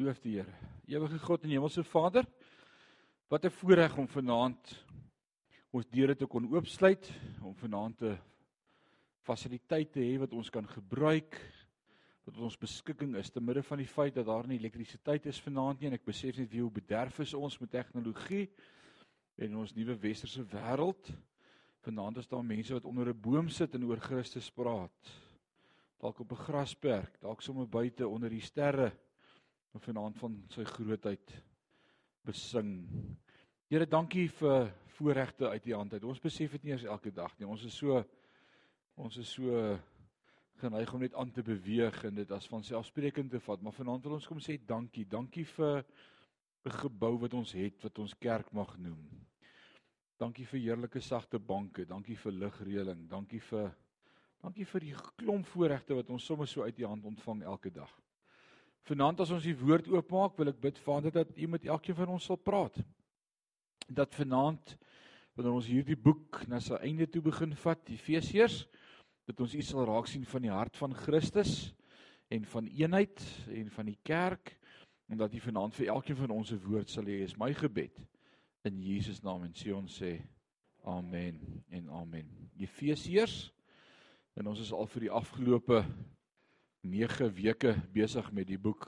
Loof 0.00 0.16
die 0.24 0.38
Here. 0.38 0.52
Ewige 0.88 1.18
God 1.20 1.42
en 1.44 1.50
Hemelse 1.52 1.82
Vader, 1.84 2.24
wat 3.28 3.44
'n 3.44 3.50
voorreg 3.50 3.98
om 3.98 4.08
vanaand 4.08 4.84
ons 5.70 5.86
deure 5.90 6.16
te 6.16 6.26
kon 6.26 6.48
oopsluit, 6.54 7.10
om 7.42 7.54
vanaand 7.54 7.98
te 7.98 8.16
hê 10.00 10.18
wat 10.18 10.32
ons 10.32 10.50
kan 10.50 10.66
gebruik 10.66 11.36
wat 12.24 12.38
ons 12.38 12.56
beskikking 12.56 13.14
is 13.16 13.30
te 13.30 13.40
midde 13.40 13.62
van 13.62 13.78
die 13.78 13.86
feit 13.86 14.14
dat 14.14 14.26
daar 14.26 14.46
nie 14.46 14.58
elektrisiteit 14.58 15.26
is 15.26 15.40
vanaand 15.40 15.80
nie 15.80 15.88
en 15.88 15.94
ek 15.94 16.04
besef 16.04 16.38
net 16.38 16.52
hoe 16.52 16.70
bederf 16.70 17.20
is 17.20 17.34
ons 17.34 17.60
met 17.60 17.70
tegnologie 17.70 18.48
en 19.36 19.56
ons 19.56 19.74
nuwe 19.74 19.96
westerse 20.00 20.42
wêreld. 20.44 21.12
Vanaand 21.80 22.16
is 22.16 22.28
daar 22.28 22.44
mense 22.44 22.72
wat 22.72 22.84
onder 22.84 23.08
'n 23.08 23.20
boom 23.20 23.48
sit 23.48 23.74
en 23.74 23.84
oor 23.84 24.00
Christus 24.00 24.50
praat. 24.50 25.12
Dalk 25.98 26.20
op 26.20 26.32
'n 26.32 26.36
grasperk, 26.36 27.20
dalk 27.20 27.42
sommer 27.42 27.68
buite 27.68 28.08
onder 28.08 28.30
die 28.30 28.40
sterre 28.40 28.92
om 29.72 29.80
vanaand 29.80 30.18
van 30.18 30.36
sy 30.50 30.64
grootheid 30.64 31.34
besing. 32.26 32.72
Here, 33.70 33.86
dankie 33.86 34.26
vir 34.40 34.72
voorregte 34.96 35.48
uit 35.48 35.66
u 35.66 35.74
hand 35.74 35.92
uit. 35.94 36.04
Ons 36.04 36.22
besef 36.22 36.56
dit 36.56 36.66
nie 36.66 36.74
eens 36.74 36.88
elke 36.88 37.12
dag 37.14 37.36
nie. 37.38 37.48
Ons 37.48 37.64
is 37.68 37.76
so 37.76 38.02
ons 39.00 39.16
is 39.16 39.30
so 39.32 39.78
geneig 40.60 40.90
om 40.92 41.00
net 41.00 41.14
aan 41.16 41.30
te 41.32 41.42
beweeg 41.42 42.02
en 42.04 42.18
dit 42.18 42.32
as 42.36 42.48
van 42.50 42.64
selfsprekend 42.66 43.30
te 43.32 43.40
vat, 43.40 43.62
maar 43.62 43.72
vanaand 43.72 44.04
wil 44.04 44.18
ons 44.18 44.26
kom 44.28 44.42
sê 44.44 44.58
dankie. 44.66 45.06
Dankie 45.08 45.46
vir 45.56 45.84
'n 46.64 46.70
gebou 46.82 47.16
wat 47.20 47.34
ons 47.34 47.52
het 47.52 47.82
wat 47.82 47.98
ons 47.98 48.14
kerk 48.18 48.52
mag 48.52 48.76
noem. 48.78 49.00
Dankie 50.18 50.44
vir 50.44 50.60
heerlike 50.60 51.00
sagte 51.00 51.38
banke, 51.38 51.86
dankie 51.86 52.16
vir 52.16 52.32
ligreëling, 52.32 53.08
dankie 53.08 53.40
vir 53.40 53.74
dankie 54.42 54.64
vir 54.64 54.80
die 54.80 54.94
klomp 55.16 55.46
voorregte 55.46 55.94
wat 55.94 56.10
ons 56.10 56.24
sommer 56.24 56.46
so 56.48 56.62
uit 56.62 56.78
u 56.78 56.84
hand 56.84 57.04
ontvang 57.04 57.42
elke 57.42 57.70
dag. 57.70 58.00
Vanaand 58.88 59.20
as 59.20 59.32
ons 59.34 59.44
die 59.44 59.56
woord 59.56 59.88
oopmaak, 59.92 60.36
wil 60.38 60.50
ek 60.52 60.60
bid 60.60 60.78
Vader 60.78 61.12
dat 61.14 61.34
U 61.36 61.48
met 61.52 61.66
elkeen 61.68 61.98
van 61.98 62.14
ons 62.16 62.28
sal 62.30 62.38
praat. 62.40 62.78
Dat 63.90 64.14
vanaand 64.14 64.76
wanneer 65.34 65.56
ons 65.56 65.68
hierdie 65.70 65.98
boek 65.98 66.42
na 66.50 66.60
sy 66.62 66.78
einde 66.84 67.06
toe 67.10 67.22
begin 67.24 67.52
vat, 67.62 67.82
Efesiërs, 67.92 68.64
dat 69.28 69.40
ons 69.40 69.54
U 69.54 69.62
sal 69.62 69.86
raak 69.88 70.08
sien 70.10 70.24
van 70.26 70.46
die 70.46 70.52
hart 70.52 70.78
van 70.80 70.94
Christus 70.96 71.72
en 72.30 72.46
van 72.50 72.68
eenheid 72.70 73.22
en 73.50 73.70
van 73.74 73.90
die 73.90 73.98
kerk 74.06 74.56
en 75.10 75.18
dat 75.20 75.34
U 75.34 75.42
vanaand 75.42 75.74
vir 75.76 75.92
elkeen 75.94 76.18
van 76.18 76.34
ons 76.34 76.52
'n 76.52 76.62
woord 76.64 76.90
sal 76.90 77.04
hê. 77.04 77.22
Is 77.22 77.38
my 77.38 77.52
gebed 77.54 77.98
in 78.64 78.80
Jesus 78.80 79.22
naam 79.22 79.44
en 79.44 79.52
sê 79.52 79.72
ons 79.74 80.02
sê 80.02 80.20
amen 80.84 81.40
en 81.70 81.88
amen. 81.90 82.28
Efesiërs 82.58 83.52
en 84.34 84.46
ons 84.46 84.60
is 84.60 84.72
al 84.72 84.86
vir 84.86 85.00
die 85.00 85.10
afgelope 85.10 85.84
9 86.80 87.28
weke 87.34 87.74
besig 87.92 88.30
met 88.32 88.46
die 88.48 88.58
boek 88.58 88.86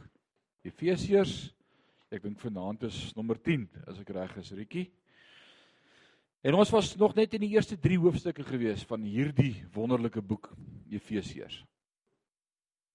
Efesiërs. 0.65 1.53
Ek 2.13 2.23
dink 2.25 2.41
vanaand 2.41 2.87
is 2.89 2.99
nommer 3.17 3.37
10 3.37 3.67
as 3.89 4.01
ek 4.01 4.13
reg 4.17 4.37
is, 4.41 4.53
Rietjie. 4.57 4.87
En 6.43 6.57
ons 6.59 6.73
was 6.75 6.95
nog 6.99 7.15
net 7.15 7.37
in 7.37 7.45
die 7.45 7.53
eerste 7.55 7.77
3 7.79 7.99
hoofstukke 8.03 8.45
gewees 8.47 8.83
van 8.89 9.05
hierdie 9.07 9.55
wonderlike 9.75 10.23
boek 10.25 10.51
Efesiërs. 10.91 11.61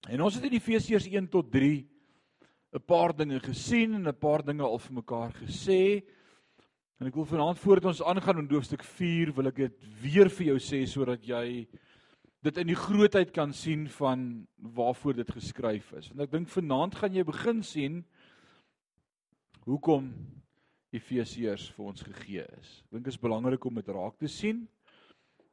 En 0.08 0.22
ons 0.22 0.34
het 0.36 0.44
in 0.44 0.58
Efesiërs 0.58 1.08
1 1.08 1.30
tot 1.32 1.50
3 1.50 1.86
'n 2.74 2.84
paar 2.84 3.14
dinge 3.16 3.40
gesien 3.40 3.94
en 3.94 4.08
'n 4.08 4.18
paar 4.18 4.44
dinge 4.44 4.62
al 4.62 4.78
vir 4.78 4.94
mekaar 4.94 5.32
gesê. 5.32 6.04
En 7.00 7.06
ek 7.06 7.14
wil 7.14 7.24
vanaand 7.24 7.58
voordat 7.58 7.84
ons 7.84 8.02
aangaan 8.02 8.38
in 8.38 8.50
hoofstuk 8.50 8.82
4 8.84 9.32
wil 9.32 9.46
ek 9.46 9.56
dit 9.56 9.74
weer 10.02 10.28
vir 10.28 10.46
jou 10.46 10.58
sê 10.58 10.86
sodat 10.86 11.24
jy 11.24 11.66
dit 12.46 12.58
in 12.62 12.70
die 12.70 12.78
grootheid 12.78 13.32
kan 13.34 13.52
sien 13.52 13.88
van 13.98 14.46
waarvoor 14.56 15.14
dit 15.18 15.30
geskryf 15.30 15.92
is. 15.98 16.10
Want 16.12 16.26
ek 16.28 16.34
dink 16.36 16.50
vanaand 16.52 16.98
gaan 17.00 17.14
jy 17.16 17.24
begin 17.26 17.62
sien 17.66 18.02
hoekom 19.66 20.12
Efesiërs 20.94 21.66
vir 21.76 21.88
ons 21.90 22.04
gegee 22.06 22.44
is. 22.56 22.68
Ek 22.86 22.96
dink 22.96 23.08
dit 23.08 23.12
is 23.12 23.20
belangrik 23.20 23.64
om 23.68 23.80
dit 23.80 23.90
raak 23.92 24.16
te 24.22 24.30
sien. 24.32 24.62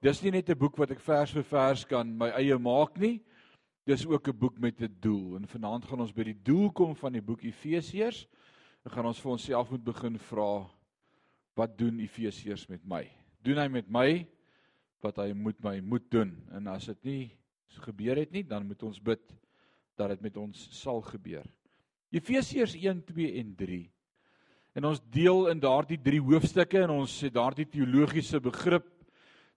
Dis 0.04 0.22
nie 0.24 0.32
net 0.32 0.50
'n 0.50 0.58
boek 0.58 0.78
wat 0.78 0.92
ek 0.92 1.02
vers 1.02 1.32
vir 1.32 1.44
vers 1.44 1.86
kan 1.86 2.08
my 2.18 2.30
eie 2.38 2.58
maak 2.58 2.98
nie. 2.98 3.20
Dis 3.86 4.06
ook 4.06 4.28
'n 4.28 4.38
boek 4.38 4.60
met 4.60 4.82
'n 4.82 4.96
doel. 5.00 5.36
En 5.38 5.48
vanaand 5.48 5.86
gaan 5.86 6.00
ons 6.00 6.14
by 6.14 6.24
die 6.24 6.42
doel 6.44 6.72
kom 6.72 6.96
van 6.96 7.14
die 7.14 7.22
boek 7.22 7.44
Efesiërs. 7.44 8.28
Dan 8.84 8.94
gaan 8.94 9.06
ons 9.06 9.20
vir 9.20 9.32
onsself 9.32 9.72
moet 9.72 9.84
begin 9.84 10.18
vra 10.18 10.70
wat 11.56 11.78
doen 11.78 12.00
Efesiërs 12.00 12.68
met 12.70 12.86
my? 12.86 13.10
Doen 13.44 13.58
hy 13.58 13.68
met 13.68 13.90
my 13.90 14.28
wat 15.06 15.22
hy 15.22 15.32
moet 15.38 15.58
my 15.64 15.80
moet 15.86 16.06
doen. 16.12 16.34
En 16.56 16.72
as 16.74 16.90
dit 16.90 17.10
nie 17.10 17.24
gebeur 17.86 18.18
het 18.18 18.32
nie, 18.34 18.46
dan 18.48 18.66
moet 18.68 18.82
ons 18.88 19.02
bid 19.04 19.24
dat 20.00 20.12
dit 20.14 20.24
met 20.28 20.38
ons 20.40 20.66
sal 20.76 21.02
gebeur. 21.06 21.46
Efesiërs 22.16 22.76
1, 22.80 23.04
2 23.10 23.34
en 23.42 23.52
3. 23.60 23.82
En 24.76 24.88
ons 24.92 25.02
deel 25.12 25.50
in 25.52 25.62
daardie 25.64 26.00
drie 26.04 26.22
hoofstukke 26.24 26.82
en 26.84 26.98
ons 26.98 27.14
het 27.24 27.34
daardie 27.36 27.68
teologiese 27.72 28.42
begrip 28.44 28.88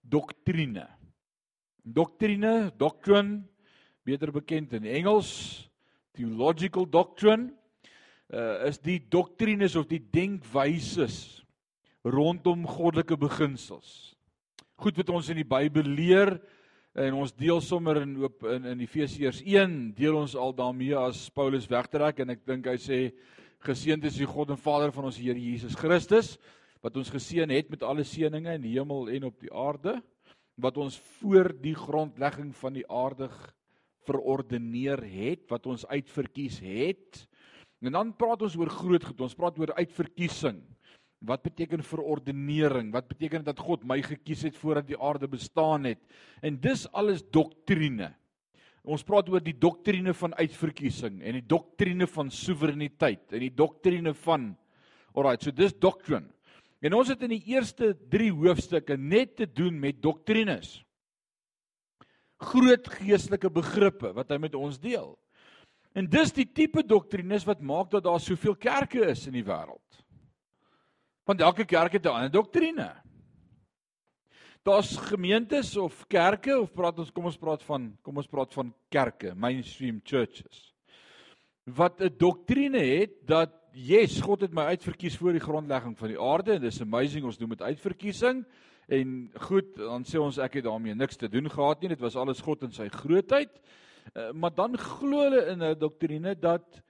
doktrine. 0.03 0.87
Doktrine, 1.83 2.71
doctrine, 2.79 3.43
beter 4.07 4.33
bekend 4.35 4.75
in 4.79 4.87
Engels, 4.87 5.31
theological 6.17 6.87
doctrine, 6.87 7.51
uh, 8.31 8.69
is 8.69 8.79
die 8.83 8.99
doktrines 9.11 9.77
of 9.79 9.89
die 9.91 10.01
denkwyses 10.01 11.41
rondom 12.07 12.67
goddelike 12.69 13.19
beginsels 13.19 14.18
goed 14.79 14.99
wat 15.01 15.09
ons 15.11 15.29
in 15.33 15.41
die 15.41 15.49
Bybel 15.49 15.89
leer 15.91 16.37
en 16.99 17.17
ons 17.19 17.33
deel 17.35 17.59
sommer 17.65 17.99
in 18.05 18.13
op 18.29 18.45
in 18.47 18.69
in 18.77 18.83
Efesiërs 18.85 19.41
1 19.43 19.75
deel 19.99 20.15
ons 20.21 20.37
al 20.39 20.55
daarmee 20.55 20.95
as 20.99 21.25
Paulus 21.35 21.67
wegtrek 21.71 22.23
en 22.23 22.31
ek 22.37 22.45
dink 22.47 22.69
hy 22.71 22.77
sê 22.79 22.99
geseënd 23.67 24.07
is 24.07 24.21
die 24.21 24.29
God 24.29 24.53
en 24.55 24.61
Vader 24.61 24.95
van 24.95 25.09
ons 25.11 25.19
Here 25.19 25.39
Jesus 25.39 25.75
Christus 25.79 26.37
wat 26.85 26.95
ons 26.95 27.11
geseën 27.11 27.51
het 27.51 27.73
met 27.75 27.83
alle 27.83 28.07
seënings 28.07 28.55
in 28.55 28.69
die 28.69 28.77
hemel 28.77 29.11
en 29.17 29.27
op 29.33 29.43
die 29.43 29.51
aarde 29.51 29.97
wat 30.63 30.79
ons 30.79 31.01
voor 31.19 31.51
die 31.59 31.75
grondlegging 31.75 32.55
van 32.63 32.79
die 32.79 32.87
aarde 32.87 33.27
verordeneer 34.07 35.03
het 35.03 35.51
wat 35.51 35.67
ons 35.67 35.87
uitverkies 35.91 36.63
het. 36.63 37.25
En 37.83 37.95
dan 37.95 38.15
praat 38.19 38.47
ons 38.47 38.57
oor 38.59 38.71
groot 38.71 39.05
goed 39.11 39.27
ons 39.27 39.37
praat 39.39 39.59
oor 39.59 39.75
uitverkiesing 39.75 40.63
Wat 41.19 41.43
beteken 41.43 41.83
verordenering? 41.83 42.93
Wat 42.95 43.09
beteken 43.11 43.45
dat 43.45 43.59
God 43.59 43.85
my 43.85 43.99
gekies 44.03 44.45
het 44.47 44.57
voordat 44.57 44.87
die 44.87 44.99
aarde 44.99 45.29
bestaan 45.29 45.85
het? 45.85 45.99
En 46.43 46.61
dis 46.63 46.87
alles 46.93 47.25
doktrine. 47.31 48.13
Ons 48.89 49.03
praat 49.05 49.29
oor 49.29 49.43
die 49.43 49.57
doktrine 49.59 50.15
van 50.15 50.35
uitverkiesing 50.39 51.19
en 51.21 51.41
die 51.41 51.45
doktrine 51.45 52.07
van 52.09 52.31
soewereiniteit 52.31 53.35
en 53.35 53.43
die 53.43 53.55
doktrine 53.55 54.15
van 54.25 54.53
Alrite, 55.19 55.49
so 55.49 55.57
dis 55.57 55.75
doctrine. 55.75 56.29
En 56.85 56.95
ons 56.95 57.09
het 57.11 57.23
in 57.27 57.33
die 57.35 57.43
eerste 57.51 57.91
3 58.13 58.31
hoofstukke 58.39 58.95
net 58.97 59.35
te 59.41 59.49
doen 59.51 59.81
met 59.81 59.99
doktrines. 60.03 60.77
Groot 62.39 62.87
geestelike 63.01 63.51
begrippe 63.51 64.13
wat 64.15 64.31
hy 64.31 64.39
met 64.39 64.55
ons 64.55 64.79
deel. 64.79 65.17
En 65.99 66.07
dis 66.07 66.31
die 66.37 66.47
tipe 66.47 66.85
doktrines 66.87 67.47
wat 67.49 67.65
maak 67.65 67.91
dat 67.91 68.07
daar 68.07 68.23
soveel 68.23 68.55
kerke 68.55 69.09
is 69.11 69.27
in 69.27 69.35
die 69.41 69.47
wêreld. 69.47 70.05
Want 71.29 71.43
elke 71.45 71.67
kerk 71.69 71.93
het 71.93 72.07
'n 72.07 72.09
ander 72.09 72.31
doktrine. 72.31 72.89
Daar's 74.63 74.97
gemeentes 74.97 75.77
of 75.77 76.07
kerke 76.07 76.61
of 76.61 76.73
praat 76.73 76.99
ons 76.99 77.13
kom 77.13 77.25
ons 77.25 77.37
praat 77.37 77.63
van 77.63 77.99
kom 78.03 78.17
ons 78.17 78.27
praat 78.27 78.53
van 78.53 78.75
kerke, 78.89 79.35
mainstream 79.35 80.01
churches. 80.05 80.75
Wat 81.65 82.01
'n 82.01 82.15
doktrine 82.17 82.79
het 82.79 83.27
dat 83.27 83.51
yes, 83.73 84.21
God 84.21 84.41
het 84.41 84.53
my 84.53 84.63
uitverkies 84.63 85.17
voor 85.17 85.33
die 85.33 85.41
grondlegging 85.41 85.99
van 85.99 86.09
die 86.09 86.21
aarde 86.21 86.53
en 86.53 86.61
dis 86.61 86.81
amazing 86.81 87.25
ons 87.25 87.39
doen 87.39 87.49
met 87.49 87.63
uitverkiesing 87.63 88.47
en 88.89 89.31
goed, 89.35 89.77
dan 89.77 90.05
sê 90.05 90.19
ons 90.19 90.39
ek 90.39 90.55
het 90.55 90.65
daarmee 90.65 90.95
niks 90.95 91.17
te 91.17 91.29
doen 91.29 91.51
gehad 91.51 91.81
nie, 91.81 91.89
dit 91.89 92.01
was 92.01 92.17
alles 92.17 92.41
God 92.41 92.63
in 92.63 92.73
sy 92.73 92.89
grootheid. 92.89 93.61
Uh, 94.15 94.33
maar 94.33 94.55
dan 94.55 94.79
glo 94.79 95.29
hulle 95.29 95.47
in 95.47 95.63
'n 95.63 95.79
doktrine 95.79 96.35
dat 96.35 96.83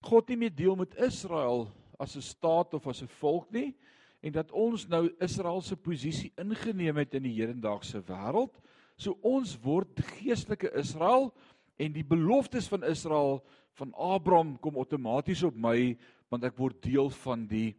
God 0.00 0.28
nie 0.28 0.36
meer 0.36 0.54
deel 0.54 0.76
met 0.76 0.96
Israel 0.96 1.68
as 2.02 2.16
'n 2.16 2.22
staat 2.22 2.74
of 2.74 2.86
as 2.86 3.02
'n 3.02 3.08
volk 3.20 3.50
nie 3.50 3.74
en 4.22 4.32
dat 4.32 4.52
ons 4.54 4.86
nou 4.88 5.10
Israel 5.20 5.60
se 5.60 5.76
posisie 5.76 6.32
ingeneem 6.38 6.96
het 6.96 7.14
in 7.14 7.22
die 7.26 7.34
hedendaagse 7.40 8.02
wêreld. 8.06 8.54
So 8.96 9.18
ons 9.22 9.56
word 9.64 9.98
geestelike 10.18 10.70
Israel 10.78 11.32
en 11.76 11.92
die 11.92 12.06
beloftes 12.06 12.68
van 12.70 12.84
Israel 12.86 13.42
van 13.80 13.94
Abraham 13.94 14.58
kom 14.62 14.76
outomaties 14.76 15.42
op 15.42 15.56
my 15.56 15.96
want 16.30 16.44
ek 16.44 16.56
word 16.56 16.82
deel 16.82 17.10
van 17.24 17.46
die 17.46 17.74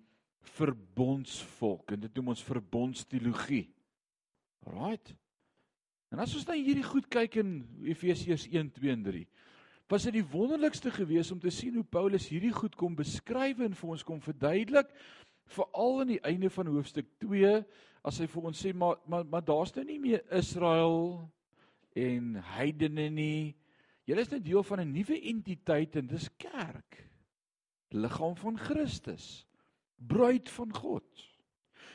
verbondsvolk 0.57 1.91
en 1.95 2.03
dit 2.03 2.15
noem 2.15 2.33
ons 2.35 2.43
verbondsteologie. 2.43 3.69
Right? 4.67 5.15
En 6.11 6.19
as 6.19 6.35
ons 6.35 6.45
nou 6.45 6.57
hierdie 6.59 6.85
goed 6.85 7.07
kyk 7.07 7.39
in 7.41 7.63
Efesiërs 7.87 8.49
1, 8.51 8.69
2 8.75 8.91
en 8.91 9.03
3 9.03 9.23
was 9.93 10.07
dit 10.07 10.15
die 10.17 10.25
wonderlikste 10.25 10.89
gewees 10.91 11.29
om 11.31 11.39
te 11.39 11.51
sien 11.53 11.75
hoe 11.77 11.85
Paulus 11.85 12.25
hierdie 12.31 12.53
goed 12.53 12.73
kom 12.79 12.95
beskryf 12.97 13.59
en 13.61 13.75
vir 13.77 13.89
ons 13.93 14.05
kom 14.07 14.21
verduidelik 14.25 14.89
veral 15.53 15.99
aan 16.01 16.13
die 16.15 16.23
einde 16.25 16.49
van 16.49 16.71
hoofstuk 16.73 17.11
2 17.21 17.51
as 18.09 18.17
hy 18.17 18.25
vir 18.31 18.47
ons 18.49 18.63
sê 18.65 18.71
maar 18.73 18.97
maar, 19.05 19.27
maar 19.29 19.43
daar's 19.45 19.73
nou 19.75 19.83
nie 19.85 19.99
meer 20.01 20.23
Israel 20.33 21.21
en 21.93 22.39
heidene 22.55 23.05
nie. 23.13 23.53
Julle 24.09 24.25
is 24.25 24.31
nou 24.31 24.39
deel 24.41 24.65
van 24.65 24.81
'n 24.81 24.93
nuwe 24.95 25.19
entiteit 25.29 25.95
en 25.95 26.07
dis 26.07 26.29
kerk. 26.37 27.09
liggaam 27.93 28.35
van 28.35 28.57
Christus. 28.57 29.45
Bruid 29.97 30.49
van 30.49 30.73
God. 30.73 31.05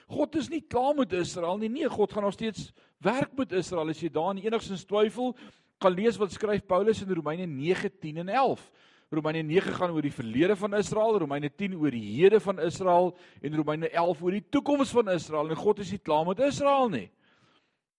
God 0.07 0.37
is 0.37 0.49
nie 0.49 0.61
klaar 0.61 0.95
met 0.95 1.13
Israel 1.13 1.59
nie. 1.59 1.69
Nee, 1.69 1.89
God 1.89 2.13
gaan 2.13 2.23
nog 2.23 2.33
steeds 2.33 2.73
werk 2.99 3.37
met 3.37 3.53
Israel. 3.53 3.89
As 3.89 4.01
jy 4.01 4.09
daarin 4.09 4.39
enigstens 4.39 4.85
twyfel, 4.85 5.37
gaan 5.79 5.95
lees 5.95 6.19
wat 6.19 6.35
skryf 6.35 6.67
Paulus 6.67 7.03
in 7.03 7.15
Romeine 7.15 7.47
9:10 7.47 8.19
en 8.25 8.29
11. 8.29 8.71
Romeine 9.11 9.43
9 9.43 9.73
gaan 9.73 9.91
oor 9.91 10.05
die 10.05 10.13
verlede 10.13 10.57
van 10.57 10.75
Israel, 10.77 11.19
Romeine 11.19 11.49
10 11.49 11.77
oor 11.79 11.91
die 11.91 12.17
hede 12.19 12.41
van 12.41 12.59
Israel 12.61 13.15
en 13.41 13.57
Romeine 13.57 13.89
11 13.89 14.23
oor 14.23 14.35
die 14.37 14.45
toekoms 14.51 14.91
van 14.93 15.09
Israel. 15.09 15.49
En 15.49 15.57
God 15.57 15.79
is 15.79 15.91
nie 15.91 16.03
klaar 16.03 16.27
met 16.27 16.43
Israel 16.45 16.91
nie. 16.93 17.07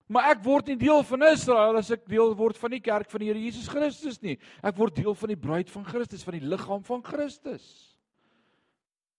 Maar 0.10 0.31
ek 0.34 0.44
word 0.46 0.70
nie 0.70 0.78
deel 0.81 1.02
van 1.06 1.26
Israel 1.30 1.78
as 1.78 1.90
ek 1.94 2.06
deel 2.10 2.36
word 2.38 2.58
van 2.58 2.74
die 2.74 2.81
kerk 2.81 3.10
van 3.10 3.22
die 3.22 3.30
Here 3.30 3.42
Jesus 3.42 3.68
Christus 3.70 4.22
nie. 4.22 4.38
Ek 4.62 4.78
word 4.78 4.96
deel 4.98 5.18
van 5.18 5.34
die 5.34 5.38
bruid 5.38 5.70
van 5.70 5.86
Christus, 5.86 6.24
van 6.26 6.38
die 6.38 6.46
liggaam 6.46 6.86
van 6.86 7.04
Christus. 7.06 7.66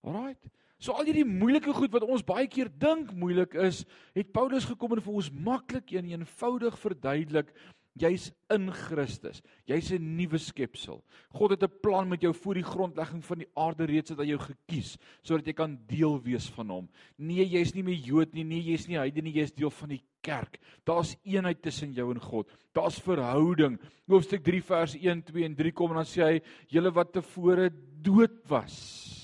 Alraight. 0.06 0.50
So 0.80 0.94
al 0.96 1.04
hierdie 1.04 1.26
moeilike 1.28 1.74
goed 1.76 1.92
wat 1.92 2.06
ons 2.06 2.24
baie 2.24 2.46
keer 2.50 2.70
dink 2.80 3.10
moeilik 3.12 3.54
is, 3.66 3.82
het 4.16 4.30
Paulus 4.32 4.64
gekom 4.64 4.94
en 4.96 5.02
vir 5.04 5.18
ons 5.20 5.30
maklik 5.30 5.92
en 5.98 6.08
eenvoudig 6.14 6.78
verduidelik 6.80 7.50
Jy's 7.98 8.30
in 8.54 8.70
Christus. 8.70 9.42
Jy's 9.66 9.90
'n 9.92 10.16
nuwe 10.16 10.38
skepsel. 10.38 11.02
God 11.34 11.50
het 11.50 11.62
'n 11.62 11.80
plan 11.82 12.08
met 12.08 12.20
jou 12.22 12.32
voor 12.32 12.54
die 12.54 12.62
grondlegging 12.62 13.24
van 13.24 13.38
die 13.38 13.48
aarde 13.54 13.84
reeds 13.84 14.10
hy 14.10 14.26
jou 14.26 14.38
gekies 14.38 14.96
sodat 15.22 15.46
jy 15.46 15.52
kan 15.52 15.78
deel 15.86 16.22
wees 16.22 16.48
van 16.50 16.68
hom. 16.68 16.88
Nee, 17.18 17.44
jy's 17.44 17.74
nie 17.74 17.82
meer 17.82 17.98
Jood 17.98 18.32
nie, 18.32 18.44
nee, 18.44 18.62
jy's 18.62 18.86
nie 18.86 18.96
heidene 18.96 19.28
nie, 19.28 19.40
jy's 19.40 19.52
deel 19.52 19.70
van 19.70 19.88
die 19.88 20.02
kerk. 20.22 20.58
Daar's 20.84 21.16
eenheid 21.24 21.62
tussen 21.62 21.92
jou 21.92 22.10
en 22.12 22.20
God. 22.20 22.48
Daar's 22.72 22.98
verhouding. 22.98 23.78
Hoofstuk 24.06 24.44
3 24.44 24.62
vers 24.62 24.94
1, 24.94 25.22
2 25.22 25.44
en 25.44 25.54
3 25.54 25.72
kom 25.72 25.90
en 25.90 25.96
dan 25.96 26.04
sê 26.04 26.22
hy: 26.22 26.40
"Julle 26.68 26.92
wat 26.92 27.12
tevore 27.12 27.70
dood 28.02 28.48
was, 28.48 29.20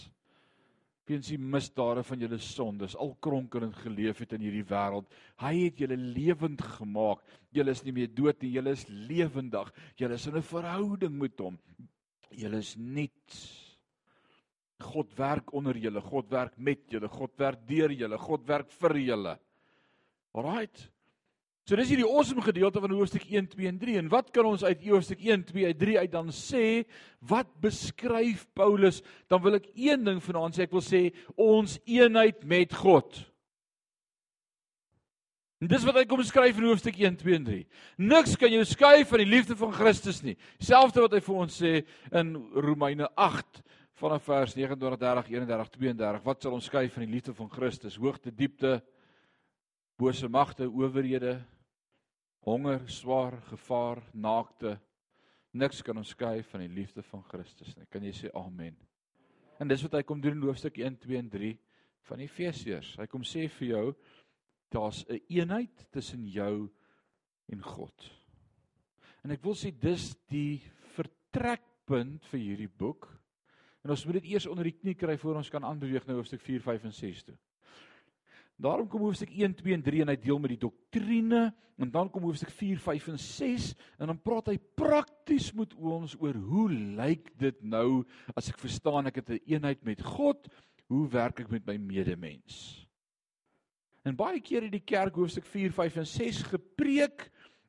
weens 1.07 1.29
die 1.31 1.39
misdade 1.39 2.03
van 2.07 2.23
julle 2.23 2.39
sondes 2.43 2.97
al 2.99 3.15
kronkelend 3.23 3.77
geleef 3.79 4.19
het 4.23 4.35
in 4.37 4.43
hierdie 4.47 4.67
wêreld. 4.67 5.07
Hy 5.43 5.53
het 5.61 5.83
julle 5.83 5.99
lewend 5.99 6.63
gemaak. 6.77 7.23
Julle 7.57 7.73
is 7.73 7.85
nie 7.85 7.95
meer 7.97 8.11
dood 8.13 8.43
nie, 8.43 8.55
julle 8.57 8.75
is 8.77 8.87
lewendig. 8.89 9.73
Julle 9.97 10.15
is 10.15 10.27
in 10.27 10.37
'n 10.37 10.43
verhouding 10.43 11.15
met 11.19 11.39
hom. 11.41 11.59
Julle 12.31 12.59
is 12.59 12.77
nuut. 12.77 13.37
God 14.79 15.15
werk 15.17 15.53
onder 15.53 15.77
julle, 15.77 16.01
God 16.01 16.31
werk 16.31 16.59
met 16.59 16.85
julle, 16.91 17.09
God 17.09 17.33
werk 17.39 17.67
deur 17.67 17.91
julle, 17.91 18.19
God 18.19 18.47
werk 18.47 18.71
vir 18.71 18.95
julle. 18.99 19.39
Alraight. 20.35 20.91
So 21.67 21.75
dis 21.75 21.89
hierdie 21.91 22.07
awesome 22.07 22.45
gedeelte 22.47 22.79
van 22.79 22.93
hoofstuk 22.95 23.25
1, 23.27 23.49
2 23.57 23.67
en 23.67 23.79
3 23.81 23.97
en 23.99 24.11
wat 24.13 24.29
kan 24.31 24.47
ons 24.47 24.63
uit 24.63 24.85
hoofstuk 24.87 25.25
1, 25.25 25.43
2 25.49 25.65
en 25.67 25.79
3 25.81 25.97
uit 25.99 26.13
dan 26.13 26.29
sê? 26.31 26.85
Wat 27.27 27.49
beskryf 27.59 28.45
Paulus? 28.55 29.01
Dan 29.27 29.43
wil 29.43 29.59
ek 29.59 29.73
een 29.75 30.05
ding 30.07 30.21
vanaand 30.23 30.55
sê, 30.55 30.69
ek 30.69 30.77
wil 30.77 30.85
sê 30.85 31.01
ons 31.35 31.75
eenheid 31.83 32.45
met 32.47 32.77
God. 32.85 33.19
En 35.57 35.71
dis 35.71 35.85
wat 35.89 35.97
hy 35.97 36.05
kom 36.05 36.21
skryf 36.27 36.59
in 36.61 36.67
hoofstuk 36.69 36.99
1, 37.01 37.15
2 37.23 37.37
en 37.39 37.47
3. 37.47 37.63
Niks 38.11 38.35
kan 38.37 38.53
jou 38.53 38.65
skei 38.69 39.07
van 39.09 39.23
die 39.23 39.29
liefde 39.29 39.57
van 39.57 39.73
Christus 39.73 40.21
nie. 40.25 40.35
Selfs 40.61 40.99
wat 41.01 41.15
hy 41.17 41.21
vir 41.25 41.39
ons 41.47 41.61
sê 41.63 41.73
in 42.13 42.35
Romeine 42.53 43.09
8 43.17 43.63
vanaf 43.97 44.27
vers 44.29 44.53
29, 44.53 44.99
30, 45.01 45.31
31, 45.33 45.71
32. 45.79 46.25
Wat 46.27 46.45
sal 46.45 46.57
ons 46.59 46.69
skei 46.69 46.91
van 46.93 47.07
die 47.07 47.15
liefde 47.15 47.33
van 47.39 47.49
Christus? 47.49 47.97
Hoogte, 47.97 48.35
diepte, 48.37 48.75
bose 49.97 50.29
magte, 50.29 50.69
owerhede, 50.69 51.39
honger, 52.45 52.85
swaar, 52.93 53.39
gevaar, 53.49 54.03
naakte. 54.13 54.77
Niks 55.57 55.81
kan 55.81 55.97
ons 55.97 56.13
skei 56.13 56.43
van 56.51 56.67
die 56.67 56.75
liefde 56.83 57.01
van 57.09 57.25
Christus 57.31 57.73
nie. 57.79 57.89
Kan 57.89 58.05
jy 58.05 58.13
sê 58.13 58.35
amen? 58.37 58.77
En 59.57 59.73
dis 59.73 59.81
wat 59.89 59.97
hy 59.97 60.05
kom 60.05 60.21
doen 60.21 60.37
in 60.37 60.45
hoofstuk 60.45 60.77
1, 60.85 61.01
2 61.01 61.17
en 61.23 61.33
3 61.33 61.55
van 62.11 62.21
Efesiërs. 62.23 62.93
Hy 63.01 63.09
kom 63.09 63.25
sê 63.25 63.49
vir 63.57 63.71
jou 63.71 63.87
daar's 64.77 65.05
'n 65.09 65.13
een 65.13 65.23
eenheid 65.29 65.87
tussen 65.91 66.29
jou 66.29 66.69
en 67.49 67.63
God. 67.63 68.13
En 69.25 69.31
ek 69.31 69.43
wil 69.43 69.55
sê 69.55 69.73
dis 69.73 70.15
die 70.31 70.63
vertrekpunt 70.95 72.25
vir 72.31 72.41
hierdie 72.41 72.71
boek. 72.71 73.09
En 73.85 73.91
ons 73.91 74.05
moet 74.05 74.21
dit 74.21 74.33
eers 74.33 74.47
onder 74.47 74.65
die 74.65 74.79
knie 74.79 74.95
kry 74.95 75.17
voor 75.19 75.37
ons 75.37 75.51
kan 75.51 75.65
aanbeweeg 75.65 76.07
na 76.07 76.15
hoofstuk 76.15 76.41
4, 76.41 76.61
5 76.61 76.85
en 76.85 76.93
6 76.93 77.25
toe. 77.25 77.37
Daarom 78.57 78.89
kom 78.89 79.01
hoofstuk 79.01 79.31
1, 79.31 79.55
2 79.55 79.75
en 79.75 79.83
3 79.83 80.01
en 80.03 80.09
hy 80.09 80.17
deel 80.17 80.39
met 80.39 80.55
die 80.55 80.63
doktrine 80.63 81.55
en 81.77 81.91
dan 81.91 82.11
kom 82.11 82.23
hoofstuk 82.23 82.51
4, 82.51 82.79
5 82.79 83.09
en 83.09 83.19
6 83.19 83.75
en 83.99 84.07
dan 84.07 84.23
praat 84.23 84.47
hy 84.47 84.57
prakties 84.75 85.53
met 85.53 85.75
ons 85.75 86.17
oor 86.21 86.35
hoe 86.35 86.71
lyk 86.73 87.35
dit 87.39 87.63
nou 87.63 88.05
as 88.35 88.49
ek 88.49 88.59
verstaan 88.59 89.07
ek 89.07 89.17
het 89.17 89.29
'n 89.29 89.33
een 89.33 89.55
eenheid 89.55 89.85
met 89.85 90.03
God, 90.03 90.49
hoe 90.89 91.09
werk 91.09 91.41
ek 91.41 91.51
met 91.51 91.67
my 91.67 91.77
medemens? 91.77 92.86
En 94.07 94.15
baie 94.15 94.39
keer 94.39 94.69
het 94.69 94.75
die 94.77 94.85
kerk 94.87 95.17
hoofstuk 95.19 95.49
4, 95.51 95.73
5 95.75 95.97
en 96.05 96.07
6 96.07 96.45
gepreek 96.53 97.27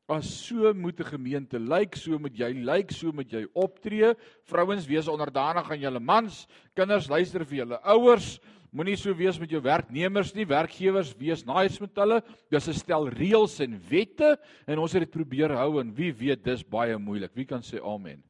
as 0.08 0.28
so 0.46 0.72
moet 0.74 1.00
'n 1.00 1.10
gemeente 1.10 1.60
lyk, 1.60 1.96
so 1.96 2.20
moet 2.20 2.38
jy 2.38 2.54
lyk, 2.54 2.92
so 2.92 3.12
moet 3.12 3.30
jy 3.30 3.46
optree. 3.54 4.14
Vrouens 4.46 4.86
wees 4.86 5.08
onderdanig 5.08 5.70
aan 5.72 5.80
julle 5.80 6.00
mans, 6.00 6.48
kinders 6.76 7.10
luister 7.10 7.44
vir 7.44 7.66
julle 7.66 7.82
ouers. 7.84 8.40
Moenie 8.72 8.96
so 8.96 9.14
wees 9.14 9.40
met 9.40 9.50
jou 9.50 9.62
werknemers 9.62 10.36
nie, 10.36 10.46
werkgewers 10.46 11.16
wees 11.18 11.44
nice 11.46 11.82
met 11.82 11.96
hulle. 11.96 12.22
Dis 12.52 12.68
'n 12.68 12.74
stel 12.74 13.10
reëls 13.10 13.60
en 13.60 13.82
wette 13.90 14.38
en 14.68 14.80
ons 14.80 14.94
het 14.94 15.02
dit 15.02 15.12
probeer 15.12 15.50
hou 15.50 15.80
en 15.80 15.94
wie 15.94 16.14
weet 16.14 16.44
dis 16.44 16.64
baie 16.64 16.98
moeilik. 16.98 17.32
Wie 17.34 17.46
kan 17.46 17.62
sê 17.62 17.82
amen? 17.84 18.24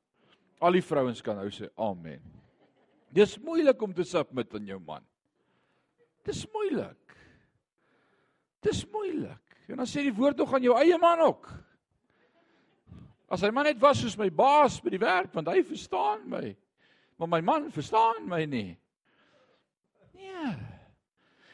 Al 0.61 0.71
die 0.71 0.81
vrouens 0.81 1.21
kan 1.21 1.35
nou 1.35 1.49
sê 1.49 1.69
amen. 1.77 2.21
Dis 3.11 3.37
moeilik 3.37 3.81
om 3.81 3.93
te 3.93 4.03
submit 4.03 4.53
aan 4.53 4.65
jou 4.65 4.79
man. 4.79 5.03
Dis 6.23 6.47
moeilik. 6.53 7.06
Dis 8.67 8.83
moeilik. 8.91 9.57
En 9.67 9.79
dan 9.81 9.89
sê 9.89 10.03
die 10.05 10.15
woord 10.15 10.37
nog 10.39 10.53
aan 10.53 10.63
jou 10.63 10.75
eie 10.79 10.97
man 10.99 11.23
ook. 11.27 11.49
As 13.27 13.43
hy 13.43 13.51
man 13.51 13.67
net 13.67 13.79
was 13.83 13.99
soos 13.99 14.15
my 14.19 14.29
baas 14.31 14.79
by 14.83 14.93
die 14.93 15.01
werk, 15.01 15.33
want 15.35 15.49
hy 15.51 15.59
verstaan 15.67 16.23
my. 16.31 16.53
Maar 17.19 17.31
my 17.35 17.41
man 17.43 17.67
verstaan 17.73 18.23
my 18.29 18.45
nie. 18.47 18.77
Nee. 20.15 20.55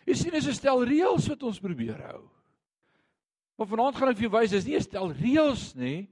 Jy 0.06 0.16
sien 0.20 0.36
dis 0.36 0.48
'n 0.48 0.54
stel 0.54 0.84
reëls 0.86 1.28
wat 1.32 1.44
ons 1.44 1.60
probeer 1.60 2.00
hou. 2.12 2.30
Maar 3.58 3.68
vanaand 3.68 3.96
gaan 3.96 4.10
ek 4.10 4.18
vir 4.18 4.28
jou 4.28 4.34
wys 4.38 4.52
dis 4.52 4.66
nie 4.66 4.76
'n 4.76 4.82
stel 4.82 5.14
reëls 5.14 5.76
nie, 5.76 6.10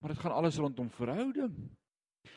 maar 0.00 0.14
dit 0.14 0.18
gaan 0.18 0.32
alles 0.32 0.58
rondom 0.58 0.90
verhouding. 0.90 1.54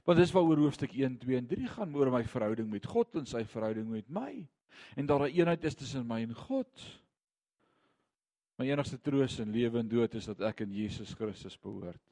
Want 0.06 0.18
dis 0.18 0.32
waaroor 0.32 0.58
hoofstuk 0.58 0.94
1, 0.94 1.18
2 1.18 1.38
en 1.38 1.48
3 1.48 1.68
gaan 1.68 1.96
oor 1.96 2.12
my 2.12 2.24
verhouding 2.24 2.70
met 2.70 2.86
God 2.86 3.16
en 3.16 3.26
sy 3.26 3.44
verhouding 3.46 3.90
met 3.90 4.10
my. 4.10 4.48
En 4.96 5.06
daar 5.06 5.30
'n 5.30 5.34
eenheid 5.34 5.64
is 5.64 5.76
tussen 5.76 6.08
my 6.08 6.22
en 6.22 6.36
God. 6.36 7.02
My 8.62 8.68
enigste 8.70 9.00
troos 9.02 9.40
in 9.42 9.50
lewe 9.50 9.80
en 9.82 9.88
dood 9.90 10.14
is 10.20 10.28
dat 10.30 10.42
ek 10.46 10.60
in 10.68 10.74
Jesus 10.76 11.16
Christus 11.18 11.56
behoort. 11.58 12.04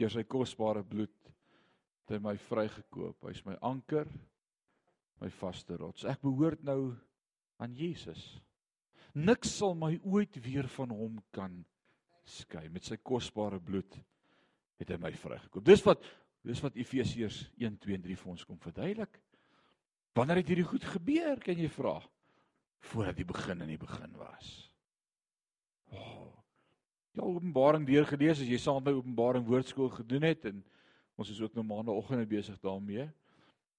Deur 0.00 0.12
sy 0.14 0.22
kosbare 0.24 0.80
bloed 0.80 1.12
het 1.28 2.14
hy 2.14 2.20
my 2.24 2.32
vrygekoop. 2.40 3.26
Hy's 3.28 3.42
my 3.44 3.58
anker 3.68 4.08
my 5.20 5.28
vaste 5.28 5.76
rots. 5.76 6.06
Ek 6.08 6.22
behoort 6.24 6.62
nou 6.64 6.94
aan 7.60 7.74
Jesus. 7.76 8.22
Niks 9.18 9.58
sal 9.58 9.74
my 9.76 9.90
ooit 10.06 10.38
weer 10.40 10.70
van 10.72 10.94
hom 10.94 11.18
kan 11.36 11.58
skei. 12.24 12.64
Met 12.72 12.88
sy 12.88 12.96
kosbare 13.04 13.60
bloed 13.60 13.98
het 14.80 14.94
hy 14.94 14.98
my 15.02 15.12
vrygekoop. 15.20 15.66
Dis 15.68 15.84
wat 15.84 16.06
dis 16.48 16.64
wat 16.64 16.80
Efesiërs 16.80 17.42
1 17.60 17.76
2 17.82 17.98
en 17.98 18.06
3 18.06 18.18
vir 18.22 18.32
ons 18.32 18.46
kom 18.48 18.62
verduidelik. 18.62 19.20
Wanneer 20.16 20.40
het 20.40 20.54
hierdie 20.54 20.70
goed 20.70 20.88
gebeur, 20.96 21.36
kan 21.44 21.60
jy 21.60 21.68
vra? 21.76 21.98
Voordat 22.88 23.20
die 23.20 23.28
begin 23.28 23.66
in 23.66 23.74
die 23.74 23.80
begin 23.84 24.16
was. 24.16 24.67
Oh. 25.92 26.28
Ja, 27.16 27.22
Openbaring 27.22 27.86
deurgelees 27.86 28.42
as 28.42 28.48
jy 28.48 28.58
saam 28.60 28.82
met 28.84 28.94
Openbaring 28.94 29.46
woordskool 29.46 29.90
gedoen 29.90 30.26
het 30.28 30.44
en 30.50 30.62
ons 31.18 31.30
is 31.30 31.40
ook 31.40 31.54
nou 31.54 31.64
maandagooggend 31.66 32.28
besig 32.30 32.58
daarmee. 32.62 33.08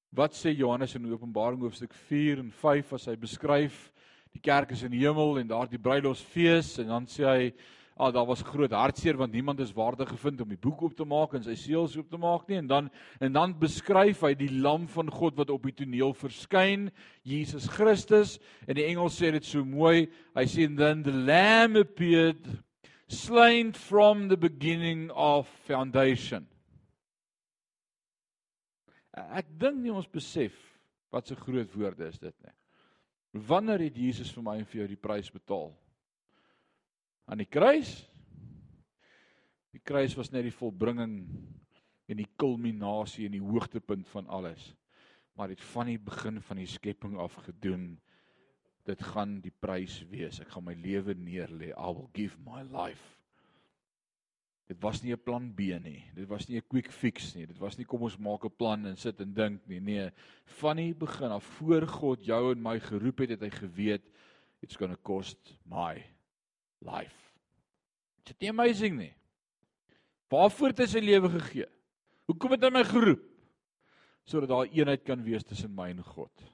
Wat 0.10 0.34
sê 0.34 0.52
Johannes 0.52 0.96
in 0.98 1.08
Openbaring 1.12 1.62
hoofstuk 1.62 1.94
4 2.10 2.42
en 2.42 2.52
5 2.52 2.94
as 2.98 3.06
hy 3.12 3.16
beskryf 3.20 3.90
die 4.34 4.42
kerk 4.42 4.74
is 4.74 4.84
in 4.86 4.94
die 4.94 5.04
hemel 5.06 5.40
en 5.40 5.48
daar 5.50 5.70
die 5.70 5.82
bruilofsfees 5.82 6.76
en 6.84 6.92
dan 6.94 7.08
sê 7.10 7.26
hy 7.26 7.52
ah 8.00 8.12
daar 8.16 8.28
was 8.30 8.42
groot 8.48 8.72
hartseer 8.72 9.18
want 9.20 9.34
niemand 9.36 9.60
is 9.60 9.74
waardig 9.76 10.10
gevind 10.10 10.42
om 10.42 10.50
die 10.50 10.60
boek 10.60 10.82
oop 10.82 10.96
te 10.98 11.06
maak 11.06 11.34
en 11.36 11.44
sy 11.44 11.56
seels 11.60 11.98
oop 12.00 12.10
te 12.10 12.18
maak 12.18 12.48
nie 12.50 12.60
en 12.62 12.68
dan 12.68 12.90
en 13.20 13.34
dan 13.36 13.56
beskryf 13.60 14.24
hy 14.24 14.34
die 14.40 14.52
lam 14.62 14.88
van 14.88 15.12
God 15.12 15.38
wat 15.38 15.52
op 15.54 15.68
die 15.68 15.76
toneel 15.84 16.16
verskyn 16.18 16.90
Jesus 17.28 17.68
Christus 17.68 18.38
en 18.68 18.80
die 18.80 18.88
engel 18.88 19.12
sê 19.14 19.34
dit 19.36 19.46
so 19.46 19.66
mooi 19.66 20.08
hy 20.38 20.48
sê 20.48 20.70
then 20.78 21.04
the 21.04 21.14
lamb 21.14 21.76
appeared 21.76 22.48
slain 23.10 23.74
from 23.74 24.30
the 24.30 24.38
beginning 24.38 25.10
of 25.12 25.50
foundation 25.68 26.48
Ek 29.36 29.50
dink 29.60 29.82
nie 29.84 29.94
ons 29.94 30.08
besef 30.08 30.56
wat 31.14 31.28
so 31.28 31.38
groot 31.40 31.72
woorde 31.76 32.08
is 32.08 32.20
dit 32.22 32.36
nie. 32.46 32.56
Wanneer 33.50 33.86
het 33.88 33.98
Jesus 33.98 34.32
vir 34.34 34.46
my 34.46 34.58
en 34.60 34.68
vir 34.70 34.84
jou 34.84 34.90
die 34.94 35.02
prys 35.02 35.30
betaal? 35.34 35.72
Aan 37.30 37.44
die 37.44 37.50
kruis? 37.50 37.94
Die 39.70 39.82
kruis 39.86 40.16
was 40.18 40.32
net 40.34 40.48
die 40.48 40.56
volbringing 40.56 41.22
en 42.10 42.18
die 42.18 42.30
kulminasie 42.42 43.28
en 43.30 43.38
die 43.38 43.46
hoogtepunt 43.46 44.08
van 44.10 44.28
alles. 44.28 44.74
maar 45.40 45.48
dit 45.48 45.62
van 45.72 45.88
die 45.88 46.00
begin 46.04 46.42
van 46.44 46.60
die 46.60 46.68
skepping 46.68 47.14
af 47.18 47.38
gedoen. 47.46 47.94
Dit 48.84 49.04
gaan 49.14 49.38
die 49.40 49.54
prys 49.56 50.02
wees. 50.12 50.42
Ek 50.44 50.52
gaan 50.52 50.66
my 50.68 50.76
lewe 50.76 51.16
neerlê. 51.16 51.70
I 51.72 51.94
will 51.96 52.10
give 52.12 52.36
my 52.44 52.66
life. 52.68 53.16
Dit 54.68 54.82
was 54.84 55.00
nie 55.02 55.14
'n 55.14 55.24
plan 55.24 55.54
B 55.56 55.80
nie. 55.80 56.04
Dit 56.14 56.28
was 56.28 56.50
nie 56.50 56.58
'n 56.58 56.68
quick 56.68 56.92
fix 56.92 57.36
nie. 57.36 57.46
Dit 57.46 57.58
was 57.58 57.78
nie 57.78 57.86
kom 57.86 58.02
ons 58.02 58.18
maak 58.18 58.44
'n 58.44 58.58
plan 58.58 58.86
en 58.86 58.98
sit 58.98 59.22
en 59.22 59.34
dink 59.34 59.66
nie. 59.68 59.80
Nee, 59.80 60.12
van 60.60 60.76
die 60.76 60.94
begin 60.94 61.32
af 61.32 61.44
voor 61.44 61.88
God 61.88 62.26
jou 62.26 62.52
en 62.52 62.62
my 62.62 62.80
geroep 62.80 63.20
het, 63.20 63.30
het 63.30 63.42
hy 63.42 63.50
geweet 63.50 64.04
it's 64.62 64.76
going 64.76 64.92
to 64.92 65.02
cost 65.02 65.58
my 65.66 66.04
life. 66.86 67.16
Dit 68.24 68.36
is 68.36 68.44
nie 68.46 68.54
amazing 68.54 68.98
nie. 69.00 69.14
Waarvoor 70.30 70.74
het 70.74 70.84
hy 70.84 70.88
sy 70.92 71.02
lewe 71.04 71.32
gegee? 71.40 71.68
Hoekom 72.30 72.54
het 72.54 72.68
hy 72.68 72.72
my 72.74 72.86
geroep? 72.86 73.26
Sodat 74.30 74.52
daar 74.52 74.70
eenheid 74.70 75.04
kan 75.08 75.22
wees 75.26 75.46
tussen 75.48 75.74
my 75.74 75.90
en 75.90 76.04
God. 76.06 76.50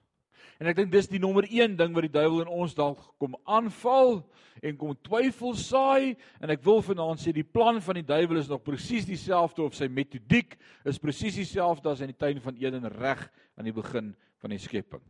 En 0.62 0.70
ek 0.72 0.78
dink 0.78 0.92
dis 0.94 1.10
die 1.12 1.20
nommer 1.20 1.44
1 1.50 1.74
ding 1.76 1.96
wat 1.96 2.06
die 2.06 2.14
duiwel 2.14 2.46
in 2.46 2.52
ons 2.62 2.76
dalk 2.78 3.02
kom 3.20 3.34
aanval 3.44 4.22
en 4.64 4.78
kom 4.80 4.94
twyfel 5.04 5.52
saai 5.60 6.16
en 6.40 6.54
ek 6.54 6.64
wil 6.64 6.80
vanaand 6.86 7.20
sê 7.20 7.34
die 7.36 7.44
plan 7.44 7.82
van 7.84 8.00
die 8.00 8.06
duiwel 8.08 8.40
is 8.40 8.48
nog 8.48 8.64
presies 8.64 9.08
dieselfde 9.08 9.66
of 9.66 9.76
sy 9.76 9.90
metodiek 9.92 10.56
is 10.88 11.02
presies 11.02 11.36
dieselfde 11.42 11.92
as 11.92 12.06
in 12.06 12.14
die 12.14 12.20
tuin 12.24 12.40
van 12.40 12.56
Eden 12.62 12.88
reg 12.96 13.26
aan 13.60 13.68
die 13.68 13.76
begin 13.76 14.14
van 14.40 14.56
die 14.56 14.62
skepping. 14.64 15.04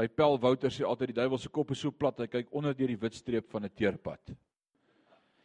By 0.00 0.08
Pel 0.08 0.38
Wouter 0.40 0.72
sê 0.72 0.86
altyd 0.88 1.10
die 1.10 1.18
duiwel 1.18 1.36
se 1.36 1.50
kop 1.52 1.74
is 1.74 1.80
so 1.84 1.92
plat 1.92 2.22
hy 2.22 2.26
kyk 2.32 2.54
onder 2.56 2.72
deur 2.72 2.88
die 2.88 3.00
wit 3.02 3.18
streep 3.18 3.50
van 3.52 3.66
'n 3.66 3.74
teerpad. 3.76 4.32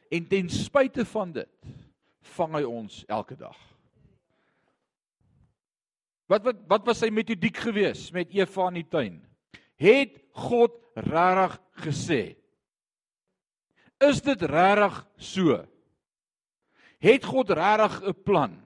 En 0.07 0.27
ten 0.31 0.47
spyte 0.50 1.03
van 1.12 1.33
dit 1.35 1.74
vang 2.38 2.53
hy 2.55 2.63
ons 2.63 3.03
elke 3.09 3.35
dag. 3.35 3.57
Wat 6.31 6.45
wat 6.45 6.63
wat 6.69 6.85
was 6.88 7.03
sy 7.03 7.09
metodiek 7.12 7.57
geweest 7.57 8.13
met 8.13 8.31
Eva 8.31 8.69
in 8.71 8.79
die 8.79 8.88
tuin? 8.89 9.19
Het 9.75 10.15
God 10.31 10.71
regtig 10.95 11.59
gesê? 11.83 12.35
Is 14.00 14.21
dit 14.21 14.41
regtig 14.41 15.05
so? 15.17 15.65
Het 17.03 17.25
God 17.25 17.50
regtig 17.50 18.01
'n 18.07 18.24
plan? 18.24 18.64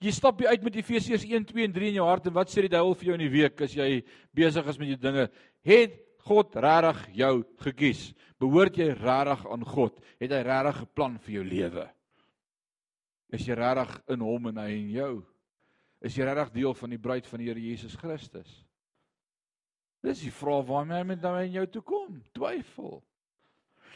Jy 0.00 0.12
stap 0.16 0.38
jy 0.40 0.48
uit 0.48 0.62
met 0.64 0.76
Efesiërs 0.80 1.26
1, 1.28 1.44
2 1.50 1.66
en 1.68 1.72
3 1.76 1.88
in 1.92 1.98
jou 1.98 2.06
hart 2.08 2.30
en 2.30 2.36
wat 2.38 2.48
sê 2.48 2.64
die 2.64 2.72
duiwel 2.72 2.94
vir 2.96 3.10
jou 3.10 3.16
in 3.18 3.24
die 3.26 3.34
week 3.34 3.60
as 3.66 3.74
jy 3.76 3.88
besig 4.32 4.70
is 4.72 4.78
met 4.80 4.94
jou 4.94 5.00
dinge? 5.02 5.26
Het 5.68 5.98
God 6.24 6.56
regtig 6.56 7.02
jou 7.20 7.34
gekies? 7.66 8.06
Behoort 8.40 8.78
jy 8.80 8.88
regtig 8.94 9.44
aan 9.44 9.66
God? 9.68 9.98
Het 10.22 10.32
hy 10.32 10.40
regtig 10.46 10.80
'n 10.80 10.94
plan 10.94 11.18
vir 11.18 11.34
jou 11.34 11.44
lewe? 11.44 11.86
Is 13.30 13.46
jy 13.46 13.54
regtig 13.54 14.00
in 14.08 14.20
hom 14.20 14.46
en 14.46 14.56
hy 14.56 14.70
in 14.70 14.90
jou? 14.90 15.22
Is 16.00 16.16
jy 16.16 16.24
regtig 16.24 16.52
deel 16.54 16.74
van 16.74 16.90
die 16.90 16.98
bruid 16.98 17.26
van 17.26 17.38
die 17.38 17.48
Here 17.48 17.60
Jesus 17.60 17.94
Christus? 17.94 18.64
Dis 20.02 20.22
die 20.24 20.32
vraag 20.32 20.64
waarmee 20.64 20.96
hy 20.96 21.04
met 21.04 21.20
nou 21.20 21.34
in 21.44 21.52
jou 21.52 21.66
toe 21.66 21.82
kom. 21.82 22.22
Twyfel. 22.32 23.02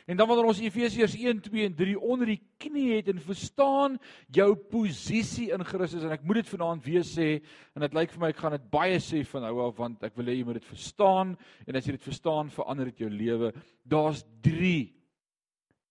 En 0.04 0.16
dan 0.16 0.28
wanneer 0.28 0.50
ons 0.50 0.61
Efesiërs 0.61 1.14
1, 1.16 1.40
2 1.46 1.64
en 1.64 1.75
3 1.75 1.94
onder 2.00 2.28
die 2.28 2.40
knie 2.61 2.90
het 2.92 3.08
en 3.08 3.23
verstaan 3.25 3.96
jou 4.37 4.50
posisie 4.68 5.49
in 5.54 5.64
Christus 5.64 6.04
en 6.04 6.12
ek 6.12 6.26
moet 6.28 6.42
dit 6.42 6.50
vanaand 6.52 6.84
weer 6.84 7.06
sê 7.08 7.28
en 7.73 7.87
dit 7.87 7.96
lyk 7.96 8.12
vir 8.12 8.20
my 8.20 8.30
ek 8.34 8.42
gaan 8.42 8.56
dit 8.58 8.66
baie 8.75 8.99
sê 9.00 9.23
van 9.30 9.46
nou 9.46 9.54
af 9.64 9.80
want 9.80 10.04
ek 10.04 10.18
wil 10.20 10.28
hê 10.28 10.37
jy 10.37 10.44
moet 10.44 10.61
dit 10.61 10.68
verstaan 10.68 11.32
en 11.64 11.80
as 11.80 11.88
jy 11.88 11.96
dit 11.96 12.04
verstaan 12.11 12.52
verander 12.52 12.92
dit 12.92 13.00
jou 13.06 13.11
lewe. 13.14 13.54
Daar's 13.80 14.20
3 14.44 14.76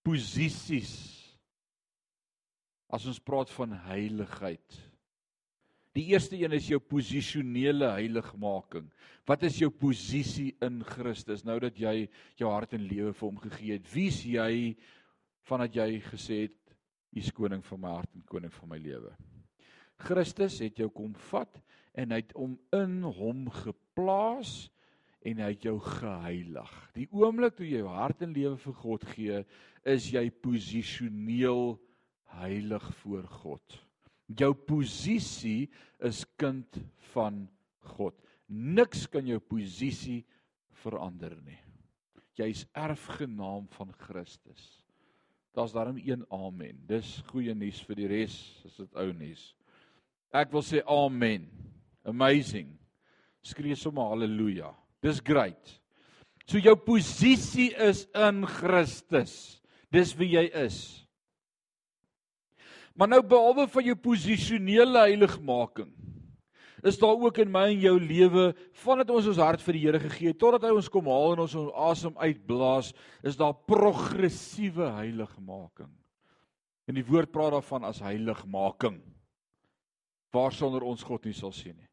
posisies. 0.05 0.93
As 2.93 3.09
ons 3.09 3.21
praat 3.25 3.49
van 3.57 3.73
heiligheid. 3.89 4.81
Die 5.93 6.07
eerste 6.09 6.37
een 6.39 6.55
is 6.57 6.67
jou 6.71 6.79
posisionele 6.81 7.91
heiligmaking. 7.93 8.87
Wat 9.29 9.43
is 9.45 9.59
jou 9.61 9.69
posisie 9.69 10.55
in 10.65 10.81
Christus 10.87 11.45
nou 11.45 11.59
dat 11.61 11.77
jy 11.77 12.07
jou 12.39 12.49
hart 12.49 12.73
en 12.73 12.87
lewe 12.89 13.13
vir 13.13 13.27
hom 13.27 13.37
gegee 13.43 13.77
het? 13.77 13.85
Wie's 13.93 14.23
jy 14.25 14.73
vandat 15.45 15.77
jy 15.77 16.01
gesê 16.09 16.45
het 16.47 16.59
U 17.13 17.21
is 17.21 17.29
koning 17.29 17.61
van 17.61 17.81
my 17.83 17.91
hart 17.99 18.09
en 18.17 18.25
koning 18.25 18.53
van 18.55 18.71
my 18.71 18.79
lewe? 18.81 19.13
Christus 20.01 20.57
het 20.63 20.81
jou 20.81 20.89
kom 20.89 21.13
vat 21.29 21.61
en 21.93 22.09
hy 22.09 22.23
het 22.23 22.33
hom 22.33 22.57
in 22.73 23.03
hom 23.05 23.45
geplaas 23.53 24.71
en 25.23 25.39
hy 25.39 25.53
het 25.53 25.69
jou 25.69 25.77
geheilig. 25.77 26.73
Die 26.97 27.07
oomblik 27.13 27.53
toe 27.55 27.69
jy 27.69 27.83
jou 27.83 27.93
hart 27.93 28.25
en 28.25 28.33
lewe 28.33 28.57
vir 28.65 28.79
God 28.81 29.05
gee, 29.13 29.43
is 29.85 30.09
jy 30.09 30.25
posisioneel 30.41 31.77
heilig 32.33 32.89
voor 33.03 33.29
God. 33.43 33.82
Jou 34.31 34.53
posisie 34.55 35.67
is 36.03 36.23
kind 36.39 36.79
van 37.13 37.43
God. 37.95 38.15
Niks 38.47 39.07
kan 39.11 39.27
jou 39.27 39.39
posisie 39.39 40.23
verander 40.83 41.35
nie. 41.43 41.59
Jy's 42.39 42.63
erfgenaam 42.73 43.67
van 43.75 43.91
Christus. 44.07 44.83
Daar's 45.53 45.73
daarom 45.73 45.99
een 46.01 46.25
amen. 46.33 46.79
Dis 46.89 47.19
goeie 47.29 47.53
nuus 47.53 47.81
vir 47.85 47.99
die 47.99 48.09
res, 48.09 48.37
is 48.65 48.79
dit 48.81 48.97
ou 48.97 49.11
nuus. 49.13 49.51
Ek 50.33 50.49
wil 50.53 50.65
sê 50.65 50.81
amen. 50.89 51.45
Amazing. 52.09 52.71
Skree 53.45 53.77
sommer 53.77 54.09
haleluja. 54.09 54.71
Dis 55.03 55.21
great. 55.21 55.75
So 56.49 56.57
jou 56.57 56.73
posisie 56.75 57.69
is 57.77 58.07
in 58.17 58.43
Christus. 58.49 59.61
Dis 59.93 60.15
wie 60.17 60.33
jy 60.33 60.47
is. 60.65 61.02
Maar 62.93 63.09
nou 63.09 63.21
behalwe 63.25 63.65
van 63.73 63.87
jou 63.89 63.95
posisionele 63.97 65.07
heiligmaking 65.07 65.91
is 66.83 66.97
daar 66.99 67.15
ook 67.15 67.37
in 67.39 67.51
my 67.51 67.69
en 67.71 67.79
jou 67.79 67.93
lewe 67.95 68.49
vandat 68.83 69.11
ons 69.15 69.29
ons 69.31 69.39
hart 69.39 69.61
vir 69.63 69.77
die 69.77 69.83
Here 69.85 69.99
gegee 70.03 70.33
het 70.33 70.39
totdat 70.41 70.65
hy 70.67 70.73
ons 70.75 70.89
kom 70.91 71.07
haal 71.07 71.37
en 71.37 71.43
ons 71.45 71.55
ons 71.61 71.75
asem 71.89 72.17
uitblaas 72.19 72.91
is 73.23 73.37
daar 73.39 73.55
progressiewe 73.55 74.89
heiligmaking. 74.97 75.91
En 76.83 76.97
die 76.99 77.05
woord 77.07 77.31
praat 77.31 77.55
daarvan 77.55 77.87
as 77.87 78.01
heiligmaking. 78.03 78.99
Waarsonder 80.35 80.83
ons 80.83 81.05
God 81.07 81.23
nie 81.23 81.37
sal 81.37 81.53
sien 81.55 81.77
nie. 81.77 81.87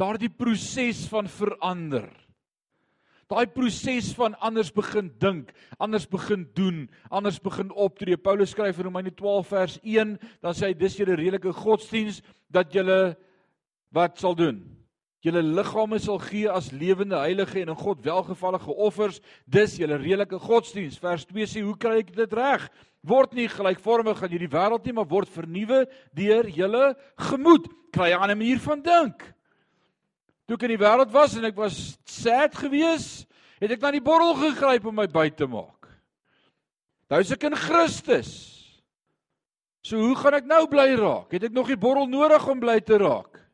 Daardie 0.00 0.32
proses 0.32 1.04
van 1.10 1.28
verander 1.28 2.08
daai 3.28 3.46
proses 3.52 4.10
van 4.16 4.34
anders 4.40 4.70
begin 4.72 5.10
dink, 5.20 5.52
anders 5.78 6.06
begin 6.08 6.46
doen, 6.56 6.86
anders 7.10 7.38
begin 7.44 7.70
optree. 7.76 8.16
Paulus 8.16 8.54
skryf 8.54 8.80
in 8.80 8.88
Romeine 8.88 9.12
12 9.14 9.52
vers 9.52 9.76
1, 9.82 10.16
dan 10.40 10.56
sê 10.56 10.70
hy 10.70 10.78
dis 10.78 10.96
julle 10.96 11.18
redelike 11.18 11.52
godsdiens 11.52 12.22
dat 12.52 12.72
julle 12.72 13.16
wat 13.92 14.16
sal 14.20 14.36
doen? 14.38 14.62
Julle 15.24 15.42
liggame 15.42 15.98
sal 16.00 16.20
gee 16.22 16.48
as 16.48 16.70
lewende 16.72 17.18
heilige 17.18 17.60
en 17.60 17.72
in 17.74 17.78
God 17.78 18.04
welgevallige 18.06 18.70
offers. 18.70 19.18
Dis 19.50 19.74
julle 19.76 19.98
redelike 19.98 20.38
godsdiens. 20.38 20.96
Vers 21.02 21.26
2 21.26 21.48
sê, 21.50 21.64
hoe 21.66 21.74
kry 21.76 21.98
ek 22.04 22.12
dit 22.14 22.36
reg? 22.38 22.68
Word 23.02 23.34
nie 23.34 23.48
gelykvormig 23.50 24.22
aan 24.22 24.30
hierdie 24.32 24.52
wêreld 24.52 24.86
nie, 24.86 24.94
maar 24.94 25.08
word 25.10 25.30
vernuwe 25.34 25.82
deur 26.16 26.48
julle 26.54 26.94
gemoed. 27.28 27.66
Kry 27.92 28.14
'n 28.14 28.22
ander 28.22 28.38
manier 28.38 28.62
van 28.62 28.80
dink 28.80 29.26
toe 30.48 30.56
ek 30.56 30.64
in 30.64 30.72
die 30.72 30.80
wêreld 30.80 31.10
was 31.12 31.34
en 31.36 31.44
ek 31.44 31.58
was 31.60 31.98
sad 32.08 32.54
geweest, 32.56 33.26
het 33.60 33.74
ek 33.74 33.82
na 33.82 33.90
die 33.92 34.04
bottel 34.04 34.32
gegryp 34.40 34.86
om 34.88 34.96
my 34.96 35.04
by 35.10 35.26
te 35.28 35.44
maak. 35.50 35.90
Nou 37.12 37.20
is 37.20 37.32
ek 37.34 37.44
in 37.50 37.56
Christus. 37.56 38.32
So 39.84 40.00
hoe 40.00 40.16
gaan 40.16 40.38
ek 40.40 40.48
nou 40.48 40.62
bly 40.68 40.94
raak? 40.96 41.32
Het 41.32 41.48
ek 41.48 41.56
nog 41.56 41.68
die 41.68 41.80
bottel 41.80 42.08
nodig 42.08 42.48
om 42.48 42.60
bly 42.60 42.78
te 42.80 42.96
raak? 43.00 43.44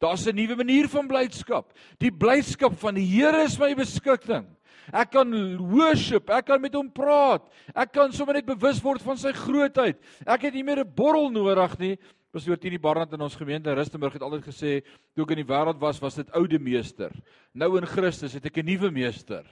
Daar's 0.00 0.26
'n 0.26 0.34
nuwe 0.34 0.56
manier 0.56 0.88
van 0.88 1.06
blydskap. 1.06 1.72
Die 1.98 2.10
blydskap 2.12 2.72
van 2.80 2.94
die 2.94 3.04
Here 3.04 3.44
is 3.44 3.58
my 3.58 3.74
beskutting. 3.74 4.46
Ek 4.92 5.10
kan 5.10 5.28
worship, 5.58 6.30
ek 6.30 6.46
kan 6.46 6.60
met 6.60 6.74
hom 6.74 6.90
praat. 6.90 7.42
Ek 7.74 7.92
kan 7.92 8.12
sommer 8.12 8.34
net 8.34 8.46
bewus 8.46 8.80
word 8.82 9.02
van 9.02 9.16
sy 9.16 9.32
grootheid. 9.32 9.96
Ek 10.26 10.42
het 10.42 10.54
nie 10.54 10.64
meer 10.64 10.80
'n 10.80 10.94
bottel 10.94 11.30
nodig 11.30 11.78
nie. 11.78 11.98
Pastoor 12.30 12.60
Tini 12.62 12.78
Barnard 12.78 13.10
in 13.16 13.24
ons 13.26 13.34
gemeente 13.34 13.72
in 13.72 13.74
Rustenburg 13.74 14.14
het 14.14 14.22
altyd 14.22 14.44
gesê, 14.46 14.72
toe 15.16 15.24
ek 15.24 15.32
in 15.34 15.40
die 15.42 15.48
wêreld 15.48 15.80
was, 15.82 15.98
was 15.98 16.14
dit 16.20 16.28
oude 16.38 16.60
meester. 16.62 17.14
Nou 17.58 17.72
in 17.80 17.88
Christus 17.90 18.36
het 18.38 18.46
ek 18.46 18.60
'n 18.62 18.66
nuwe 18.66 18.90
meester. 18.90 19.46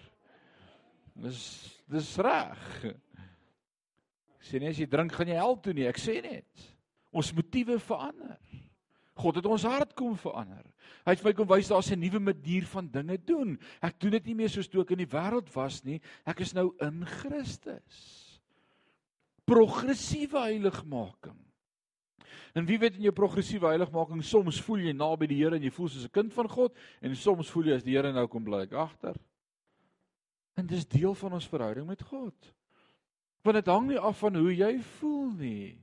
Dis 1.16 1.74
dis 1.90 2.16
reg. 2.18 2.84
Ek 4.38 4.44
sê 4.46 4.60
nie 4.60 4.68
as 4.68 4.78
jy 4.78 4.86
drink 4.86 5.12
gaan 5.12 5.26
jy 5.26 5.34
hel 5.34 5.56
toe 5.56 5.72
nie, 5.72 5.88
ek 5.88 5.98
sê 5.98 6.22
net. 6.22 6.46
Ons 7.10 7.32
motiewe 7.32 7.80
verander. 7.80 8.38
God 9.18 9.34
het 9.34 9.46
ons 9.46 9.64
hart 9.66 9.94
kom 9.94 10.14
verander. 10.16 10.62
Hy 11.04 11.16
het 11.16 11.24
my 11.24 11.32
kom 11.32 11.48
wys 11.48 11.68
daar's 11.68 11.90
'n 11.90 11.98
nuwe 11.98 12.20
manier 12.20 12.64
van 12.64 12.86
dinge 12.86 13.18
doen. 13.18 13.58
Ek 13.82 13.98
doen 13.98 14.10
dit 14.10 14.26
nie 14.26 14.34
meer 14.34 14.48
soos 14.48 14.68
toe 14.68 14.82
ek 14.82 14.92
in 14.92 14.98
die 14.98 15.06
wêreld 15.06 15.52
was 15.54 15.84
nie. 15.84 16.00
Ek 16.24 16.40
is 16.40 16.54
nou 16.54 16.76
in 16.80 17.04
Christus. 17.04 18.40
Progressiewe 19.44 20.38
heiligmaking. 20.38 21.47
En 22.54 22.66
wie 22.66 22.78
weet 22.78 22.96
in 22.96 23.06
jou 23.08 23.12
progressiewe 23.12 23.70
heiligmaking 23.70 24.24
soms 24.24 24.60
voel 24.64 24.88
jy 24.88 24.92
naby 24.92 25.28
die 25.30 25.40
Here 25.42 25.56
en 25.56 25.62
jy 25.62 25.70
voel 25.70 25.88
soos 25.88 26.04
'n 26.04 26.14
kind 26.14 26.32
van 26.32 26.48
God 26.48 26.76
en 27.02 27.16
soms 27.16 27.50
voel 27.50 27.64
jy 27.64 27.74
as 27.74 27.84
die 27.84 27.96
Here 27.96 28.12
nou 28.12 28.26
kom 28.26 28.44
bly 28.44 28.62
ek 28.62 28.72
agter. 28.72 29.16
En 30.56 30.66
dis 30.66 30.86
deel 30.86 31.14
van 31.14 31.32
ons 31.32 31.48
verhouding 31.48 31.86
met 31.86 32.02
God. 32.02 32.54
Want 33.42 33.54
dit 33.54 33.66
hang 33.66 33.86
nie 33.88 33.98
af 33.98 34.18
van 34.18 34.34
hoe 34.34 34.54
jy 34.56 34.80
voel 34.98 35.30
nie. 35.38 35.78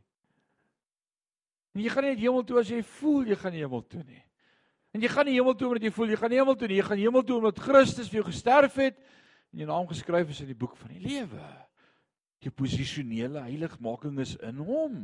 En 1.75 1.81
jy 1.81 1.89
gaan 1.89 2.03
nie 2.03 2.15
hemel 2.15 2.43
toe 2.43 2.59
as 2.59 2.69
jy 2.69 2.81
voel 2.83 3.25
jy 3.27 3.35
gaan 3.35 3.53
hemel 3.53 3.83
toe 3.87 4.03
nie. 4.03 4.23
En 4.95 5.03
jy 5.03 5.09
gaan 5.11 5.27
nie 5.27 5.35
hemel 5.35 5.55
toe 5.59 5.67
omdat 5.67 5.83
jy 5.83 5.91
voel 5.91 6.13
jy 6.13 6.17
gaan 6.21 6.31
nie 6.31 6.39
hemel 6.39 6.55
toe 6.55 6.67
nie, 6.71 6.77
jy 6.79 6.87
gaan 6.87 7.01
hemel 7.01 7.23
toe 7.27 7.37
omdat 7.41 7.59
Christus 7.59 8.07
vir 8.07 8.21
jou 8.21 8.27
gesterf 8.29 8.77
het 8.79 8.95
en 9.51 9.59
jou 9.59 9.67
naam 9.67 9.87
geskryf 9.89 10.31
is 10.31 10.39
in 10.45 10.51
die 10.53 10.55
boek 10.55 10.77
van 10.79 10.93
die 10.95 11.03
lewe. 11.03 11.47
Jou 12.45 12.53
posisionele 12.55 13.43
heiligmaking 13.43 14.21
is 14.23 14.35
in 14.39 14.61
hom. 14.63 14.95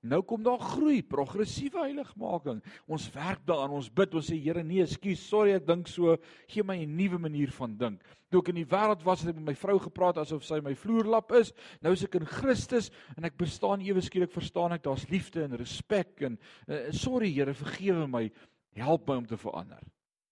Nou 0.00 0.22
kom 0.24 0.40
daar 0.40 0.60
groei, 0.60 1.02
progressiewe 1.04 1.82
heiligmaking. 1.82 2.62
Ons 2.88 3.10
werk 3.12 3.42
daaraan, 3.48 3.74
ons 3.76 3.90
bid, 3.92 4.14
ons 4.16 4.30
sê 4.30 4.38
Here, 4.40 4.62
nee, 4.64 4.80
ekskuus, 4.80 5.20
sorry, 5.28 5.52
ek 5.58 5.66
dink 5.68 5.90
so, 5.92 6.14
gee 6.48 6.64
my 6.64 6.78
'n 6.80 6.96
nuwe 6.96 7.18
manier 7.20 7.52
van 7.52 7.76
dink. 7.76 8.00
Toe 8.30 8.40
ek 8.40 8.48
in 8.48 8.62
die 8.62 8.70
wêreld 8.70 9.04
was, 9.04 9.20
het 9.20 9.30
ek 9.30 9.36
met 9.36 9.50
my 9.52 9.54
vrou 9.54 9.78
gepraat 9.78 10.16
asof 10.16 10.44
sy 10.44 10.60
my 10.60 10.74
vloerlap 10.74 11.32
is. 11.32 11.52
Nou 11.82 11.92
is 11.92 12.04
ek 12.04 12.14
in 12.14 12.24
Christus 12.24 12.90
en 13.16 13.24
ek 13.24 13.36
bestaan 13.36 13.80
ewe 13.80 14.00
skielik 14.00 14.32
verstaan 14.32 14.72
ek 14.72 14.82
daar's 14.82 15.08
liefde 15.10 15.44
en 15.44 15.56
respek 15.56 16.22
en 16.22 16.38
uh, 16.68 16.90
sorry 16.92 17.28
Here, 17.30 17.52
vergewe 17.52 18.06
my, 18.08 18.30
help 18.76 19.06
my 19.08 19.16
om 19.16 19.26
te 19.26 19.36
verander. 19.36 19.82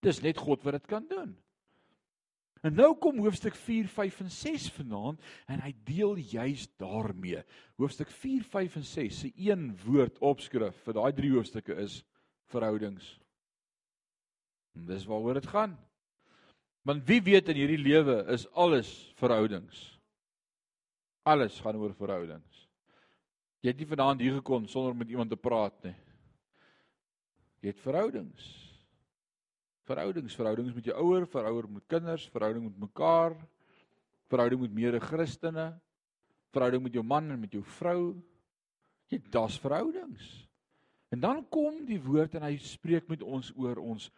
Dis 0.00 0.22
net 0.22 0.38
God 0.38 0.64
wat 0.64 0.72
dit 0.72 0.86
kan 0.86 1.04
doen. 1.08 1.36
En 2.62 2.74
nou 2.74 2.90
kom 2.98 3.20
hoofstuk 3.22 3.54
4, 3.54 3.88
5 3.92 4.20
en 4.24 4.30
6 4.30 4.68
vanaand 4.74 5.22
en 5.46 5.62
hy 5.62 5.72
deel 5.86 6.18
juis 6.32 6.66
daarmee. 6.80 7.42
Hoofstuk 7.78 8.10
4, 8.10 8.42
5 8.42 8.78
en 8.80 8.84
6 8.84 9.20
se 9.22 9.32
een 9.36 9.70
woord 9.84 10.18
opskrif 10.18 10.80
vir 10.86 10.98
daai 10.98 11.12
drie 11.14 11.30
hoofstukke 11.34 11.76
is 11.78 12.00
verhoudings. 12.50 13.18
En 14.74 14.88
dis 14.90 15.06
waaroor 15.06 15.38
dit 15.38 15.46
gaan. 15.46 15.76
Want 16.86 17.06
wie 17.06 17.20
weet 17.22 17.50
in 17.52 17.60
hierdie 17.60 17.82
lewe 17.82 18.22
is 18.32 18.48
alles 18.56 18.90
verhoudings. 19.18 19.98
Alles 21.28 21.58
gaan 21.60 21.76
oor 21.76 21.92
verhoudings. 21.94 22.64
Jy 23.60 23.74
het 23.74 23.80
nie 23.82 23.90
vanaand 23.90 24.22
hier 24.22 24.38
gekom 24.38 24.66
sonder 24.70 24.94
met 24.96 25.10
iemand 25.10 25.30
te 25.30 25.36
praat 25.36 25.76
nie. 25.84 25.96
Jy 27.60 27.72
het 27.74 27.82
verhoudings 27.82 28.67
verhoudings, 29.88 30.36
verhoudings 30.36 30.74
met 30.76 30.90
jou 30.90 30.96
ouer, 31.02 31.26
verhouding 31.30 31.78
met 31.78 31.86
kinders, 31.90 32.26
verhouding 32.32 32.68
met 32.68 32.78
mekaar, 32.86 33.36
verhouding 34.28 34.60
met 34.66 34.74
mede-Christene, 34.76 35.70
verhouding 36.52 36.84
met 36.84 36.98
jou 36.98 37.04
man 37.04 37.30
en 37.32 37.40
met 37.40 37.52
jou 37.56 37.64
vrou. 37.78 38.02
Jy 39.08 39.22
daar's 39.32 39.56
verhoudings. 39.60 40.26
En 41.08 41.20
dan 41.20 41.40
kom 41.48 41.84
die 41.88 42.00
woord 42.04 42.36
en 42.36 42.44
hy 42.44 42.58
spreek 42.60 43.08
met 43.08 43.24
ons 43.24 43.48
oor 43.56 43.80
ons 43.80 44.10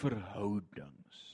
verhoudings. 0.00 1.24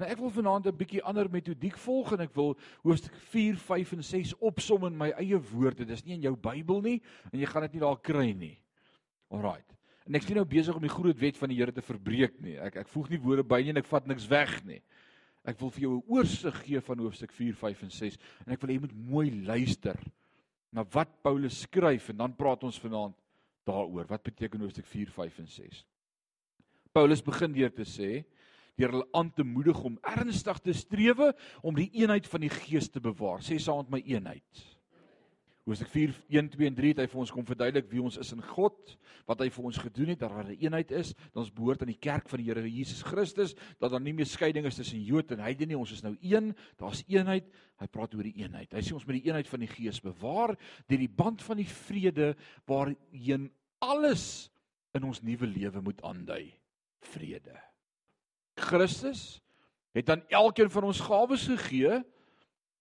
Nou 0.00 0.08
ek 0.08 0.20
wil 0.22 0.32
vanaand 0.32 0.66
'n 0.66 0.76
bietjie 0.76 1.02
ander 1.04 1.28
metodiek 1.28 1.76
volg 1.76 2.12
en 2.12 2.20
ek 2.20 2.34
wil 2.34 2.56
hoofstuk 2.82 3.14
4, 3.34 3.56
5 3.56 3.92
en 3.92 4.02
6 4.02 4.34
opsom 4.38 4.86
in 4.86 4.96
my 4.96 5.10
eie 5.10 5.38
woorde. 5.52 5.84
Dis 5.84 6.04
nie 6.04 6.14
in 6.14 6.22
jou 6.22 6.36
Bybel 6.36 6.80
nie 6.80 7.02
en 7.32 7.38
jy 7.40 7.46
gaan 7.46 7.62
dit 7.62 7.72
nie 7.72 7.80
daar 7.80 8.00
kry 8.00 8.32
nie. 8.32 8.56
Alraight. 9.28 9.79
En 10.10 10.16
ek 10.18 10.24
nie 10.26 10.34
nou 10.40 10.46
besig 10.50 10.74
om 10.74 10.82
die 10.82 10.90
groot 10.90 11.18
wet 11.22 11.36
van 11.38 11.52
die 11.52 11.56
Here 11.60 11.70
te 11.70 11.84
verbreek 11.86 12.40
nie. 12.42 12.56
Ek 12.58 12.80
ek 12.82 12.88
voeg 12.90 13.12
nie 13.12 13.20
woorde 13.22 13.44
by 13.46 13.60
nie 13.62 13.70
en 13.70 13.78
ek 13.78 13.86
vat 13.86 14.08
niks 14.10 14.24
weg 14.26 14.56
nie. 14.66 14.80
Ek 15.46 15.60
wil 15.60 15.70
vir 15.70 15.84
jou 15.84 15.92
'n 15.98 16.08
oorsig 16.10 16.56
gee 16.64 16.80
van 16.80 16.98
hoofstuk 16.98 17.30
4, 17.30 17.54
5 17.54 17.82
en 17.86 17.90
6 17.90 18.18
en 18.46 18.52
ek 18.52 18.60
wil 18.60 18.70
hê 18.70 18.74
jy 18.74 18.80
moet 18.80 18.96
mooi 18.96 19.30
luister 19.46 19.96
na 20.72 20.82
wat 20.82 21.22
Paulus 21.22 21.60
skryf 21.62 22.10
en 22.10 22.16
dan 22.16 22.34
praat 22.34 22.64
ons 22.64 22.78
vanaand 22.78 23.14
daaroor. 23.64 24.06
Wat 24.10 24.22
beteken 24.22 24.60
hoofstuk 24.60 24.86
4, 24.86 25.06
5 25.10 25.38
en 25.38 25.46
6? 25.46 25.84
Paulus 26.92 27.22
begin 27.22 27.52
deur 27.52 27.70
te 27.70 27.86
sê 27.86 28.24
deur 28.76 28.90
hulle 28.90 29.08
aan 29.14 29.30
te 29.30 29.44
moedig 29.44 29.78
om 29.84 29.98
ernstig 30.02 30.58
te 30.58 30.72
strewe 30.72 31.34
om 31.62 31.74
die 31.74 31.90
eenheid 31.92 32.26
van 32.26 32.40
die 32.40 32.50
gees 32.50 32.88
te 32.88 33.00
bewaar. 33.00 33.38
Sê 33.38 33.58
saam 33.58 33.86
met 33.86 33.90
my 33.90 34.02
eenheid. 34.10 34.79
Hoofstuk 35.68 35.90
4 35.92 36.14
1 36.32 36.48
2 36.54 36.68
en 36.70 36.76
3 36.78 36.90
het 36.94 37.00
hy 37.02 37.06
vir 37.12 37.20
ons 37.20 37.30
kom 37.34 37.44
verduidelik 37.44 37.88
wie 37.90 38.00
ons 38.02 38.16
is 38.20 38.32
in 38.32 38.40
God, 38.42 38.94
wat 39.28 39.42
hy 39.44 39.50
vir 39.52 39.66
ons 39.68 39.80
gedoen 39.84 40.12
het, 40.14 40.20
dat 40.22 40.32
daar 40.32 40.48
'n 40.48 40.56
eenheid 40.56 40.90
is, 40.90 41.12
dat 41.12 41.42
ons 41.44 41.52
behoort 41.52 41.82
aan 41.82 41.92
die 41.92 42.00
kerk 42.00 42.28
van 42.28 42.40
die 42.40 42.46
Here 42.48 42.64
Jesus 42.64 43.02
Christus, 43.02 43.54
dat 43.78 43.90
daar 43.90 44.00
nie 44.00 44.14
meer 44.14 44.26
skeiding 44.26 44.66
is 44.66 44.76
tussen 44.76 45.02
Jood 45.04 45.30
en 45.32 45.38
heidene 45.38 45.74
nie, 45.74 45.78
ons 45.78 45.92
is 45.92 46.02
nou 46.02 46.16
een, 46.20 46.54
daar's 46.76 47.04
eenheid. 47.06 47.44
Hy 47.78 47.86
praat 47.86 48.14
oor 48.14 48.22
die 48.22 48.36
eenheid. 48.42 48.72
Hy 48.72 48.80
sê 48.80 48.94
ons 48.94 49.06
moet 49.06 49.22
die 49.22 49.28
eenheid 49.28 49.48
van 49.48 49.60
die 49.60 49.68
Gees 49.68 50.00
bewaar 50.00 50.56
deur 50.88 50.98
die 50.98 51.08
band 51.08 51.42
van 51.42 51.56
die 51.56 51.68
vrede 51.68 52.36
waarheen 52.66 53.50
alles 53.80 54.50
in 54.94 55.04
ons 55.04 55.22
nuwe 55.22 55.46
lewe 55.46 55.80
moet 55.80 56.02
aandui. 56.02 56.52
Vrede. 57.00 57.56
Christus 58.56 59.42
het 59.92 60.10
aan 60.10 60.22
elkeen 60.28 60.70
van 60.70 60.84
ons 60.84 61.00
gawes 61.00 61.46
gegee 61.46 62.02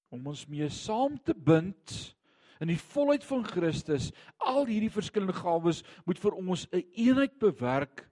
om 0.09 0.27
ons 0.27 0.47
mee 0.47 0.69
saam 0.69 1.17
te 1.23 1.33
bind 1.33 2.15
in 2.59 2.67
die 2.67 2.79
volheid 2.79 3.23
van 3.23 3.45
Christus, 3.47 4.11
al 4.37 4.65
hierdie 4.67 4.91
verskillende 4.91 5.35
gawes 5.37 5.83
moet 6.05 6.19
vir 6.19 6.35
ons 6.35 6.67
'n 6.71 6.75
een 6.75 6.85
eenheid 7.07 7.39
bewerk 7.39 8.09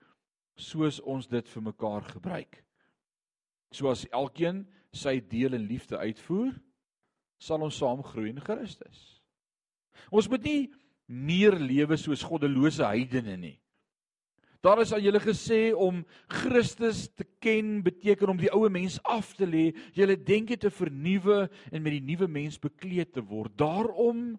soos 0.56 1.00
ons 1.00 1.28
dit 1.28 1.48
vir 1.48 1.64
mekaar 1.64 2.04
gebruik. 2.04 2.64
Soos 3.72 4.08
elkeen 4.12 4.66
sy 4.92 5.20
deel 5.20 5.54
in 5.54 5.68
liefde 5.68 5.98
uitvoer, 5.98 6.54
sal 7.38 7.62
ons 7.62 7.78
saam 7.78 8.04
groei 8.04 8.30
in 8.30 8.42
Christus. 8.42 9.22
Ons 10.12 10.30
moet 10.30 10.44
nie 10.44 10.74
meer 11.06 11.60
lewe 11.60 11.98
soos 11.98 12.24
goddelose 12.24 12.86
heidene 12.86 13.38
nie. 13.38 13.60
Daar 14.68 14.82
is 14.84 14.92
aan 14.92 15.00
julle 15.00 15.20
gesê 15.24 15.72
om 15.72 16.02
Christus 16.28 17.06
te 17.16 17.24
ken 17.40 17.78
beteken 17.86 18.34
om 18.34 18.40
die 18.40 18.50
ou 18.52 18.66
mens 18.68 18.98
af 19.08 19.30
te 19.38 19.48
lê, 19.48 19.70
julle 19.96 20.18
denke 20.20 20.58
te 20.60 20.68
vernuwe 20.74 21.46
en 21.72 21.86
met 21.86 21.94
die 21.96 22.04
nuwe 22.04 22.28
mens 22.28 22.58
bekleed 22.60 23.14
te 23.16 23.24
word. 23.24 23.54
Daarom 23.56 24.34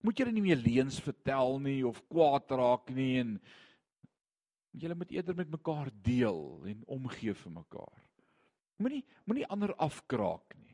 moet 0.00 0.16
julle 0.16 0.32
nie 0.32 0.46
meer 0.46 0.62
leuns 0.62 0.96
vertel 1.04 1.58
nie 1.60 1.82
of 1.84 2.00
kwaad 2.08 2.54
raak 2.56 2.88
nie 2.96 3.18
en 3.20 3.36
julle 4.80 4.96
moet 4.96 5.12
eerder 5.12 5.36
met 5.36 5.52
mekaar 5.52 5.92
deel 6.08 6.40
en 6.72 6.80
omgee 6.96 7.36
vir 7.36 7.54
mekaar. 7.58 8.00
Moenie 8.80 9.02
moenie 9.28 9.44
ander 9.52 9.74
afkraak 9.76 10.56
nie. 10.56 10.72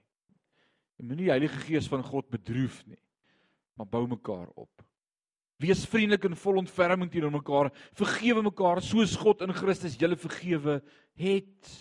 Moenie 1.03 1.27
die 1.27 1.35
Heilige 1.35 1.59
Gees 1.67 1.91
van 1.91 2.07
God 2.07 2.31
bedroef 2.31 2.85
nie. 2.87 3.03
Maar 3.75 3.91
bou 3.99 4.07
mekaar 4.15 4.47
op. 4.55 4.87
Wees 5.61 5.85
vriendelik 5.87 6.25
en 6.25 6.37
vol 6.37 6.61
ontferming 6.63 7.11
teenoor 7.11 7.35
mekaar. 7.35 7.71
Vergewe 7.99 8.43
mekaar 8.43 8.83
soos 8.83 9.17
God 9.21 9.45
in 9.45 9.53
Christus 9.55 9.99
julle 10.01 10.17
vergewe 10.17 10.81
het. 11.21 11.73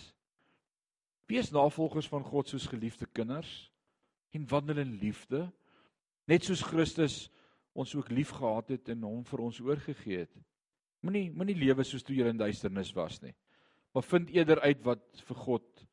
Wees 1.32 1.52
navolgers 1.52 2.10
van 2.12 2.24
God 2.28 2.52
soos 2.52 2.68
geliefde 2.68 3.08
kinders 3.08 3.72
en 4.36 4.48
wandel 4.48 4.82
in 4.84 4.94
liefde, 5.00 5.46
net 6.28 6.46
soos 6.48 6.64
Christus 6.64 7.26
ons 7.76 7.94
ook 7.96 8.12
liefgehad 8.12 8.72
het 8.76 8.92
en 8.94 9.04
hom 9.08 9.24
vir 9.28 9.44
ons 9.44 9.60
oorgegee 9.64 10.26
het. 10.26 10.34
Moenie 11.02 11.30
moenie 11.34 11.58
lewe 11.58 11.84
soos 11.88 12.04
toe 12.06 12.16
jy 12.16 12.28
in 12.30 12.40
duisternis 12.40 12.92
was 12.96 13.20
nie. 13.24 13.34
Maar 13.92 14.06
vind 14.08 14.32
eerder 14.32 14.62
uit 14.64 14.84
wat 14.86 15.24
vir 15.28 15.40
God 15.46 15.86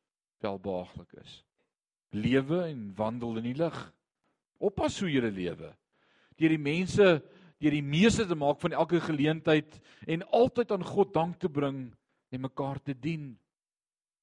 welbehaaglik 0.43 1.17
is. 1.19 1.39
Lewe 2.15 2.61
en 2.69 2.89
wandel 2.95 3.39
in 3.41 3.49
die 3.49 3.57
lig. 3.59 3.77
Oppas 4.59 4.99
hoe 5.01 5.09
jy 5.11 5.23
lewe. 5.31 5.73
Deur 6.39 6.55
die 6.55 6.61
mense 6.61 7.07
deur 7.59 7.75
die 7.75 7.83
meeste 7.83 8.25
te 8.27 8.37
maak 8.39 8.59
van 8.61 8.75
elke 8.75 9.01
geleentheid 9.03 9.79
en 10.07 10.23
altyd 10.35 10.71
aan 10.71 10.85
God 10.85 11.13
dank 11.13 11.39
te 11.39 11.51
bring 11.51 11.89
en 12.31 12.41
mekaar 12.41 12.79
te 12.83 12.95
dien. 12.95 13.33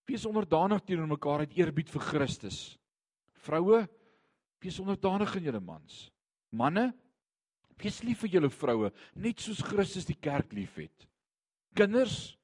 Wees 0.07 0.25
onderdanig 0.29 0.85
teenoor 0.87 1.11
mekaar 1.17 1.45
uit 1.45 1.57
eerbied 1.59 1.91
vir 1.93 2.05
Christus. 2.09 2.61
Vroue, 3.47 3.83
wees 4.63 4.79
onderdanig 4.81 5.35
aan 5.37 5.49
julle 5.51 5.61
mans. 5.61 6.07
Manne, 6.57 6.89
wees 7.83 8.01
lief 8.07 8.23
vir 8.25 8.39
julle 8.39 8.51
vroue, 8.51 8.93
net 9.21 9.43
soos 9.43 9.61
Christus 9.67 10.07
die 10.09 10.17
kerk 10.17 10.55
liefhet. 10.57 11.07
Kinders, 11.77 12.37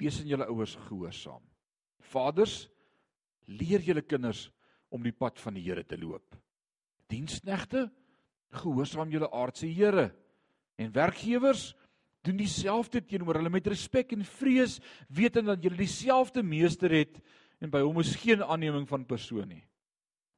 wees 0.00 0.18
aan 0.20 0.32
julle 0.32 0.48
ouers 0.50 0.74
gehoorsaam. 0.88 1.44
Vaders, 2.10 2.64
leer 3.46 3.84
julle 3.84 4.02
kinders 4.02 4.48
om 4.90 5.04
die 5.04 5.14
pad 5.14 5.38
van 5.42 5.54
die 5.54 5.62
Here 5.66 5.84
te 5.86 5.98
loop. 6.00 6.34
Diensknegte, 7.10 7.86
gehoorsaam 8.54 9.12
julle 9.12 9.30
aardse 9.30 9.68
Here. 9.70 10.08
En 10.80 10.92
werkgewers 10.92 11.74
doen 12.24 12.36
dieselfde 12.40 13.02
teenoor 13.04 13.38
hulle 13.38 13.52
met 13.52 13.66
respek 13.68 14.14
en 14.16 14.24
vrees, 14.24 14.78
wetend 15.08 15.46
dat 15.50 15.62
julle 15.62 15.76
dieselfde 15.76 16.42
meester 16.42 16.92
het 16.94 17.20
en 17.60 17.70
by 17.72 17.82
hom 17.84 18.00
is 18.02 18.14
geen 18.20 18.42
aanneming 18.42 18.88
van 18.88 19.04
persoon 19.06 19.48
nie. 19.48 19.64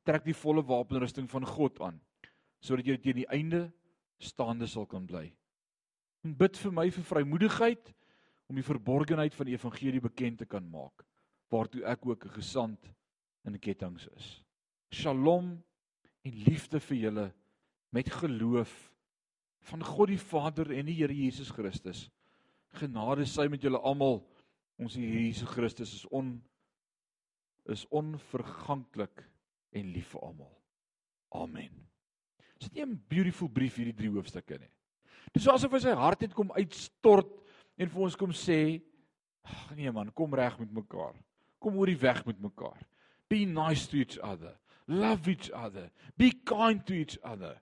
Trek 0.06 0.26
die 0.26 0.36
volle 0.36 0.64
wapenrusting 0.66 1.30
van 1.30 1.46
God 1.46 1.80
aan 1.80 2.00
sodat 2.66 2.88
jy 2.88 2.96
teen 2.98 3.18
die 3.20 3.28
einde 3.30 3.68
staande 4.18 4.66
sal 4.66 4.86
kan 4.90 5.04
bly. 5.06 5.28
En 6.24 6.32
bid 6.34 6.56
vir 6.58 6.72
my 6.74 6.86
vir 6.90 7.04
vrymoedigheid 7.06 7.92
om 8.50 8.58
die 8.58 8.66
verborgenheid 8.66 9.34
van 9.36 9.46
die 9.46 9.54
evangelie 9.54 10.02
bekend 10.02 10.40
te 10.40 10.48
kan 10.50 10.64
maak 10.66 11.04
waartoe 11.52 11.84
ek 11.86 12.06
ook 12.06 12.24
'n 12.26 12.34
gesant 12.40 12.90
in 13.44 13.58
kettinge 13.58 14.10
is. 14.16 14.42
Shalom 14.90 15.62
en 16.24 16.32
liefde 16.32 16.80
vir 16.80 16.96
julle 16.96 17.34
met 17.92 18.10
geloof 18.10 18.72
van 19.66 19.82
God 19.84 20.12
die 20.12 20.20
Vader 20.20 20.70
en 20.70 20.86
die 20.86 20.96
Here 21.00 21.14
Jesus 21.14 21.50
Christus. 21.50 22.06
Genade 22.78 23.26
sy 23.26 23.48
met 23.50 23.62
julle 23.64 23.80
almal. 23.82 24.20
Ons 24.78 24.98
Here 24.98 25.24
Jesus 25.24 25.48
Christus 25.50 25.94
is 26.00 26.06
on 26.14 26.36
is 27.66 27.82
onverganklik 27.90 29.24
en 29.74 29.88
lief 29.90 30.12
vir 30.14 30.22
almal. 30.22 30.52
Amen. 31.34 31.72
Dis 32.60 32.70
nie 32.72 32.82
'n 32.82 33.02
beautiful 33.08 33.48
brief 33.48 33.76
hierdie 33.76 33.96
drie 33.96 34.10
hoofstukke 34.10 34.58
nie. 34.58 34.70
Dis 35.34 35.48
asof 35.48 35.72
hy 35.72 35.78
sy 35.78 35.94
hart 35.94 36.20
net 36.20 36.34
kom 36.34 36.52
uitstort 36.52 37.42
en 37.76 37.88
vir 37.88 38.02
ons 38.02 38.16
kom 38.16 38.30
sê 38.30 38.82
Ag 39.46 39.76
nee 39.76 39.90
man, 39.92 40.12
kom 40.12 40.34
reg 40.34 40.58
met 40.58 40.72
mekaar. 40.72 41.14
Kom 41.62 41.76
oor 41.78 41.86
die 41.86 42.00
weg 42.00 42.24
met 42.26 42.40
mekaar. 42.40 42.80
Be 43.28 43.44
nice 43.44 43.86
to 43.86 43.96
each 43.96 44.18
other. 44.18 44.58
Love 44.88 45.30
each 45.30 45.50
other. 45.52 45.90
Be 46.16 46.32
kind 46.44 46.84
to 46.86 46.94
each 46.94 47.18
other. 47.22 47.60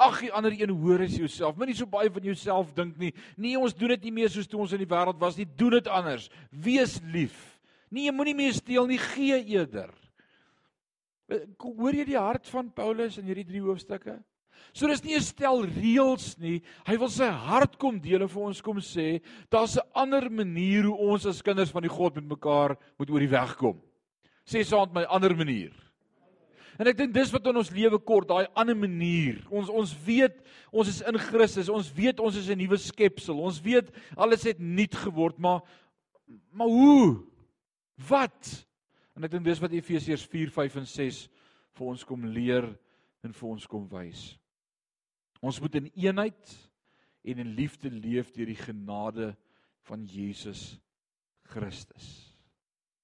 Ag, 0.00 0.20
die 0.20 0.32
ander 0.32 0.54
een 0.56 0.70
hoor 0.70 1.02
as 1.04 1.16
jouself. 1.16 1.56
Moenie 1.56 1.76
so 1.76 1.86
baie 1.86 2.10
van 2.10 2.24
jouself 2.24 2.72
dink 2.74 2.96
nie. 2.98 3.12
Nee, 3.36 3.58
ons 3.58 3.74
doen 3.76 3.92
dit 3.94 4.08
nie 4.08 4.14
meer 4.22 4.30
soos 4.32 4.48
toe 4.48 4.60
ons 4.64 4.72
in 4.72 4.80
die 4.80 4.88
wêreld 4.88 5.20
was 5.20 5.36
nie. 5.36 5.46
Doen 5.46 5.76
dit 5.76 5.88
anders. 5.88 6.30
Wees 6.50 6.98
lief. 7.12 7.60
Nee, 7.92 8.12
moenie 8.12 8.34
meer 8.34 8.54
steel 8.56 8.88
nie, 8.88 8.98
gee 8.98 9.36
eerder. 9.52 9.92
Eh, 11.28 11.44
hoor 11.60 11.96
jy 11.96 12.06
die 12.08 12.18
hart 12.18 12.48
van 12.48 12.70
Paulus 12.72 13.18
in 13.20 13.28
hierdie 13.28 13.46
drie 13.48 13.60
hoofstukke? 13.64 14.16
So 14.72 14.88
dis 14.88 15.02
nie 15.04 15.16
'n 15.16 15.20
stel 15.20 15.66
reëls 15.66 16.38
nie. 16.38 16.62
Hy 16.86 16.96
wil 16.96 17.08
sy 17.08 17.28
hart 17.28 17.78
kom 17.78 18.00
deel 18.00 18.22
en 18.22 18.28
vir 18.28 18.42
ons 18.42 18.60
kom 18.62 18.78
sê, 18.80 19.20
daar's 19.50 19.76
'n 19.76 19.88
ander 19.94 20.30
manier 20.30 20.84
hoe 20.84 20.96
ons 20.96 21.26
as 21.26 21.42
kinders 21.42 21.70
van 21.70 21.82
die 21.82 21.90
God 21.90 22.14
met 22.14 22.24
mekaar 22.24 22.76
moet 22.98 23.10
oor 23.10 23.20
die 23.20 23.28
weg 23.28 23.56
kom. 23.56 23.80
Sê 24.46 24.64
saam 24.64 24.88
met 24.92 24.94
my 24.94 25.04
ander 25.04 25.36
manier. 25.36 25.72
En 26.82 26.88
ek 26.90 26.98
dink 26.98 27.12
dis 27.14 27.30
wat 27.30 27.44
in 27.46 27.60
ons 27.60 27.70
lewe 27.70 27.98
kort, 28.02 28.26
daai 28.26 28.48
ander 28.58 28.74
manier. 28.74 29.38
Ons 29.54 29.68
ons 29.70 29.92
weet 30.02 30.40
ons 30.74 30.88
is 30.90 30.98
in 31.06 31.18
Christus. 31.22 31.70
Ons 31.70 31.92
weet 31.94 32.18
ons 32.18 32.34
is 32.34 32.48
'n 32.50 32.58
nuwe 32.58 32.76
skepsel. 32.76 33.38
Ons 33.38 33.60
weet 33.62 33.92
alles 34.16 34.42
het 34.42 34.58
nuut 34.58 34.94
geword, 35.04 35.38
maar 35.38 35.62
maar 36.50 36.66
hoe? 36.66 37.22
Wat? 38.08 38.66
En 39.14 39.24
ek 39.24 39.30
dink 39.30 39.44
dis 39.44 39.60
wat 39.60 39.72
Efesiërs 39.72 40.24
4, 40.26 40.50
5 40.50 40.76
en 40.76 40.86
6 40.86 41.28
vir 41.76 41.86
ons 41.86 42.04
kom 42.04 42.24
leer 42.24 42.66
en 43.22 43.32
vir 43.32 43.48
ons 43.48 43.66
kom 43.66 43.86
wys. 43.88 44.38
Ons 45.40 45.60
moet 45.60 45.74
in 45.74 45.90
eenheid 45.94 46.54
en 47.22 47.38
in 47.38 47.54
liefde 47.54 47.90
leef 47.90 48.32
deur 48.32 48.46
die 48.46 48.58
genade 48.58 49.36
van 49.86 50.04
Jesus 50.04 50.80
Christus. 51.52 52.34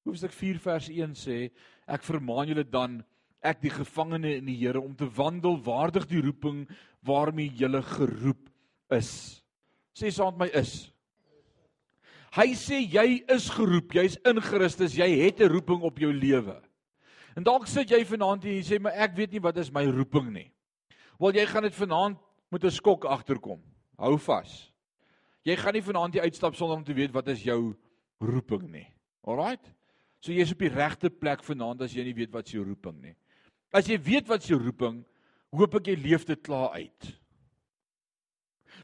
Hoofstuk 0.04 0.32
4 0.32 0.58
vers 0.58 0.88
1 0.88 1.14
sê: 1.14 1.38
Ek 1.86 2.02
vermaan 2.02 2.48
julle 2.48 2.64
dan 2.64 3.04
ek 3.48 3.62
die 3.64 3.72
gevangene 3.72 4.36
in 4.38 4.46
die 4.46 4.58
Here 4.60 4.80
om 4.80 4.94
te 4.96 5.08
wandel 5.16 5.58
waardig 5.64 6.06
die 6.10 6.22
roeping 6.22 6.66
waarmee 7.06 7.50
julle 7.56 7.82
geroep 7.82 8.48
is. 8.94 9.10
Sê 9.96 10.12
saam 10.14 10.36
met 10.36 10.48
my 10.52 10.60
is. 10.60 10.90
Hy 12.36 12.52
sê 12.58 12.82
jy 12.84 13.22
is 13.32 13.48
geroep, 13.50 13.94
jy's 13.96 14.18
in 14.28 14.40
Christus, 14.44 14.96
jy 14.98 15.08
het 15.24 15.40
'n 15.40 15.48
roeping 15.48 15.82
op 15.82 15.98
jou 15.98 16.12
lewe. 16.12 16.60
En 17.36 17.42
dalk 17.42 17.66
sit 17.66 17.90
jy 17.90 18.04
vanaand 18.04 18.42
hier 18.42 18.58
en 18.58 18.66
sê 18.66 18.80
maar 18.80 18.92
ek 18.92 19.16
weet 19.16 19.32
nie 19.32 19.40
wat 19.40 19.56
is 19.56 19.72
my 19.72 19.84
roeping 19.86 20.32
nie. 20.32 20.50
Wel 21.18 21.32
jy 21.32 21.46
gaan 21.46 21.62
dit 21.62 21.74
vanaand 21.74 22.18
met 22.50 22.64
'n 22.64 22.70
skok 22.70 23.04
agterkom. 23.04 23.62
Hou 23.96 24.18
vas. 24.18 24.72
Jy 25.44 25.56
gaan 25.56 25.72
nie 25.72 25.82
vanaand 25.82 26.14
hier 26.14 26.22
uitstap 26.22 26.54
sonder 26.54 26.76
om 26.76 26.84
te 26.84 26.94
weet 26.94 27.12
wat 27.12 27.28
is 27.28 27.42
jou 27.42 27.74
roeping 28.20 28.70
nie. 28.70 28.86
Alraight? 29.24 29.74
So 30.20 30.32
jy's 30.32 30.52
op 30.52 30.58
die 30.58 30.68
regte 30.68 31.10
plek 31.10 31.44
vanaand 31.44 31.82
as 31.82 31.94
jy 31.94 32.04
nie 32.04 32.14
weet 32.14 32.32
wat 32.32 32.50
jou 32.50 32.64
roeping 32.64 33.00
nie. 33.02 33.14
As 33.74 33.88
jy 33.88 33.98
weet 34.00 34.28
wat 34.30 34.46
jou 34.48 34.58
roeping, 34.60 35.02
hoop 35.54 35.78
ek 35.80 35.90
jy 35.90 35.96
leef 36.00 36.26
dit 36.28 36.40
klaar 36.44 36.76
uit. 36.76 37.10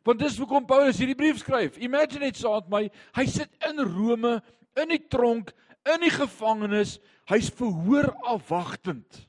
Want 0.04 0.20
dis 0.20 0.36
hoekom 0.40 0.66
Paulus 0.68 0.98
hierdie 1.00 1.16
brief 1.16 1.40
skryf. 1.40 1.78
Imagine 1.80 2.28
saam 2.36 2.66
met 2.66 2.72
my, 2.72 2.82
hy 3.16 3.24
sit 3.30 3.52
in 3.64 3.80
Rome, 3.80 4.36
in 4.76 4.90
die 4.92 5.00
tronk, 5.08 5.54
in 5.88 6.04
die 6.04 6.12
gevangenis, 6.12 6.98
hy's 7.30 7.48
verhoor 7.56 8.10
afwagtend. 8.28 9.22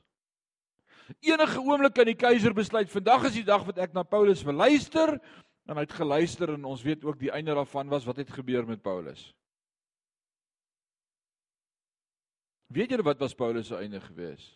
Enige 1.24 1.62
oomblik 1.62 1.94
kan 1.96 2.08
die 2.08 2.18
keiser 2.18 2.52
besluit, 2.56 2.90
vandag 2.92 3.28
is 3.30 3.38
die 3.38 3.46
dag 3.46 3.64
wat 3.64 3.78
ek 3.80 3.94
na 3.94 4.02
Paulus 4.04 4.42
wil 4.44 4.58
luister, 4.58 5.16
en 5.66 5.78
hy 5.78 5.84
het 5.86 5.96
geluister 5.96 6.52
en 6.52 6.66
ons 6.68 6.84
weet 6.84 7.04
ook 7.06 7.18
die 7.20 7.32
einde 7.34 7.54
daarvan 7.56 7.90
was 7.90 8.06
wat 8.06 8.20
het 8.20 8.30
gebeur 8.34 8.66
met 8.68 8.82
Paulus. 8.84 9.30
Weet 12.74 12.92
julle 12.92 13.06
wat 13.06 13.22
was 13.22 13.34
Paulus 13.38 13.70
se 13.70 13.78
einde 13.78 14.00
gewees? 14.02 14.50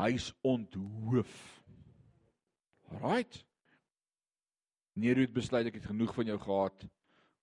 Hy's 0.00 0.30
onthoof. 0.46 1.32
Right? 3.00 3.44
Nero 4.96 5.22
het 5.22 5.32
besluit 5.32 5.68
ek 5.68 5.78
het 5.78 5.90
genoeg 5.90 6.14
van 6.16 6.32
jou 6.32 6.38
gehad. 6.40 6.86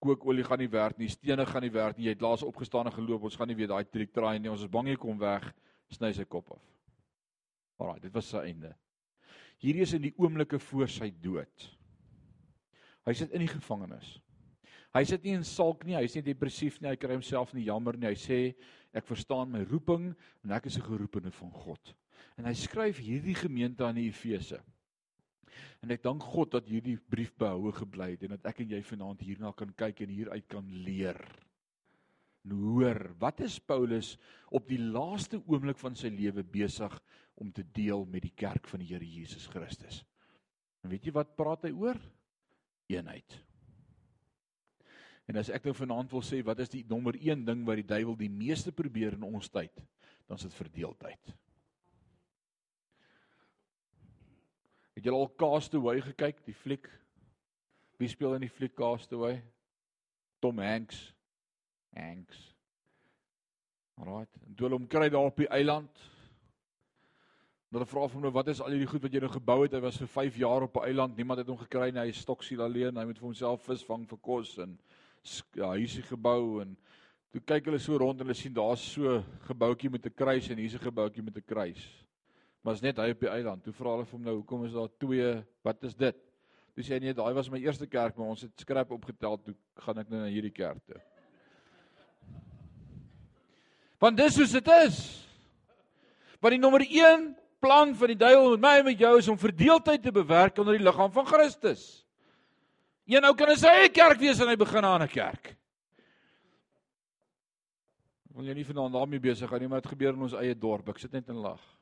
Kookolie 0.03 0.45
gaan 0.45 0.61
nie 0.61 0.69
werk 0.69 0.97
nie, 0.99 1.09
stene 1.09 1.45
gaan 1.47 1.63
nie 1.65 1.73
werk 1.73 1.97
nie. 1.97 2.07
Jy 2.09 2.17
het 2.17 2.25
laas 2.25 2.43
opgestaan 2.45 2.89
en 2.89 2.93
geloop. 2.93 3.29
Ons 3.29 3.37
gaan 3.39 3.49
nie 3.49 3.57
weer 3.57 3.71
daai 3.71 3.85
triek 3.89 4.13
draai 4.13 4.37
nie. 4.37 4.51
Ons 4.51 4.65
is 4.65 4.73
bang 4.73 4.91
jy 4.91 4.97
kom 5.01 5.17
weg, 5.21 5.47
sny 5.93 6.11
sy 6.13 6.25
kop 6.29 6.51
af. 6.53 6.63
Alraai, 7.81 8.01
dit 8.03 8.13
was 8.13 8.29
sy 8.29 8.43
einde. 8.49 8.73
Hierdie 9.61 9.85
is 9.85 9.95
in 9.97 10.05
die 10.05 10.13
oomblikke 10.17 10.59
voor 10.61 10.89
sy 10.91 11.09
dood. 11.23 11.67
Hy 13.07 13.13
sit 13.17 13.33
in 13.33 13.45
die 13.45 13.49
gevangenis. 13.49 14.17
Hy 14.93 15.03
sit 15.05 15.25
nie 15.25 15.35
in 15.37 15.45
sulk 15.45 15.83
nie, 15.85 15.95
hy 15.97 16.05
is 16.07 16.15
nie 16.17 16.25
depressief 16.25 16.79
nie, 16.81 16.89
hy 16.89 16.97
kry 16.99 17.15
homself 17.15 17.53
nie 17.53 17.65
jammer 17.67 17.97
nie. 17.97 18.09
Hy 18.09 18.17
sê 18.17 18.39
ek 18.97 19.07
verstaan 19.07 19.51
my 19.53 19.63
roeping 19.65 20.11
en 20.43 20.53
ek 20.57 20.69
is 20.69 20.77
'n 20.77 20.85
geroepene 20.85 21.31
van 21.31 21.51
God. 21.51 21.93
En 22.37 22.45
hy 22.45 22.53
skryf 22.57 22.99
hierdie 23.01 23.35
gemeente 23.37 23.85
aan 23.85 23.97
die 23.97 24.07
Efese. 24.11 24.59
En 25.81 25.93
ek 25.93 26.03
dank 26.05 26.23
God 26.25 26.53
dat 26.57 26.69
hierdie 26.69 26.97
brief 27.09 27.33
behoue 27.37 27.73
gebly 27.75 28.11
het 28.13 28.25
en 28.25 28.35
dat 28.35 28.47
ek 28.51 28.63
en 28.63 28.73
jy 28.75 28.81
vanaand 28.85 29.21
hierna 29.25 29.51
kan 29.57 29.73
kyk 29.77 30.03
en 30.05 30.13
hieruit 30.13 30.45
kan 30.49 30.67
leer. 30.85 31.19
Nou 32.47 32.77
hoor, 32.77 33.01
wat 33.19 33.41
is 33.45 33.57
Paulus 33.59 34.13
op 34.53 34.69
die 34.69 34.79
laaste 34.79 35.39
oomblik 35.45 35.79
van 35.81 35.97
sy 35.97 36.09
lewe 36.13 36.45
besig 36.45 36.93
om 37.37 37.49
te 37.53 37.65
deel 37.75 38.05
met 38.09 38.23
die 38.25 38.33
kerk 38.37 38.69
van 38.69 38.81
die 38.81 38.91
Here 38.93 39.05
Jesus 39.05 39.49
Christus? 39.51 40.03
En 40.85 40.93
weet 40.93 41.09
jy 41.09 41.13
wat 41.17 41.35
praat 41.37 41.65
hy 41.67 41.73
oor? 41.75 41.99
Eenheid. 42.87 43.35
En 45.27 45.41
as 45.41 45.51
ek 45.51 45.65
nou 45.67 45.73
vanaand 45.75 46.13
wil 46.13 46.23
sê 46.23 46.39
wat 46.45 46.61
is 46.63 46.71
die 46.71 46.85
nommer 46.87 47.17
1 47.19 47.43
ding 47.49 47.65
wat 47.67 47.81
die 47.81 47.89
duiwel 47.89 48.15
die 48.15 48.31
meeste 48.31 48.71
probeer 48.71 49.17
in 49.17 49.27
ons 49.27 49.51
tyd, 49.51 49.73
dan 50.29 50.39
is 50.39 50.47
dit 50.47 50.55
verdeeldheid. 50.55 51.35
Het 54.97 55.05
jy 55.05 55.13
al 55.13 55.27
Castaway 55.37 55.99
gekyk, 56.01 56.39
die 56.47 56.55
fliek? 56.57 56.87
Wie 58.01 58.09
speel 58.09 58.33
in 58.33 58.47
die 58.47 58.49
fliek 58.49 58.73
Castaway? 58.73 59.43
Tom 60.41 60.57
Hanks. 60.57 61.11
Hanks. 61.93 62.39
Alraait. 64.01 64.31
En 64.47 64.55
toe 64.55 64.65
hulle 64.65 64.79
hom 64.79 64.87
kry 64.89 65.11
daar 65.13 65.29
op 65.29 65.37
die 65.37 65.49
eiland. 65.53 66.01
Hulle 67.69 67.85
vra 67.85 68.07
hom 68.07 68.25
nou 68.25 68.31
wat 68.33 68.49
is 68.49 68.63
al 68.63 68.73
hierdie 68.73 68.89
goed 68.89 69.05
wat 69.05 69.13
jy 69.13 69.21
nou 69.21 69.29
gebou 69.35 69.59
het? 69.67 69.75
Hy 69.77 69.83
was 69.85 70.01
vir 70.01 70.09
5 70.15 70.41
jaar 70.41 70.65
op 70.65 70.81
'n 70.81 70.89
eiland. 70.89 71.17
Niemand 71.17 71.43
het 71.43 71.53
hom 71.53 71.61
gekry 71.61 71.91
nie. 71.91 72.01
Hy 72.01 72.15
is 72.15 72.25
stoksiel 72.25 72.65
alleen. 72.65 72.97
Hy 72.97 73.05
moet 73.05 73.21
vir 73.21 73.27
homself 73.29 73.69
vis 73.69 73.85
vang 73.85 74.09
vir 74.09 74.17
kos 74.17 74.57
en 74.57 74.79
ja, 75.53 75.69
huisie 75.77 76.03
gebou 76.09 76.61
en 76.61 76.77
toe 77.29 77.41
kyk 77.41 77.65
hulle 77.65 77.79
so 77.79 77.97
rond 77.97 78.19
en 78.19 78.25
hulle 78.25 78.33
sien 78.33 78.53
daar's 78.53 78.81
so 78.81 79.17
'n 79.19 79.23
gebouetjie 79.45 79.91
met 79.91 80.05
'n 80.05 80.15
kruis 80.15 80.49
en 80.49 80.57
hier's 80.57 80.73
'n 80.73 80.89
gebouetjie 80.89 81.23
met 81.23 81.37
'n 81.37 81.45
kruis 81.45 82.06
maar 82.67 82.75
is 82.75 82.81
net 82.83 82.97
hy 82.99 83.13
op 83.13 83.21
die 83.23 83.29
eiland. 83.31 83.61
Toe 83.63 83.71
vra 83.71 83.93
hulle 83.93 84.03
vir 84.03 84.17
hom 84.17 84.25
nou, 84.27 84.33
hoekom 84.41 84.65
is 84.67 84.73
daar 84.75 84.89
twee? 84.99 85.27
Wat 85.63 85.85
is 85.87 85.93
dit? 85.95 86.17
Toe 86.75 86.83
sê 86.83 86.97
hy 86.97 87.05
nee, 87.05 87.13
daai 87.15 87.29
was 87.37 87.47
my 87.47 87.61
eerste 87.63 87.85
kerk, 87.87 88.17
maar 88.19 88.33
ons 88.33 88.43
het 88.43 88.51
skrap 88.59 88.91
opgetel, 88.91 89.37
toe 89.39 89.53
gaan 89.85 90.01
ek 90.01 90.09
nou 90.11 90.19
na 90.19 90.27
hierdie 90.27 90.51
kerk 90.51 90.81
toe. 90.83 90.99
Want 94.03 94.19
dis 94.19 94.35
soos 94.35 94.57
dit 94.57 94.67
is. 94.73 94.97
Want 96.43 96.57
die 96.57 96.59
nommer 96.59 96.83
1 96.83 97.23
plan 97.63 97.95
van 98.01 98.11
die 98.11 98.19
duiwel 98.19 98.57
met 98.57 98.65
my 98.65 98.73
en 98.81 98.85
met 98.89 99.05
jou 99.05 99.13
is 99.21 99.31
om 99.31 99.39
verdeeldheid 99.39 100.03
te 100.03 100.13
bewerk 100.19 100.59
onder 100.59 100.75
die 100.75 100.83
liggaam 100.83 101.15
van 101.15 101.31
Christus. 101.31 101.87
Een 103.07 103.31
ou 103.31 103.31
kan 103.39 103.55
in 103.55 103.63
sy 103.63 103.71
eie 103.77 103.95
kerk 103.95 104.19
wees 104.19 104.43
en 104.43 104.51
hy 104.51 104.59
begin 104.59 104.83
'n 104.83 105.07
kerk. 105.07 105.55
Wil 108.35 108.51
jy 108.51 108.59
nie 108.59 108.67
vanaand 108.67 108.93
daarmee 108.93 109.23
besig 109.23 109.49
gaan 109.49 109.59
nie, 109.59 109.71
maar 109.71 109.81
dit 109.81 109.95
gebeur 109.95 110.13
in 110.13 110.21
ons 110.21 110.35
eie 110.35 110.53
dorp. 110.53 110.89
Ek 110.89 110.99
sit 110.99 111.13
net 111.13 111.29
en 111.29 111.39
lag 111.39 111.76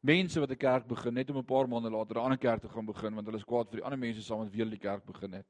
mense 0.00 0.40
wat 0.40 0.50
'n 0.50 0.56
kerk 0.56 0.86
begin 0.86 1.14
net 1.14 1.30
om 1.30 1.38
'n 1.38 1.44
paar 1.44 1.68
maande 1.68 1.90
later 1.90 2.16
'n 2.16 2.24
ander 2.24 2.38
kerk 2.38 2.60
te 2.60 2.68
gaan 2.68 2.86
begin 2.86 3.14
want 3.14 3.26
hulle 3.26 3.38
is 3.38 3.44
kwaad 3.44 3.68
vir 3.70 3.76
die 3.80 3.84
ander 3.84 3.98
mense 3.98 4.22
saam 4.22 4.40
met 4.40 4.52
wie 4.52 4.60
hulle 4.60 4.78
die 4.78 4.88
kerk 4.88 5.04
begin 5.04 5.32
het. 5.32 5.46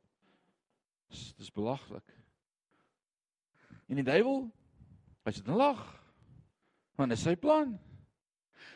Dis 1.11 1.35
dis 1.35 1.51
belaglik. 1.51 2.15
En 3.89 3.97
die 3.97 4.05
duiwel 4.05 4.51
hy 5.25 5.33
sit 5.33 5.47
en 5.49 5.55
lag. 5.55 5.83
Want 6.97 7.11
dit 7.11 7.19
is 7.19 7.25
sy 7.25 7.37
plan. 7.37 7.79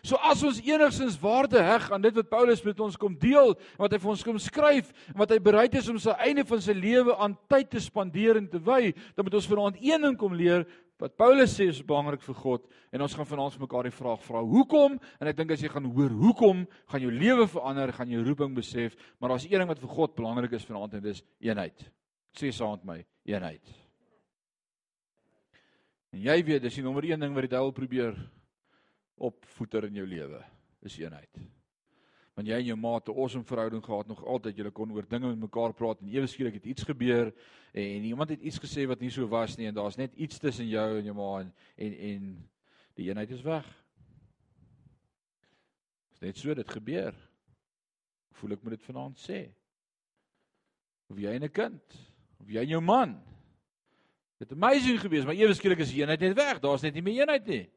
So 0.02 0.16
as 0.24 0.40
ons 0.46 0.61
enigsins 0.64 1.18
waarde 1.20 1.61
heg 1.61 1.90
aan 1.92 2.00
dit 2.00 2.14
wat 2.16 2.28
Paulus 2.28 2.62
met 2.64 2.78
ons 2.80 2.96
kom 2.96 3.16
deel, 3.20 3.52
wat 3.76 3.92
hy 3.92 3.98
vir 4.00 4.12
ons 4.14 4.22
kom 4.24 4.38
skryf, 4.40 4.92
wat 5.16 5.35
hy 5.35 5.38
bereid 5.44 5.74
is 5.76 5.90
om 5.92 5.98
sy 6.00 6.14
einde 6.24 6.44
van 6.48 6.62
sy 6.64 6.72
lewe 6.76 7.16
aan 7.20 7.37
tyd 7.52 7.68
te 7.74 7.83
spandeer 7.85 8.40
en 8.40 8.48
te 8.48 8.61
wy, 8.64 8.94
dan 9.16 9.26
moet 9.26 9.37
ons 9.37 9.50
vanaand 9.50 9.83
een 9.83 10.06
ding 10.09 10.16
kom 10.20 10.37
leer, 10.37 10.64
wat 11.00 11.16
Paulus 11.18 11.52
sê 11.56 11.68
is 11.70 11.82
belangrik 11.86 12.22
vir 12.24 12.36
God 12.38 12.66
en 12.92 13.04
ons 13.04 13.14
gaan 13.16 13.28
vanaand 13.28 13.56
vir 13.56 13.64
mekaar 13.64 13.88
die 13.88 13.94
vraag 13.94 14.24
vra 14.24 14.42
hoekom? 14.46 14.98
En 15.20 15.30
ek 15.30 15.38
dink 15.38 15.54
as 15.54 15.62
jy 15.64 15.70
gaan 15.72 15.88
hoor 15.90 16.16
hoekom 16.22 16.64
gaan 16.92 17.04
jou 17.04 17.12
lewe 17.12 17.46
verander 17.50 17.92
gaan 17.96 18.12
jou 18.12 18.24
roeping 18.26 18.56
besef 18.56 18.96
maar 19.18 19.34
daar's 19.34 19.48
een 19.48 19.58
ding 19.58 19.70
wat 19.70 19.82
vir 19.82 19.94
God 19.94 20.16
belangrik 20.18 20.58
is 20.58 20.66
vanaand 20.68 20.98
en 20.98 21.06
dis 21.10 21.22
eenheid. 21.40 21.86
Sê 22.36 22.52
saam 22.54 22.76
met 22.78 22.84
my 22.90 22.98
eenheid. 23.32 23.76
En 26.14 26.26
jy 26.26 26.36
weet 26.46 26.66
dis 26.66 26.80
die 26.80 26.84
nommer 26.84 27.06
1 27.06 27.22
ding 27.22 27.34
wat 27.34 27.46
die 27.46 27.54
duiwel 27.54 27.72
probeer 27.74 28.18
opvoeter 29.20 29.90
in 29.90 30.02
jou 30.02 30.06
lewe 30.08 30.44
is 30.86 30.98
eenheid 31.00 31.50
Want 32.40 32.48
jy 32.48 32.57
en 32.57 32.68
jou 32.70 32.76
ma 32.81 32.94
het 32.94 33.09
'n 33.09 33.18
awesome 33.20 33.44
verhouding 33.44 33.85
gehad 33.85 34.07
nog 34.07 34.24
altyd. 34.24 34.57
Julle 34.57 34.70
kon 34.70 34.92
oor 34.92 35.09
dinge 35.09 35.29
met 35.29 35.38
mekaar 35.38 35.74
praat 35.74 36.00
en 36.00 36.09
ewe 36.09 36.26
skielik 36.26 36.55
het 36.55 36.64
iets 36.64 36.83
gebeur 36.83 37.35
en 37.72 38.03
iemand 38.03 38.31
het 38.31 38.40
iets 38.40 38.59
gesê 38.59 38.87
wat 38.87 39.00
nie 39.00 39.11
so 39.11 39.29
was 39.29 39.57
nie 39.57 39.66
en 39.66 39.74
daar's 39.74 39.96
net 39.96 40.14
iets 40.14 40.38
tussen 40.38 40.68
jou 40.68 40.98
en 40.98 41.05
jou 41.05 41.14
ma 41.14 41.40
en 41.40 41.55
en, 41.76 41.98
en 41.98 42.48
die 42.94 43.09
eenheid 43.09 43.31
is 43.31 43.42
weg. 43.42 43.85
Dis 46.11 46.20
net 46.20 46.37
so 46.37 46.55
dit 46.55 46.68
gebeur. 46.68 47.14
Voel 48.33 48.53
ek 48.53 48.62
moet 48.62 48.72
dit 48.72 48.83
vanaand 48.83 49.18
sê. 49.18 49.53
Of 51.09 51.18
jy 51.18 51.35
en 51.35 51.44
'n 51.44 51.53
kind, 51.53 52.09
of 52.40 52.48
jy 52.48 52.61
en 52.61 52.68
jou 52.68 52.81
man. 52.81 53.22
Dit 54.38 54.53
amazing 54.53 55.00
geweest, 55.00 55.26
maar 55.26 55.35
ewe 55.35 55.55
skielik 55.55 55.79
is 55.79 55.92
die 55.92 56.00
eenheid 56.00 56.20
net 56.20 56.37
weg. 56.37 56.61
Daar's 56.61 56.83
net 56.83 56.94
nie 56.94 57.03
meer 57.03 57.20
eenheid 57.20 57.46
nie. 57.46 57.70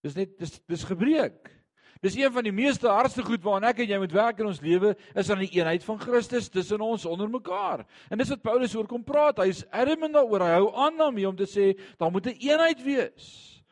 Dis 0.00 0.14
net 0.14 0.38
dis 0.38 0.60
dis 0.66 0.84
gebreek. 0.84 1.63
Dis 2.04 2.18
een 2.18 2.32
van 2.32 2.44
die 2.44 2.52
meeste 2.52 2.90
hardste 2.92 3.22
goed 3.24 3.40
waaraan 3.40 3.70
ek 3.70 3.78
en 3.80 3.88
jy 3.94 3.98
moet 4.02 4.12
werk 4.12 4.40
in 4.42 4.48
ons 4.50 4.60
lewe 4.60 4.90
is 5.16 5.30
aan 5.32 5.40
die 5.40 5.54
eenheid 5.56 5.84
van 5.86 5.96
Christus 6.02 6.50
tussen 6.52 6.82
ons 6.84 7.06
onder 7.08 7.30
mekaar. 7.32 7.86
En 8.12 8.20
dis 8.20 8.28
wat 8.28 8.42
Paulus 8.44 8.74
oor 8.76 8.88
kom 8.90 9.00
praat. 9.06 9.40
Hy's 9.40 9.62
adamant 9.72 10.12
daaroor. 10.12 10.44
Hy 10.44 10.58
hou 10.58 10.66
aan 10.84 10.98
daarmee 11.00 11.28
om 11.30 11.38
te 11.38 11.48
sê 11.48 11.70
daar 11.96 12.12
moet 12.12 12.26
'n 12.28 12.36
eenheid 12.44 12.82
wees. 12.84 13.62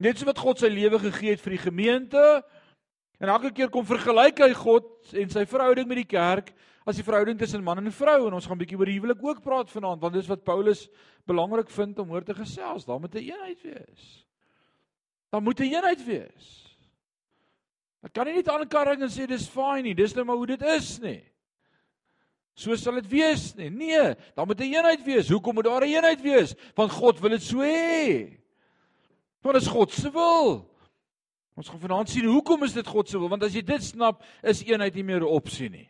Net 0.00 0.18
so 0.18 0.24
wat 0.24 0.38
God 0.38 0.58
sy 0.58 0.68
lewe 0.72 0.98
gegee 0.98 1.30
het 1.36 1.40
vir 1.40 1.50
die 1.50 1.64
gemeente. 1.68 2.42
En 3.20 3.28
elke 3.28 3.52
keer 3.52 3.68
kom 3.68 3.84
vergelyk 3.84 4.38
hy 4.38 4.52
God 4.54 5.12
en 5.12 5.28
sy 5.28 5.44
verhouding 5.44 5.86
met 5.88 5.96
die 5.96 6.16
kerk 6.16 6.54
as 6.86 6.96
die 6.96 7.04
verhouding 7.04 7.38
tussen 7.38 7.64
man 7.64 7.78
en 7.78 7.92
vrou 7.92 8.26
en 8.26 8.34
ons 8.34 8.46
gaan 8.46 8.56
'n 8.56 8.64
bietjie 8.64 8.78
oor 8.78 8.86
die 8.86 9.00
huwelik 9.00 9.22
ook 9.22 9.42
praat 9.42 9.70
vanaand 9.70 10.00
want 10.00 10.14
dis 10.14 10.28
wat 10.28 10.44
Paulus 10.44 10.88
belangrik 11.26 11.70
vind 11.70 11.98
om 11.98 12.10
oor 12.10 12.24
te 12.24 12.34
gesels. 12.34 12.86
Daar 12.86 13.00
moet 13.00 13.14
'n 13.14 13.18
eenheid 13.18 13.62
wees. 13.62 14.24
Daar 15.30 15.42
moet 15.42 15.60
'n 15.60 15.64
eenheid 15.74 16.06
wees. 16.06 16.65
Ek 18.06 18.12
kan 18.14 18.28
nie 18.28 18.36
net 18.38 18.50
aankarring 18.52 19.02
en 19.02 19.10
sê 19.10 19.26
dis 19.26 19.48
fyn 19.50 19.82
nie, 19.82 19.96
dis 19.98 20.14
nou 20.14 20.22
maar 20.28 20.38
hoe 20.38 20.52
dit 20.52 20.62
is 20.76 20.92
nie. 21.02 21.18
So 22.56 22.76
sal 22.78 23.00
dit 23.00 23.08
wees 23.10 23.50
nie. 23.58 23.68
Nee, 23.68 24.14
daar 24.36 24.46
moet 24.46 24.60
'n 24.60 24.72
eenheid 24.72 25.02
wees. 25.04 25.28
Hoekom 25.28 25.54
moet 25.54 25.64
daar 25.64 25.82
'n 25.82 25.90
eenheid 25.90 26.22
wees? 26.22 26.54
Want 26.74 26.92
God 26.92 27.20
wil 27.20 27.30
dit 27.30 27.42
so 27.42 27.58
hê. 27.58 28.38
Want 29.42 29.56
is 29.56 29.66
God 29.66 29.92
se 29.92 30.10
wil. 30.10 30.70
Ons 31.56 31.68
gaan 31.68 31.80
vanaand 31.80 32.08
sien 32.08 32.24
hoekom 32.24 32.62
is 32.64 32.72
dit 32.72 32.86
God 32.86 33.08
se 33.08 33.18
wil? 33.18 33.28
Want 33.28 33.42
as 33.42 33.54
jy 33.54 33.62
dit 33.62 33.82
snap, 33.82 34.22
is 34.42 34.62
eenheid 34.62 34.94
nie 34.94 35.04
meer 35.04 35.20
'n 35.20 35.28
opsie 35.28 35.68
nie. 35.68 35.88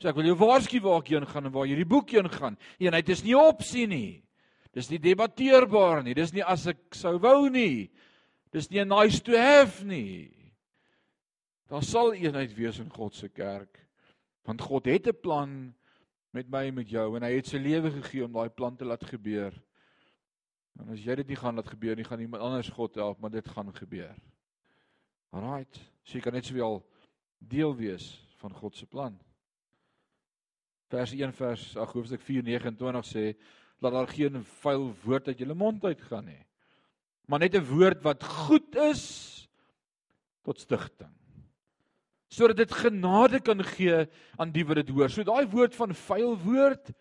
So 0.00 0.08
ek 0.08 0.16
wil 0.16 0.24
jou 0.24 0.36
waarsku 0.36 0.80
waar 0.80 0.98
ek 0.98 1.08
heen 1.08 1.26
gaan 1.26 1.46
en 1.46 1.52
waar 1.52 1.66
hierdie 1.66 1.88
boek 1.88 2.10
heen 2.10 2.28
gaan. 2.28 2.58
Eenheid 2.80 3.08
is 3.08 3.22
nie 3.22 3.34
'n 3.34 3.48
opsie 3.48 3.86
nie. 3.86 4.22
Dis 4.72 4.90
nie 4.90 4.98
debatteerbaar 4.98 6.02
nie. 6.02 6.14
Dis 6.14 6.32
nie 6.32 6.42
as 6.42 6.66
ek 6.66 6.94
sou 6.94 7.18
wou 7.18 7.50
nie. 7.50 7.90
Dis 8.52 8.70
nie 8.70 8.80
'n 8.80 8.88
nice 8.88 9.20
to 9.20 9.36
have 9.36 9.84
nie. 9.84 10.41
Daar 11.72 11.82
sal 11.82 12.12
eenheid 12.12 12.52
wees 12.52 12.76
in 12.82 12.90
God 12.92 13.14
se 13.16 13.30
kerk. 13.32 13.78
Want 14.44 14.60
God 14.60 14.84
het 14.84 15.06
'n 15.08 15.20
plan 15.20 15.74
met 16.30 16.48
my 16.48 16.66
en 16.68 16.74
met 16.74 16.88
jou 16.88 17.16
en 17.16 17.22
hy 17.22 17.32
het 17.32 17.46
sy 17.46 17.56
lewe 17.56 17.90
gegee 17.90 18.24
om 18.24 18.32
daai 18.32 18.50
plan 18.50 18.76
te 18.76 18.84
laat 18.84 19.04
gebeur. 19.04 19.54
En 20.78 20.88
as 20.88 21.00
jy 21.00 21.14
dit 21.14 21.28
nie 21.28 21.36
gaan 21.36 21.54
laat 21.54 21.68
gebeur 21.68 21.96
nie, 21.96 22.04
gaan 22.04 22.20
iemand 22.20 22.42
anders 22.42 22.68
God 22.68 22.94
help, 22.94 23.20
maar 23.20 23.30
dit 23.30 23.48
gaan 23.48 23.74
gebeur. 23.74 24.14
Alraight. 25.30 25.80
So 26.02 26.18
jy 26.18 26.20
kan 26.20 26.32
net 26.32 26.44
sowel 26.44 26.86
deel 27.38 27.76
wees 27.76 28.20
van 28.36 28.52
God 28.52 28.76
se 28.76 28.86
plan. 28.86 29.18
Vers 30.88 31.12
1 31.12 31.32
vers 31.32 31.76
ag 31.76 31.92
hoofstuk 31.92 32.20
4:29 32.20 33.06
sê 33.06 33.34
laat 33.78 33.92
daar 33.92 34.08
geen 34.08 34.44
vuil 34.44 34.94
woord 35.04 35.28
uit 35.28 35.38
jou 35.38 35.54
mond 35.54 35.84
uitgaan 35.84 36.24
nie. 36.24 36.46
Maar 37.24 37.38
net 37.38 37.54
'n 37.54 37.64
woord 37.64 38.02
wat 38.02 38.24
goed 38.24 38.76
is 38.76 39.48
tot 40.42 40.60
stigting 40.60 41.21
sodat 42.32 42.62
dit 42.62 42.72
genade 42.72 43.42
kan 43.44 43.60
gee 43.74 44.06
aan 44.40 44.52
die 44.54 44.64
wat 44.64 44.80
dit 44.80 44.92
hoor. 44.94 45.10
So 45.12 45.24
daai 45.26 45.44
woord 45.52 45.76
van 45.76 45.92
vuil 46.06 46.36
woord 46.44 46.92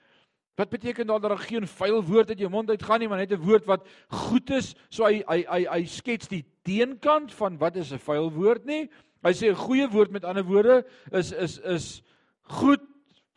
wat 0.60 0.70
beteken 0.70 1.08
dat 1.08 1.24
daar 1.24 1.40
geen 1.42 1.66
vuil 1.66 2.04
woord 2.06 2.30
uit 2.30 2.42
jou 2.44 2.50
mond 2.52 2.70
uitgaan 2.70 3.00
nie, 3.02 3.08
maar 3.10 3.18
net 3.18 3.32
'n 3.32 3.42
woord 3.42 3.66
wat 3.66 3.88
goed 4.08 4.50
is. 4.50 4.76
So 4.90 5.06
hy 5.06 5.24
hy 5.28 5.46
hy 5.48 5.66
hy 5.66 5.86
skets 5.86 6.28
die 6.28 6.46
teenkant 6.64 7.34
van 7.34 7.58
wat 7.58 7.76
is 7.76 7.92
'n 7.92 7.98
vuil 7.98 8.32
woord 8.32 8.66
nie. 8.66 8.90
Hy 9.24 9.32
sê 9.34 9.50
'n 9.50 9.56
goeie 9.56 9.88
woord 9.90 10.12
met 10.12 10.26
ander 10.26 10.44
woorde 10.44 10.86
is 11.12 11.32
is 11.32 11.58
is 11.60 12.04
goed 12.44 12.82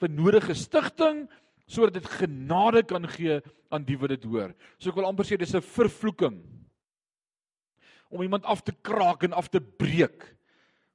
vir 0.01 0.09
nodige 0.09 0.55
stigting 0.55 1.29
sodat 1.67 1.95
dit 1.95 2.07
genade 2.07 2.83
kan 2.83 3.09
gee 3.09 3.41
aan 3.71 3.85
die 3.85 3.97
wat 3.97 4.09
dit 4.09 4.25
hoor. 4.25 4.55
So 4.79 4.91
ek 4.91 4.97
wil 4.97 5.07
amper 5.07 5.25
sê 5.25 5.39
dis 5.39 5.55
'n 5.55 5.61
vervloeking 5.61 6.43
om 8.11 8.23
iemand 8.23 8.45
af 8.45 8.63
te 8.63 8.73
kraak 8.83 9.23
en 9.23 9.33
af 9.33 9.49
te 9.49 9.61
breek. 9.61 10.37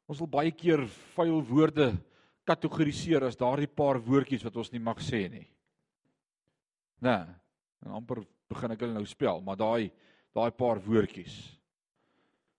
Ons 0.09 0.23
wil 0.23 0.31
baie 0.39 0.51
keer 0.55 0.81
vuil 1.13 1.39
woorde 1.45 1.91
kategoriseer 2.49 3.27
as 3.27 3.37
daardie 3.37 3.69
paar 3.69 3.99
woordjies 4.01 4.43
wat 4.47 4.57
ons 4.57 4.71
nie 4.73 4.81
mag 4.81 4.97
sê 5.05 5.27
nie. 5.29 5.45
Nee, 7.05 7.27
en 7.85 7.93
amper 7.99 8.23
begin 8.49 8.73
ek 8.73 8.81
hulle 8.83 8.97
nou 8.97 9.05
spel, 9.07 9.43
maar 9.45 9.59
daai 9.59 9.91
daai 10.33 10.51
paar 10.53 10.77
woordjies 10.81 11.35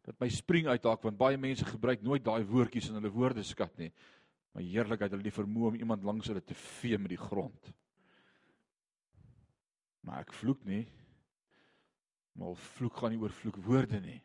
dat 0.07 0.17
my 0.19 0.27
spring 0.33 0.67
uithaak 0.67 1.05
want 1.05 1.19
baie 1.19 1.39
mense 1.39 1.67
gebruik 1.69 2.01
nooit 2.03 2.25
daai 2.25 2.43
woordjies 2.49 2.89
in 2.91 2.97
hulle 2.99 3.13
woordeskat 3.15 3.77
nie. 3.79 3.91
Maar 4.51 4.65
heerlikheid 4.67 5.13
hulle 5.15 5.27
die 5.27 5.35
vermoë 5.35 5.69
om 5.69 5.77
iemand 5.79 6.07
langs 6.07 6.31
hulle 6.31 6.43
te 6.43 6.57
vee 6.59 6.99
met 6.99 7.13
die 7.13 7.21
grond. 7.21 7.71
Maar 10.03 10.25
ek 10.25 10.35
vloek 10.35 10.65
nie. 10.67 10.83
Maar 12.35 12.57
vloek 12.75 12.99
gaan 12.99 13.15
nie 13.15 13.21
oor 13.21 13.35
vloekwoorde 13.43 14.01
nie. 14.03 14.19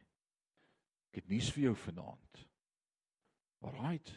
Ek 1.12 1.22
het 1.22 1.30
nuus 1.30 1.52
vir 1.54 1.68
jou 1.68 1.76
vanaand. 1.84 2.46
Alraight. 3.62 4.12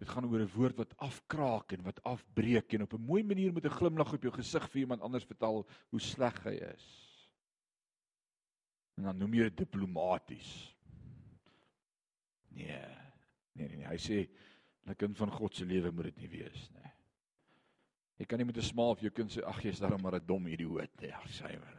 Dit 0.00 0.08
gaan 0.08 0.24
oor 0.24 0.40
'n 0.40 0.52
woord 0.54 0.76
wat 0.76 0.96
afkraak 0.96 1.72
en 1.72 1.82
wat 1.82 2.02
afbreek 2.02 2.72
en 2.72 2.82
op 2.82 2.94
'n 2.94 3.04
mooi 3.04 3.22
manier 3.22 3.52
met 3.52 3.64
'n 3.64 3.76
glimlag 3.78 4.12
op 4.12 4.22
jou 4.22 4.32
gesig 4.32 4.70
vir 4.70 4.80
iemand 4.80 5.02
anders 5.02 5.24
vertel 5.24 5.66
hoe 5.90 6.00
sleg 6.00 6.42
hy 6.44 6.56
is. 6.74 6.86
En 8.96 9.02
dan 9.02 9.18
noem 9.18 9.34
jy 9.34 9.42
dit 9.42 9.56
diplomaties. 9.56 10.76
Nee. 12.48 12.86
Nee 13.52 13.68
nee 13.68 13.76
nee, 13.76 13.86
hy 13.86 13.98
sê 13.98 14.28
'n 14.86 14.96
kind 14.96 15.16
van 15.16 15.30
God 15.30 15.54
se 15.54 15.64
lewe 15.64 15.90
moet 15.90 16.04
dit 16.04 16.16
nie 16.16 16.28
wees 16.28 16.70
nie. 16.70 16.92
Jy 18.20 18.26
kan 18.26 18.38
nie 18.38 18.44
met 18.44 18.56
'n 18.56 18.62
smaal 18.62 18.94
vir 18.94 19.02
jou 19.02 19.14
kind 19.14 19.30
sê 19.30 19.44
ag 19.44 19.62
jy's 19.62 19.80
daarom 19.80 20.02
maar 20.02 20.14
'n 20.14 20.26
dom 20.26 20.46
idioot 20.46 21.00
nie. 21.00 21.12
Ag 21.12 21.40
maar. 21.42 21.76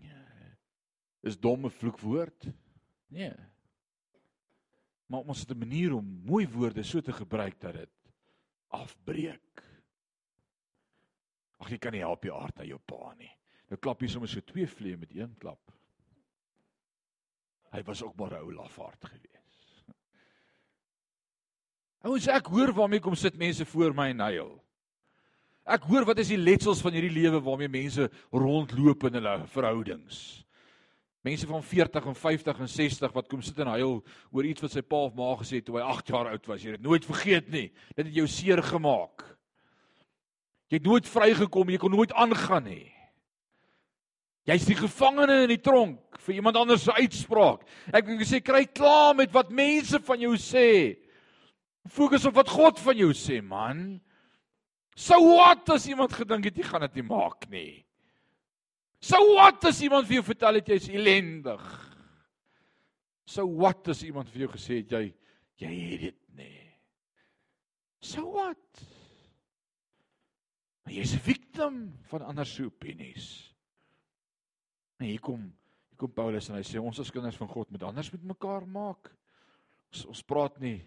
Ja. 0.00 0.24
Is 1.22 1.40
dom 1.40 1.66
'n 1.66 1.70
vloekwoord? 1.70 2.52
Nee. 3.08 3.34
Maar 5.08 5.20
ons 5.20 5.40
het 5.40 5.50
'n 5.50 5.58
manier 5.58 5.94
om 5.94 6.22
mooi 6.24 6.48
woorde 6.48 6.82
so 6.82 7.00
te 7.00 7.12
gebruik 7.12 7.60
dat 7.60 7.72
dit 7.72 7.90
afbreek. 8.68 9.64
Ag 11.58 11.70
jy 11.70 11.78
kan 11.78 11.92
nie 11.92 12.04
help 12.04 12.24
jy 12.24 12.32
aard 12.32 12.56
na 12.56 12.64
jou 12.64 12.78
pa 12.78 13.14
nie. 13.18 13.30
Nou 13.68 13.78
klap 13.80 14.00
jy 14.00 14.08
sommer 14.08 14.28
so 14.28 14.40
twee 14.40 14.66
vliee 14.66 14.96
met 14.96 15.14
een 15.14 15.34
klap. 15.38 15.72
Hy 17.72 17.82
was 17.82 18.02
ook 18.02 18.16
maar 18.16 18.30
'n 18.30 18.42
ou 18.42 18.52
lafaard 18.52 19.04
gewees. 19.04 19.84
Ouens, 22.00 22.28
ek 22.28 22.46
hoor 22.46 22.72
waarmee 22.72 23.00
kom 23.00 23.14
sit 23.14 23.36
mense 23.36 23.64
voor 23.64 23.94
my 23.94 24.08
en 24.10 24.20
huil. 24.20 24.64
Ek 25.66 25.82
hoor 25.82 26.04
wat 26.04 26.18
is 26.18 26.28
die 26.28 26.40
letsels 26.40 26.80
van 26.80 26.92
hierdie 26.92 27.12
lewe 27.12 27.40
waarmee 27.40 27.68
mense 27.68 28.10
rondloop 28.30 29.04
in 29.04 29.14
hulle 29.14 29.46
verhoudings. 29.46 30.44
Mense 31.26 31.46
van 31.50 31.62
40 31.62 32.04
en 32.06 32.14
50 32.14 32.60
en 32.62 32.68
60 32.70 33.12
wat 33.12 33.28
kom 33.28 33.40
sit 33.42 33.58
en 33.58 33.72
huil 33.74 33.96
oor 34.30 34.46
iets 34.46 34.62
wat 34.62 34.76
sy 34.76 34.84
pa 34.86 35.00
of 35.08 35.16
ma 35.18 35.32
gesê 35.40 35.58
het 35.58 35.66
toe 35.66 35.80
hy 35.80 35.86
8 35.86 36.12
jaar 36.14 36.30
oud 36.30 36.46
was. 36.46 36.62
Jy 36.62 36.74
het 36.74 36.78
dit 36.78 36.86
nooit 36.86 37.08
vergeet 37.08 37.48
nie. 37.50 37.66
Dit 37.96 38.06
het 38.06 38.14
jou 38.14 38.28
seer 38.30 38.62
gemaak. 38.62 39.24
Jy 40.68 40.78
het 40.78 40.86
nooit 40.86 41.08
vrygekom, 41.08 41.72
jy 41.72 41.80
kon 41.80 41.94
nooit 41.96 42.12
aangaan 42.12 42.68
nie. 42.68 42.86
Jy's 44.48 44.64
die 44.68 44.78
gevangene 44.78 45.42
in 45.44 45.50
die 45.52 45.60
tronk 45.60 46.20
vir 46.24 46.38
iemand 46.38 46.56
anders 46.56 46.86
se 46.86 46.94
uitspraak. 46.94 47.66
Ek 47.92 48.06
wil 48.08 48.22
sê 48.24 48.40
kry 48.44 48.62
klaar 48.70 49.16
met 49.16 49.32
wat 49.34 49.50
mense 49.52 50.00
van 50.06 50.22
jou 50.22 50.36
sê. 50.40 50.96
Fokus 51.88 52.24
op 52.28 52.36
wat 52.38 52.52
God 52.52 52.80
van 52.80 52.96
jou 53.00 53.10
sê, 53.16 53.42
man. 53.44 53.98
So 54.96 55.18
wat 55.36 55.68
as 55.74 55.88
iemand 55.88 56.16
gedink 56.16 56.48
het 56.48 56.56
jy 56.56 56.64
gaan 56.68 56.86
dit 56.86 57.00
nie 57.00 57.08
maak 57.10 57.48
nie. 57.52 57.87
So 59.00 59.18
wat 59.36 59.64
as 59.70 59.80
iemand 59.86 60.08
vir 60.08 60.18
jou 60.18 60.26
vertel 60.26 60.58
het 60.58 60.70
jy's 60.72 60.88
ellendig? 60.90 61.66
So 63.28 63.46
wat 63.60 63.90
as 63.92 64.02
iemand 64.06 64.30
vir 64.32 64.46
jou 64.46 64.52
gesê 64.56 64.80
het 64.82 64.94
jy 64.96 65.04
jy 65.58 65.74
het 65.90 66.00
dit 66.06 66.18
nie? 66.38 66.64
So 68.02 68.24
wat? 68.34 68.82
Maar 70.84 70.94
jy's 70.94 71.14
'n 71.14 71.22
victim 71.22 71.98
van 72.10 72.22
ander 72.22 72.46
se 72.46 72.64
opinies. 72.64 73.54
En 74.98 75.06
hier 75.06 75.20
kom 75.20 75.52
hier 75.88 75.98
kom 75.98 76.12
Paulus 76.12 76.48
en 76.48 76.56
hy 76.56 76.62
sê 76.62 76.78
ons 76.78 77.00
as 77.00 77.10
kinders 77.10 77.36
van 77.36 77.48
God 77.48 77.70
moet 77.70 77.82
anders 77.82 78.12
met 78.12 78.22
mekaar 78.22 78.66
maak. 78.66 79.14
Ons 79.92 80.06
ons 80.06 80.22
praat 80.22 80.60
nie 80.60 80.82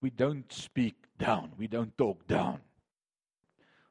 we 0.00 0.10
don't 0.10 0.52
speak 0.52 0.94
down, 1.18 1.52
we 1.56 1.68
don't 1.68 1.96
talk 1.96 2.26
down. 2.26 2.60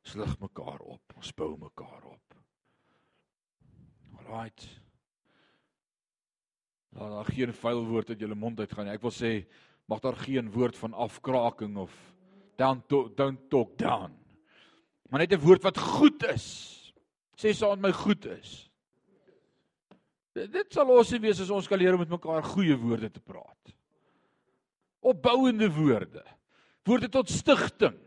Ons 0.06 0.16
lig 0.16 0.40
mekaar 0.40 0.80
op, 0.80 1.16
ons 1.18 1.32
bou 1.34 1.56
mekaar 1.58 2.06
op. 2.06 2.35
Right. 4.26 4.68
Laat 6.90 7.12
daar 7.12 7.26
geen 7.26 7.54
vuil 7.54 7.86
woord 7.86 8.10
uit 8.10 8.20
julle 8.20 8.36
mond 8.36 8.60
uitgaan 8.60 8.88
nie. 8.88 8.96
Ek 8.96 9.04
wil 9.06 9.14
sê 9.14 9.32
mag 9.92 10.02
daar 10.02 10.18
geen 10.18 10.50
woord 10.52 10.78
van 10.78 10.94
afkraking 10.94 11.78
of 11.78 11.94
down 12.58 12.82
to, 12.90 13.10
don't 13.16 13.50
talk 13.50 13.76
down. 13.78 14.16
Maar 15.10 15.20
net 15.20 15.34
'n 15.34 15.46
woord 15.46 15.64
wat 15.64 15.78
goed 15.78 16.24
is. 16.26 16.94
Sê 17.36 17.54
saam 17.54 17.80
met 17.80 17.82
my 17.82 17.92
goed 17.92 18.26
is. 18.26 18.70
Dit 20.34 20.74
sal 20.74 20.90
ons 20.90 21.10
wees 21.10 21.40
as 21.40 21.50
ons 21.50 21.68
kan 21.68 21.80
leer 21.80 21.94
om 21.94 22.00
met 22.00 22.10
mekaar 22.10 22.44
goeie 22.44 22.76
woorde 22.76 23.12
te 23.12 23.20
praat. 23.20 23.76
Opbouende 25.00 25.70
woorde. 25.72 26.24
Woorde 26.84 27.10
tot 27.10 27.30
stigting. 27.30 28.05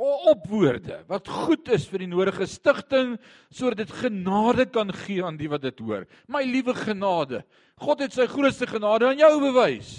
Opwoorde 0.00 1.02
wat 1.10 1.28
goed 1.28 1.68
is 1.74 1.84
vir 1.90 2.06
die 2.06 2.08
nodige 2.08 2.46
stigting 2.48 3.18
sodat 3.52 3.82
dit 3.82 3.92
genade 4.00 4.64
kan 4.72 4.88
gee 5.02 5.20
aan 5.24 5.36
die 5.36 5.50
wat 5.52 5.66
dit 5.66 5.82
hoor. 5.84 6.06
My 6.24 6.40
liewe 6.46 6.72
genade. 6.78 7.42
God 7.80 8.06
het 8.06 8.16
sy 8.16 8.24
grootste 8.30 8.68
genade 8.70 9.10
aan 9.10 9.20
jou 9.20 9.34
bewys. 9.42 9.90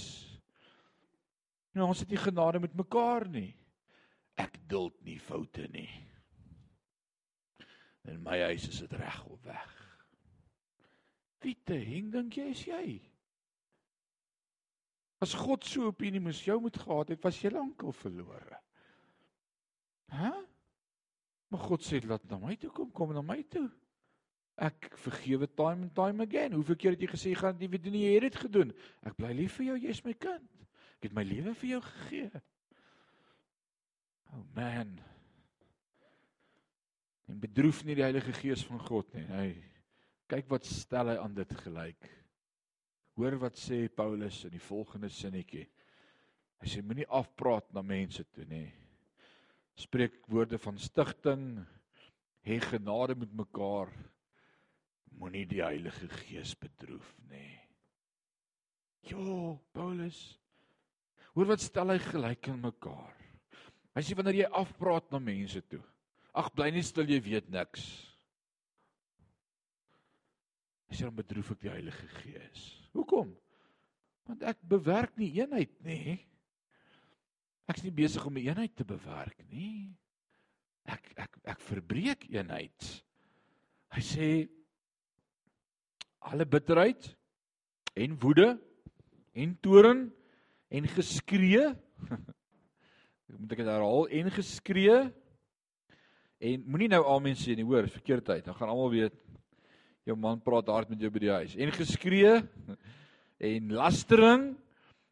Nou 1.78 1.92
ons 1.92 2.02
het 2.02 2.10
nie 2.10 2.20
genade 2.20 2.60
met 2.64 2.74
mekaar 2.76 3.28
nie. 3.30 3.52
Ek 4.42 4.58
duld 4.72 4.98
nie 5.06 5.20
foute 5.22 5.68
nie. 5.72 5.90
In 8.10 8.24
my 8.26 8.40
huis 8.50 8.66
is 8.72 8.82
dit 8.82 8.98
reg 8.98 9.22
op 9.30 9.46
weg. 9.46 9.70
Wie 11.42 11.56
te 11.66 11.78
hing 11.78 12.10
dink 12.14 12.38
jy 12.38 12.50
is 12.54 12.66
jy? 12.66 12.86
As 15.22 15.36
God 15.38 15.66
so 15.66 15.92
opinie 15.92 16.22
moes 16.22 16.42
jou 16.42 16.58
moet 16.62 16.78
gehad 16.82 17.14
het, 17.14 17.22
was 17.22 17.38
jy 17.44 17.52
lankal 17.54 17.94
verlore. 17.94 18.58
Hæ? 20.12 20.32
Maar 21.52 21.64
God 21.68 21.84
sê 21.84 22.00
laat 22.04 22.24
na 22.30 22.40
my 22.40 22.56
toe 22.60 22.72
kom, 22.72 22.92
kom 22.96 23.14
na 23.16 23.24
my 23.26 23.42
toe. 23.52 23.68
Ek 24.62 24.92
vergewe 25.04 25.48
time 25.48 25.88
and 25.88 25.94
time 25.96 26.24
again. 26.24 26.56
Hoeveel 26.56 26.78
keer 26.80 26.96
het 26.96 27.04
jy 27.04 27.10
gesê 27.12 27.34
gaan 27.36 27.60
jy 27.60 27.70
weet 27.72 27.90
nie 27.92 28.06
jy 28.06 28.14
het 28.18 28.28
dit 28.30 28.40
gedoen. 28.46 28.74
Ek 29.08 29.16
bly 29.18 29.32
lief 29.36 29.58
vir 29.60 29.72
jou, 29.72 29.78
jy's 29.88 30.04
my 30.06 30.16
kind. 30.20 30.50
Ek 31.00 31.10
het 31.10 31.16
my 31.18 31.26
lewe 31.28 31.56
vir 31.58 31.70
jou 31.74 31.82
gegee. 31.88 32.42
Oh 34.32 34.44
man. 34.56 34.94
En 37.32 37.40
bedroef 37.42 37.84
nie 37.88 37.96
die 38.00 38.06
Heilige 38.06 38.36
Gees 38.36 38.64
van 38.68 38.80
God 38.88 39.12
nie. 39.16 39.26
Hy 39.32 39.48
kyk 40.32 40.52
wat 40.52 40.68
stel 40.68 41.12
hy 41.12 41.18
aan 41.20 41.36
dit 41.36 41.56
gelyk. 41.64 42.08
Hoor 43.20 43.36
wat 43.42 43.60
sê 43.60 43.84
Paulus 43.92 44.44
in 44.48 44.56
die 44.56 44.64
volgende 44.64 45.10
sinnetjie. 45.12 45.66
Hy 46.62 46.70
sê 46.70 46.84
moenie 46.86 47.08
afpraat 47.12 47.74
na 47.76 47.84
mense 47.84 48.24
toe 48.32 48.46
nie. 48.48 48.68
Spreek 49.82 50.20
woorde 50.30 50.60
van 50.62 50.78
stigting, 50.78 51.46
hê 52.46 52.60
genade 52.62 53.16
met 53.18 53.32
mekaar. 53.34 53.90
Moenie 55.18 55.46
die 55.50 55.64
Heilige 55.64 56.10
Gees 56.22 56.54
bedroef 56.58 57.10
nie. 57.30 57.58
Jo, 59.10 59.58
Paulus. 59.74 60.20
Hoor 61.34 61.50
wat 61.54 61.64
stel 61.64 61.94
hy 61.94 61.98
gelyk 62.04 62.52
in 62.52 62.62
mekaar. 62.62 63.18
Hy 63.96 64.04
sê 64.06 64.16
wanneer 64.16 64.44
jy 64.44 64.54
afpraat 64.62 65.10
na 65.12 65.20
mense 65.24 65.62
toe. 65.72 65.82
Ag 66.38 66.52
bly 66.56 66.70
nie 66.72 66.84
stil 66.86 67.10
jy 67.12 67.20
weet 67.24 67.50
niks. 67.52 67.88
Hy 70.92 70.98
sê 71.00 71.08
dan 71.08 71.18
bedroef 71.18 71.54
ek 71.56 71.64
die 71.66 71.74
Heilige 71.74 72.08
Gees. 72.22 72.68
Hoekom? 72.96 73.34
Want 74.30 74.46
ek 74.48 74.62
bewerk 74.68 75.18
nie 75.20 75.32
eenheid 75.40 75.74
nie. 75.88 76.20
Ek's 77.72 77.86
nie 77.86 77.96
besig 77.96 78.26
om 78.28 78.36
'n 78.36 78.48
eenheid 78.52 78.76
te 78.76 78.84
bewerk 78.84 79.38
nie. 79.50 79.96
Ek 80.86 81.14
ek 81.16 81.38
ek 81.46 81.60
verbreek 81.60 82.28
eenheid. 82.30 83.04
Hy 83.96 84.02
sê 84.02 84.50
alle 86.20 86.46
bitterheid 86.46 87.16
en 87.96 88.20
woede 88.20 88.60
en 89.34 89.56
toorn 89.62 90.12
en 90.70 90.88
geskree 90.88 91.64
moet 93.40 93.54
ek 93.56 93.62
dit 93.64 93.68
herhaal 93.68 94.08
en 94.20 94.32
geskree 94.36 94.98
en 96.42 96.64
moenie 96.68 96.90
nou 96.92 97.02
amen 97.16 97.38
sê 97.40 97.56
nie 97.58 97.66
hoor 97.68 97.88
verkeerdheid 97.92 98.46
dan 98.46 98.58
gaan 98.58 98.72
almal 98.72 98.92
weet 98.94 99.16
jou 100.08 100.18
man 100.20 100.42
praat 100.44 100.70
hard 100.72 100.92
met 100.92 101.02
jou 101.02 101.12
by 101.14 101.24
die 101.24 101.34
huis 101.34 101.56
en 101.56 101.74
geskree 101.76 102.38
en 103.52 103.74
lastering 103.80 104.52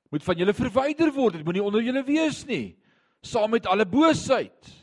moet 0.09 0.25
van 0.25 0.41
julle 0.41 0.55
verwyder 0.57 1.13
word 1.15 1.37
dit 1.37 1.45
moenie 1.45 1.63
onder 1.63 1.85
julle 1.85 2.03
wees 2.07 2.43
nie 2.49 2.77
saam 3.21 3.51
met 3.51 3.67
alle 3.69 3.85
boosheid 3.85 4.73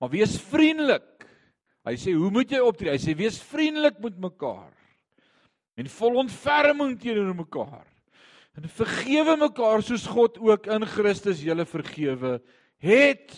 maar 0.00 0.12
wees 0.12 0.36
vriendelik 0.50 1.26
hy 1.86 1.96
sê 2.00 2.14
hoe 2.16 2.30
moet 2.30 2.50
jy 2.50 2.62
optree 2.62 2.94
hy 2.94 3.02
sê 3.02 3.16
wees 3.16 3.40
vriendelik 3.52 3.98
met 4.02 4.18
mekaar 4.18 4.72
en 5.76 5.92
vol 5.98 6.22
ontferming 6.24 6.96
teenoor 7.00 7.34
mekaar 7.36 7.86
en 8.56 8.68
vergewe 8.72 9.36
mekaar 9.36 9.82
soos 9.84 10.06
God 10.08 10.38
ook 10.40 10.66
in 10.72 10.86
Christus 10.88 11.42
julle 11.44 11.66
vergewe 11.68 12.38
het. 12.80 13.34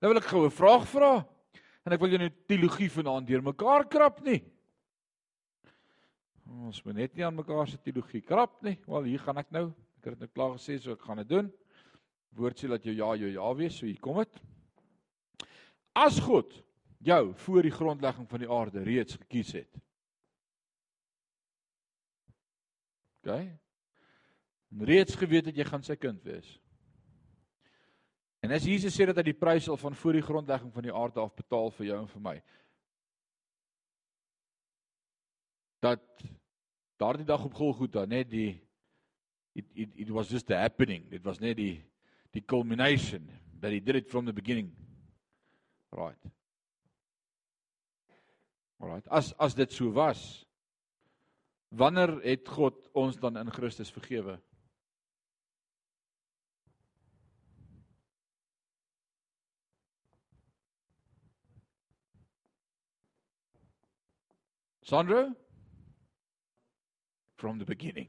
Nou 0.00 0.12
wil 0.12 0.20
ek 0.20 0.30
gou 0.32 0.44
'n 0.46 0.50
vraag 0.50 0.88
vra. 0.88 1.26
En 1.84 1.92
ek 1.92 2.00
wil 2.00 2.08
jou 2.08 2.18
nou 2.18 2.30
teologie 2.48 2.90
vanaand 2.90 3.26
deurmekaar 3.26 3.88
krap 3.88 4.24
nie. 4.24 4.42
Ons 6.44 6.82
moet 6.84 6.96
net 6.98 7.14
nie 7.16 7.24
aan 7.24 7.36
mekaar 7.36 7.68
se 7.68 7.80
teologie 7.80 8.20
krap 8.24 8.60
nie. 8.64 8.76
Wel, 8.86 9.12
hier 9.14 9.22
gaan 9.24 9.40
ek 9.40 9.52
nou. 9.54 9.68
Ek 9.98 10.10
het 10.10 10.18
dit 10.18 10.26
nou 10.26 10.32
klaar 10.34 10.56
gesê, 10.58 10.76
so 10.78 10.92
ek 10.92 11.04
gaan 11.06 11.22
dit 11.22 11.30
doen. 11.30 11.48
Woord 12.36 12.60
sê 12.60 12.68
dat 12.68 12.84
jou 12.84 12.94
ja 12.94 13.14
jou 13.16 13.30
ja 13.32 13.52
wees, 13.56 13.78
so 13.78 13.86
hier 13.86 14.00
kom 14.02 14.20
dit. 14.20 14.40
As 15.94 16.18
God 16.20 16.52
jou 17.04 17.34
voor 17.46 17.62
die 17.62 17.74
grondlegging 17.74 18.26
van 18.28 18.42
die 18.42 18.50
aarde 18.50 18.82
reeds 18.84 19.16
gekies 19.20 19.52
het. 19.60 19.80
OK? 23.24 23.46
Reeds 24.84 25.16
geweet 25.16 25.48
het 25.48 25.56
jy 25.56 25.66
gaan 25.68 25.84
sy 25.86 25.96
kind 25.96 26.20
wees. 26.26 26.48
En 28.44 28.52
as 28.52 28.66
Jesus 28.68 28.92
sê 28.92 29.06
dat 29.08 29.16
hy 29.16 29.30
die 29.30 29.38
prys 29.38 29.70
al 29.72 29.78
van 29.80 29.94
voor 29.96 30.18
die 30.18 30.24
grondlegging 30.24 30.72
van 30.74 30.84
die 30.84 30.92
aarde 30.92 31.22
af 31.22 31.32
betaal 31.38 31.70
vir 31.78 31.86
jou 31.92 32.00
en 32.02 32.10
vir 32.10 32.24
my. 32.24 32.34
Dat 35.84 36.00
daardie 36.96 37.26
dag 37.28 37.44
op 37.44 37.54
Golgotha 37.54 38.06
net 38.08 38.30
die 38.32 38.54
it, 39.52 39.66
it 39.74 39.90
it 40.06 40.10
was 40.10 40.30
just 40.32 40.46
the 40.46 40.56
happening. 40.56 41.04
Dit 41.10 41.24
was 41.24 41.42
net 41.42 41.58
die 41.60 41.82
die 42.32 42.42
culmination 42.42 43.28
that 43.60 43.72
he 43.72 43.80
did 43.80 43.96
it 43.96 44.08
from 44.10 44.24
the 44.24 44.32
beginning. 44.32 44.72
Right. 45.92 46.18
Alright. 48.80 49.06
As 49.08 49.32
as 49.38 49.54
dit 49.54 49.72
so 49.72 49.92
was, 49.92 50.46
wanneer 51.68 52.16
het 52.24 52.48
God 52.48 52.88
ons 52.92 53.20
dan 53.20 53.36
in 53.38 53.52
Christus 53.52 53.92
vergewe? 53.92 54.40
Sandro? 64.84 65.43
From 67.44 67.58
the 67.58 67.66
beginning. 67.66 68.08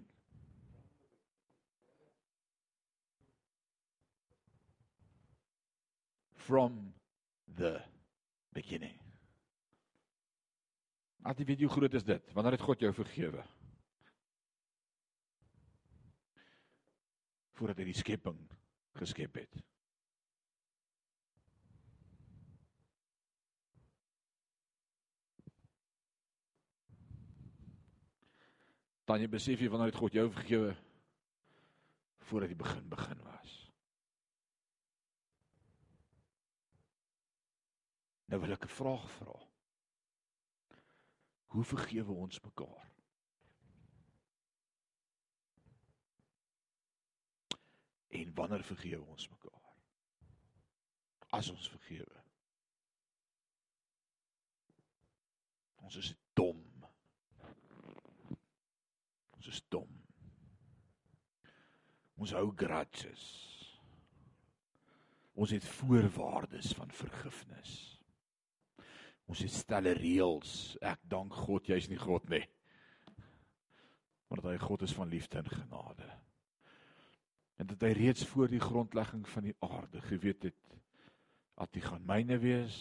From 6.36 6.94
the 7.58 7.82
beginning. 8.54 8.96
As 11.28 11.36
jy 11.36 11.50
weet 11.50 11.66
hoe 11.66 11.70
groot 11.74 12.00
is 12.00 12.08
dit? 12.08 12.32
Wanneer 12.32 12.56
het 12.56 12.64
God 12.64 12.88
jou 12.88 12.94
vergewe? 12.96 13.44
Voordat 17.60 17.84
hy 17.84 17.90
die 17.92 18.00
skepping 18.00 18.40
geskep 19.02 19.42
het. 19.44 19.64
Dan 29.06 29.22
jy 29.22 29.30
besef 29.30 29.62
jy 29.62 29.70
wanneer 29.70 29.94
het 29.94 30.02
God 30.02 30.18
jou 30.18 30.26
vergewe 30.34 30.74
voordat 32.26 32.50
die 32.50 32.58
begin 32.58 32.88
begin 32.90 33.22
was. 33.22 33.52
Nou 38.26 38.42
wil 38.42 38.56
ek 38.58 38.66
'n 38.66 38.78
vraag 38.78 39.06
vra. 39.20 39.38
Hoe 41.54 41.64
vergewe 41.64 42.12
ons 42.12 42.42
mekaar? 42.42 42.92
En 48.08 48.34
wanneer 48.34 48.64
vergewe 48.64 49.06
ons 49.06 49.30
mekaar? 49.30 49.76
As 51.30 51.50
ons 51.50 51.70
vergewe. 51.70 52.24
Ons 55.76 55.96
is 55.96 56.16
dom. 56.34 56.65
Is 59.56 59.62
dom. 59.72 59.92
Ons 62.20 62.34
hou 62.36 62.50
grudges. 62.60 63.24
Ons 65.36 65.54
het 65.56 65.68
voorwaardes 65.78 66.74
van 66.76 66.92
vergifnis. 66.92 67.72
Ons 69.32 69.46
het 69.46 69.56
stelle 69.56 69.94
reëls. 69.96 70.76
Ek 70.84 71.00
dank 71.08 71.40
God 71.46 71.72
jy's 71.72 71.88
nie 71.92 72.00
God 72.02 72.28
nie. 72.34 72.44
Maar 74.28 74.44
dat 74.44 74.52
hy 74.52 74.60
God 74.66 74.84
is 74.90 74.98
van 74.98 75.12
liefde 75.12 75.40
en 75.40 75.50
genade. 75.54 76.12
En 77.56 77.72
dat 77.72 77.88
hy 77.88 77.94
reeds 77.96 78.28
voor 78.28 78.52
die 78.52 78.64
grondlegging 78.64 79.24
van 79.32 79.48
die 79.48 79.56
aarde 79.64 80.04
geweet 80.10 80.50
het 80.50 80.80
dat 81.56 81.80
hy 81.80 81.88
gaan 81.88 82.08
myne 82.12 82.42
wees. 82.44 82.78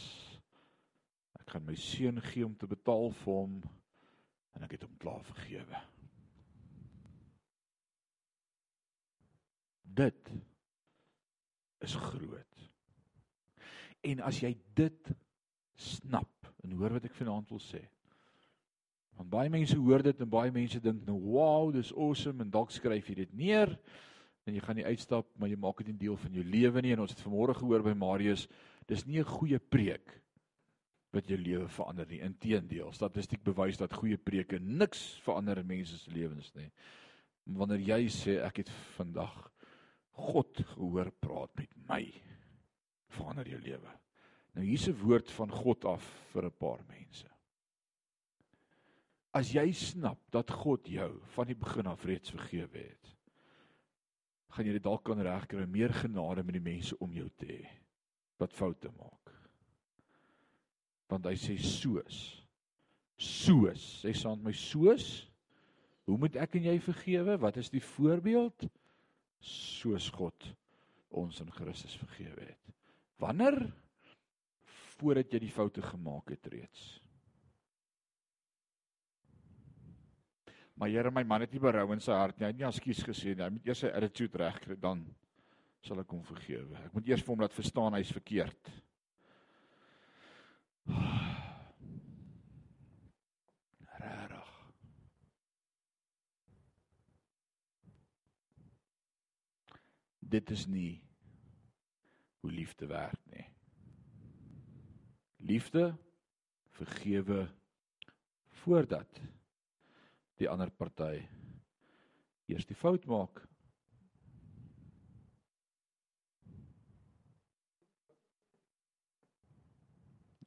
Ek 1.39 1.55
gaan 1.55 1.70
my 1.70 1.79
seun 1.79 2.18
gee 2.33 2.47
om 2.47 2.59
te 2.59 2.66
betaal 2.66 3.12
vir 3.22 3.43
hom 3.45 3.59
en 4.59 4.66
ek 4.66 4.81
het 4.81 4.89
hom 4.89 4.99
klaar 4.99 5.22
vergewe. 5.31 5.85
Dit 9.95 10.30
is 11.84 11.95
groot. 11.95 12.70
En 14.05 14.22
as 14.26 14.40
jy 14.42 14.55
dit 14.76 15.12
snap 15.80 16.49
en 16.64 16.72
hoor 16.78 16.97
wat 16.97 17.07
ek 17.09 17.16
vanaand 17.16 17.51
wil 17.53 17.62
sê. 17.62 17.82
Want 19.14 19.30
baie 19.30 19.53
mense 19.53 19.76
hoor 19.78 20.03
dit 20.03 20.20
en 20.24 20.30
baie 20.30 20.53
mense 20.55 20.80
dink 20.82 21.05
nou 21.07 21.16
wow, 21.22 21.70
dis 21.74 21.92
awesome 21.95 22.42
en 22.42 22.51
dalk 22.51 22.74
skryf 22.74 23.09
jy 23.11 23.20
dit 23.22 23.36
neer 23.38 23.70
en 24.45 24.57
jy 24.57 24.61
gaan 24.61 24.76
nie 24.76 24.88
uitstap 24.88 25.28
maar 25.38 25.49
jy 25.49 25.59
maak 25.61 25.78
dit 25.80 25.95
'n 25.95 25.99
deel 25.99 26.16
van 26.16 26.32
jou 26.32 26.45
lewe 26.45 26.82
nie 26.82 26.92
en 26.92 27.01
ons 27.01 27.14
het 27.14 27.22
vanmôre 27.24 27.55
gehoor 27.55 27.82
by 27.82 27.95
Marius, 27.95 28.49
dis 28.86 29.07
nie 29.07 29.20
'n 29.20 29.24
goeie 29.38 29.59
preek 29.59 30.20
wat 31.12 31.28
jou 31.28 31.38
lewe 31.38 31.68
verander 31.68 32.07
nie. 32.07 32.20
Inteendeel, 32.20 32.92
statistiek 32.92 33.42
bewys 33.42 33.78
dat 33.78 33.92
goeie 33.92 34.16
preke 34.16 34.59
niks 34.59 35.20
verander 35.22 35.59
in 35.59 35.66
mense 35.66 35.99
se 35.99 36.11
lewens 36.11 36.53
nie. 36.55 36.70
Wanneer 37.47 37.78
jy 37.80 38.09
sê 38.09 38.42
ek 38.42 38.57
het 38.57 38.70
vandag 38.97 39.53
God 40.14 40.60
gehoor 40.74 41.10
praat 41.22 41.54
met 41.58 41.76
my, 41.88 42.02
verander 43.14 43.48
jou 43.48 43.60
lewe. 43.62 43.94
Nou 44.54 44.66
hier's 44.66 44.88
'n 44.88 44.98
woord 45.02 45.30
van 45.30 45.50
God 45.50 45.84
af 45.84 46.04
vir 46.32 46.44
'n 46.46 46.58
paar 46.58 46.84
mense. 46.88 47.28
As 49.34 49.52
jy 49.52 49.72
snap 49.72 50.18
dat 50.30 50.50
God 50.50 50.86
jou 50.86 51.20
van 51.34 51.46
die 51.46 51.56
begin 51.56 51.86
af 51.86 52.04
reeds 52.04 52.30
vergewe 52.30 52.78
het, 52.78 53.16
gaan 54.50 54.66
jy 54.66 54.72
dit 54.72 54.82
dalk 54.82 55.04
kan 55.04 55.20
regkry 55.20 55.66
meer 55.66 55.92
genade 55.92 56.44
met 56.44 56.54
die 56.54 56.72
mense 56.72 56.98
om 56.98 57.12
jou 57.12 57.28
te 57.36 57.46
hê 57.46 57.68
wat 58.38 58.52
foute 58.52 58.90
maak. 58.90 59.32
Want 61.08 61.26
hy 61.26 61.34
sê 61.34 61.58
soos 61.58 62.44
soos, 63.16 63.82
sê 64.02 64.12
saam 64.14 64.38
met 64.38 64.50
my 64.50 64.56
soos, 64.58 65.28
hoe 66.04 66.18
moet 66.18 66.36
ek 66.36 66.58
en 66.58 66.68
jy 66.68 66.78
vergewe? 66.82 67.36
Wat 67.40 67.56
is 67.60 67.70
die 67.72 67.82
voorbeeld? 67.82 68.66
Soos 69.45 70.09
God 70.14 70.47
ons 71.14 71.40
in 71.45 71.51
Christus 71.55 71.97
vergewe 72.01 72.49
het. 72.49 72.74
Wanneer 73.22 73.59
voordat 74.97 75.32
jy 75.32 75.42
die 75.45 75.53
foute 75.53 75.82
gemaak 75.84 76.32
het 76.32 76.49
reeds. 76.53 76.84
Maar 80.74 80.90
Here, 80.90 81.11
my 81.14 81.22
man 81.22 81.45
het 81.45 81.53
nie 81.55 81.62
berou 81.62 81.84
in 81.95 82.03
sy 82.03 82.16
hart 82.16 82.38
nie. 82.38 82.49
Hy 82.49 82.51
het 82.51 82.62
nie 82.62 82.66
ekskuus 82.66 83.05
gesê 83.07 83.34
nie. 83.34 83.45
Hy 83.45 83.53
moet 83.55 83.68
eers 83.68 83.84
sy 83.84 83.92
attitude 83.95 84.40
regkry 84.42 84.78
dan 84.80 85.05
sal 85.84 86.01
ek 86.03 86.16
hom 86.16 86.24
vergewe. 86.26 86.80
Ek 86.88 86.97
moet 86.97 87.12
eers 87.12 87.22
vir 87.22 87.34
hom 87.34 87.45
laat 87.45 87.55
verstaan 87.55 87.99
hy's 87.99 88.11
verkeerd. 88.14 88.72
Rarig. 90.88 91.24
Dit 100.35 100.51
is 100.51 100.64
nie 100.66 100.99
hoe 102.43 102.51
liefde 102.51 102.87
werk 102.91 103.20
nie. 103.30 103.45
Liefde 105.37 105.93
vergewe 106.74 107.45
voordat 108.64 109.20
die 110.43 110.49
ander 110.51 110.72
party 110.74 111.20
eers 112.51 112.66
die 112.66 112.74
fout 112.74 113.07
maak. 113.07 113.45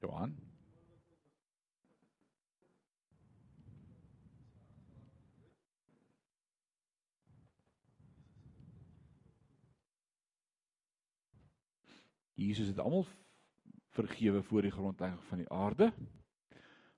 Johan 0.03 0.35
Jesus 12.37 12.67
het 12.69 12.79
almal 12.79 13.05
vergewe 13.97 14.43
voor 14.45 14.61
die 14.61 14.71
grondlegging 14.71 15.23
van 15.23 15.41
die 15.41 15.49
aarde. 15.49 15.91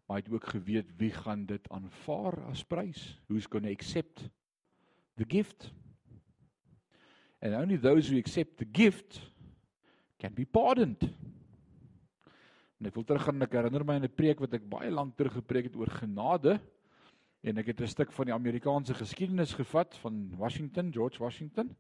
Maar 0.06 0.18
hy 0.18 0.24
het 0.26 0.34
ook 0.34 0.48
geweet 0.52 0.90
wie 0.98 1.12
gaan 1.16 1.46
dit 1.46 1.70
aanvaar 1.70 2.42
as 2.50 2.64
prys. 2.68 3.20
Who's 3.28 3.48
going 3.48 3.66
to 3.66 3.72
accept 3.72 4.26
the 5.16 5.26
gift? 5.28 5.72
And 7.40 7.56
only 7.56 7.78
those 7.78 8.10
who 8.12 8.20
accept 8.20 8.58
the 8.58 8.68
gift 8.72 9.22
can 10.18 10.34
be 10.34 10.46
pardoned. 10.46 11.08
En 12.80 12.88
ek 12.88 12.96
wil 12.96 13.06
teruggaan 13.08 13.40
en 13.40 13.48
ek 13.48 13.56
herinner 13.56 13.86
my 13.86 13.96
aan 14.00 14.08
'n 14.08 14.16
preek 14.16 14.40
wat 14.44 14.54
ek 14.54 14.68
baie 14.68 14.92
lank 14.92 15.16
terug 15.16 15.34
gepreek 15.40 15.72
het 15.72 15.76
oor 15.76 15.92
genade 15.92 16.60
en 17.44 17.58
ek 17.58 17.72
het 17.72 17.82
'n 17.82 17.88
stuk 17.88 18.12
van 18.12 18.26
die 18.26 18.36
Amerikaanse 18.36 18.94
geskiedenis 18.94 19.54
gevat 19.54 19.96
van 20.04 20.36
Washington, 20.36 20.92
George 20.92 21.20
Washington 21.20 21.76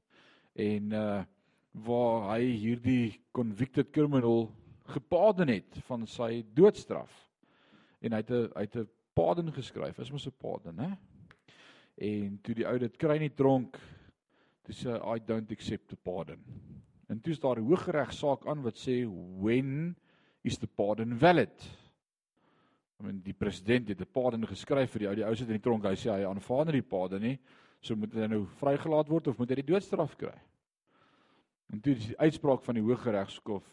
en 0.55 0.91
uh 0.91 1.24
waar 1.72 2.36
hy 2.36 2.45
hierdie 2.57 3.20
convicted 3.32 3.91
criminal 3.91 4.49
gepardon 4.89 5.51
het 5.51 5.78
van 5.88 6.07
sy 6.07 6.43
doodstraf. 6.57 7.11
En 8.01 8.13
hy 8.15 8.22
het 8.24 8.32
'n 8.32 8.51
hy 8.55 8.61
het 8.61 8.76
'n 8.76 8.89
pardon 9.13 9.51
geskryf. 9.51 9.99
Is 9.99 10.11
mos 10.11 10.28
'n 10.28 10.34
pardon, 10.38 10.78
hè? 10.78 10.97
En 11.97 12.39
toe 12.41 12.55
die 12.55 12.67
ou 12.67 12.78
dit 12.80 12.97
kry 12.97 13.15
in 13.15 13.28
die 13.28 13.36
tronk, 13.36 13.78
toe 14.63 14.74
sê 14.74 14.89
hy 14.91 15.15
I 15.15 15.20
don't 15.26 15.51
accept 15.51 15.89
the 15.89 15.95
pardon. 15.95 16.39
En 17.09 17.20
toe 17.20 17.34
is 17.34 17.39
daar 17.39 17.57
'n 17.57 17.67
hooggeregsaak 17.67 18.47
aan 18.47 18.61
wat 18.61 18.78
sê 18.78 19.05
when 19.41 19.95
is 20.43 20.57
the 20.57 20.67
pardon 20.67 21.17
valid? 21.17 21.70
I 22.99 23.03
mean 23.03 23.22
die 23.24 23.34
president 23.34 23.88
het 23.88 24.01
'n 24.01 24.11
pardon 24.11 24.47
geskryf 24.47 24.91
vir 24.91 24.99
die 24.99 25.07
ou. 25.07 25.15
Die 25.15 25.26
ou 25.26 25.36
sit 25.36 25.47
in 25.47 25.53
die 25.53 25.61
tronk. 25.61 25.84
Hy 25.84 25.95
sê 25.95 26.11
hy 26.11 26.24
aanvaar 26.26 26.65
nie 26.65 26.82
die 26.82 26.89
pardon 26.89 27.22
nie. 27.22 27.39
So 27.82 27.95
moet 27.95 28.13
hy 28.13 28.28
nou 28.28 28.45
vrygelaat 28.45 29.07
word 29.07 29.28
of 29.28 29.38
moet 29.38 29.49
hy 29.49 29.55
die 29.55 29.74
doodstraf 29.74 30.15
kry? 30.15 30.36
En 31.70 31.82
toe 31.82 31.93
die 31.95 32.17
uitspraak 32.17 32.63
van 32.65 32.80
die 32.80 32.84
Hooggeregshof 32.84 33.67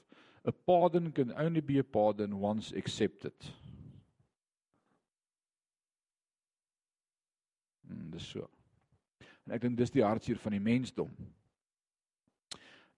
A 0.46 0.52
pardon 0.52 1.12
can 1.12 1.32
only 1.32 1.60
be 1.60 1.78
a 1.78 1.82
pardon 1.82 2.38
once 2.38 2.72
accepted. 2.76 3.34
Hmm, 7.88 8.10
dis 8.10 8.28
so. 8.30 8.46
En 9.46 9.56
ek 9.56 9.64
dink 9.64 9.78
dis 9.78 9.94
die 9.94 10.04
hartseer 10.06 10.38
van 10.38 10.54
die 10.54 10.62
mensdom. 10.62 11.10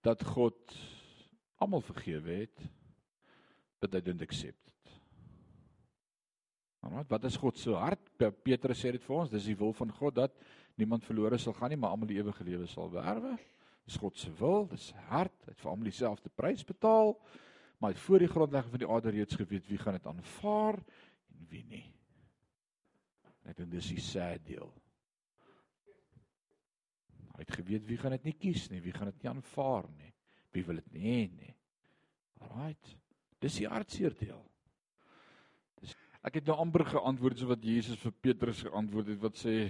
Dat 0.05 0.25
God 0.29 0.77
almal 1.59 1.81
vergewe 1.85 2.43
het, 2.45 2.69
but 3.81 3.91
they 3.91 4.05
didn't 4.05 4.23
accept 4.23 4.61
it. 4.69 4.93
Maar 6.85 7.05
wat 7.09 7.25
is 7.25 7.37
God 7.37 7.59
se 7.59 7.73
hart? 7.73 8.05
Petrus 8.45 8.81
sê 8.81 8.93
dit 8.93 9.03
vir 9.03 9.17
ons, 9.17 9.33
dis 9.33 9.49
die 9.51 9.57
wil 9.59 9.73
van 9.77 9.91
God 9.93 10.21
dat 10.21 10.37
niemand 10.79 11.05
verlore 11.05 11.41
sal 11.41 11.57
gaan 11.57 11.73
nie, 11.73 11.81
maar 11.81 11.97
almal 11.97 12.09
die 12.13 12.21
ewige 12.21 12.45
lewe 12.45 12.69
sal 12.69 12.93
beerwe. 12.93 13.35
Dis 13.89 13.97
God 13.97 14.19
se 14.21 14.29
wil, 14.37 14.67
dis 14.69 14.91
sy 14.91 15.03
hart. 15.09 15.37
Hy 15.47 15.55
het 15.55 15.63
vir 15.63 15.71
almal 15.71 15.89
dieselfde 15.89 16.33
prys 16.37 16.65
betaal, 16.69 17.15
maar 17.79 17.95
hy 17.95 17.97
het 17.97 18.05
voor 18.05 18.21
die 18.21 18.29
grondlegging 18.29 18.75
van 18.75 18.83
die 18.83 18.91
aarde 18.93 19.15
reeds 19.15 19.39
geweet 19.41 19.71
wie 19.71 19.79
gaan 19.81 19.97
dit 19.97 20.09
aanvaar 20.11 20.77
en 20.77 21.49
wie 21.49 21.63
nie. 21.71 21.87
Ek 23.49 23.57
dink 23.57 23.73
dis 23.73 23.89
die 23.95 24.05
sad 24.05 24.45
deel. 24.45 24.69
Hy 27.33 27.47
het 27.47 27.55
geweet 27.55 27.89
wie 27.89 27.97
gaan 27.97 28.13
dit 28.19 28.29
nie 28.29 28.37
kies 28.37 28.67
nie, 28.69 28.83
wie 28.85 28.93
gaan 28.93 29.09
dit 29.09 29.25
nie 29.25 29.33
aanvaar 29.33 29.89
nie, 29.95 30.13
wie 30.53 30.67
wil 30.67 30.83
dit 30.83 30.93
nie 30.93 31.05
hê 31.07 31.19
nie. 31.33 31.53
Alraight. 32.45 32.93
Dis 33.41 33.61
die 33.63 33.69
hartseer 33.71 34.13
deel. 34.21 34.43
Dis 35.81 35.97
ek 36.27 36.43
het 36.43 36.51
nou 36.51 36.59
amper 36.61 36.85
geantwoord 36.93 37.41
so 37.41 37.49
wat 37.55 37.65
Jesus 37.65 37.97
vir 38.03 38.21
Petrus 38.21 38.67
geantwoord 38.67 39.15
het 39.15 39.23
wat 39.23 39.39
sê 39.41 39.61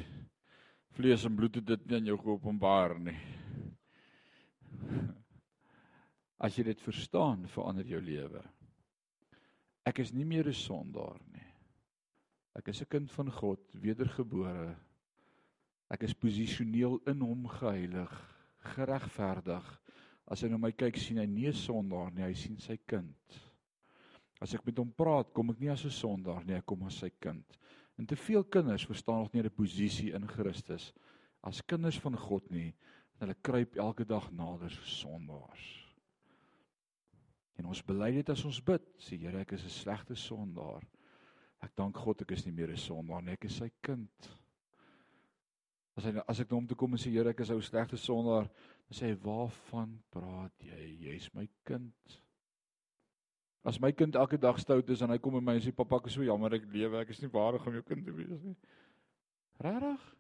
vlees 0.97 1.29
en 1.29 1.37
bloed 1.39 1.61
het 1.61 1.69
dit 1.77 1.87
nie 1.87 2.01
aan 2.01 2.17
jou 2.17 2.19
geopenbaar 2.25 2.99
nie. 2.99 3.21
As 6.45 6.57
jy 6.57 6.65
dit 6.65 6.81
verstaan, 6.81 7.47
verander 7.47 7.87
jou 7.87 8.01
lewe. 8.01 8.43
Ek 9.85 9.99
is 9.99 10.13
nie 10.13 10.25
meer 10.25 10.47
'n 10.49 10.55
sondaar 10.55 11.21
nie. 11.33 11.47
Ek 12.55 12.69
is 12.69 12.83
'n 12.83 12.91
kind 12.91 13.11
van 13.11 13.31
God, 13.31 13.75
wedergebore 13.75 14.77
Ek 15.89 16.05
is 16.05 16.17
posisioneel 16.17 16.99
in 17.09 17.23
hom 17.25 17.47
geheilig, 17.49 18.13
geregverdig. 18.75 19.69
As 20.29 20.43
hy 20.45 20.51
na 20.53 20.61
my 20.61 20.75
kyk, 20.77 20.99
sien 21.01 21.21
hy 21.21 21.25
nie 21.27 21.49
'n 21.49 21.57
sondaar 21.57 22.13
nie, 22.13 22.27
hy 22.27 22.35
sien 22.35 22.59
sy 22.61 22.77
kind. 22.87 23.39
As 24.41 24.55
ek 24.55 24.67
met 24.67 24.77
hom 24.79 24.93
praat, 24.93 25.33
kom 25.33 25.51
ek 25.51 25.61
nie 25.61 25.71
as 25.73 25.85
'n 25.85 25.91
sondaar 25.91 26.45
nie, 26.45 26.55
ek 26.55 26.67
kom 26.67 26.83
as 26.85 27.01
sy 27.01 27.11
kind. 27.21 27.59
En 27.99 28.07
te 28.07 28.17
veel 28.17 28.45
kinders 28.45 28.85
verstaan 28.85 29.23
nog 29.23 29.33
nie 29.33 29.43
'n 29.43 29.51
posisie 29.51 30.13
in 30.13 30.29
Christus 30.29 30.93
as 31.43 31.63
kinders 31.63 31.99
van 31.99 32.17
God 32.17 32.51
nie. 32.51 32.75
Hulle 33.19 33.35
kruip 33.43 33.77
elke 33.77 34.05
dag 34.05 34.31
nader 34.31 34.71
so 34.71 34.85
sondaars. 34.85 35.67
En 37.59 37.67
ons 37.67 37.85
bely 37.85 38.13
dit 38.13 38.29
as 38.31 38.45
ons 38.45 38.61
bid, 38.63 38.85
sê 39.03 39.19
Here, 39.19 39.41
ek 39.41 39.53
is 39.53 39.65
'n 39.65 39.75
slegte 39.75 40.15
sondaar. 40.15 40.87
Ek 41.61 41.75
dank 41.75 41.97
God 41.97 42.23
ek 42.23 42.33
is 42.33 42.47
nie 42.47 42.53
meer 42.53 42.71
'n 42.71 42.77
sondaar 42.77 43.23
nie, 43.23 43.33
ek 43.33 43.45
is 43.45 43.57
sy 43.57 43.71
kind 43.83 44.31
As 45.99 46.05
hy 46.07 46.13
as 46.31 46.39
ek 46.39 46.53
na 46.53 46.61
hom 46.61 46.67
toe 46.71 46.77
kom 46.79 46.95
en 46.95 47.01
sê 47.03 47.11
Here, 47.11 47.33
ek 47.33 47.41
is 47.43 47.51
ou 47.51 47.63
slegte 47.65 47.99
sondaar, 47.99 48.47
dan 48.87 48.95
sê 48.95 49.09
hy, 49.11 49.17
"Waarvan 49.19 49.99
praat 50.15 50.55
jy? 50.63 50.95
Jy's 51.03 51.29
my 51.35 51.49
kind." 51.65 52.21
As 53.65 53.81
my 53.81 53.91
kind 53.91 54.15
elke 54.15 54.39
dag 54.39 54.61
stout 54.61 54.89
is 54.91 55.03
en 55.03 55.11
hy 55.11 55.19
kom 55.19 55.33
by 55.35 55.41
my 55.41 55.55
en 55.55 55.61
sê, 55.61 55.75
"Pappa, 55.75 55.97
ek 55.97 56.07
is 56.07 56.15
so 56.15 56.23
jammer 56.23 56.55
ek 56.55 56.71
lewe, 56.73 57.01
ek 57.01 57.11
is 57.11 57.21
nie 57.21 57.29
waardig 57.29 57.67
om 57.67 57.73
jou 57.73 57.83
kind 57.83 58.05
te 58.05 58.13
wees 58.13 58.43
nie." 58.45 58.57
Regtig? 59.61 60.18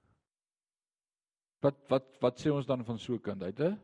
Wat 1.64 1.78
wat 1.90 2.06
wat 2.22 2.38
sê 2.38 2.52
ons 2.54 2.66
dan 2.66 2.84
van 2.84 2.98
so 2.98 3.14
'n 3.14 3.22
kind? 3.22 3.42
Hy 3.42 3.46
het 3.46 3.61
'n 3.61 3.78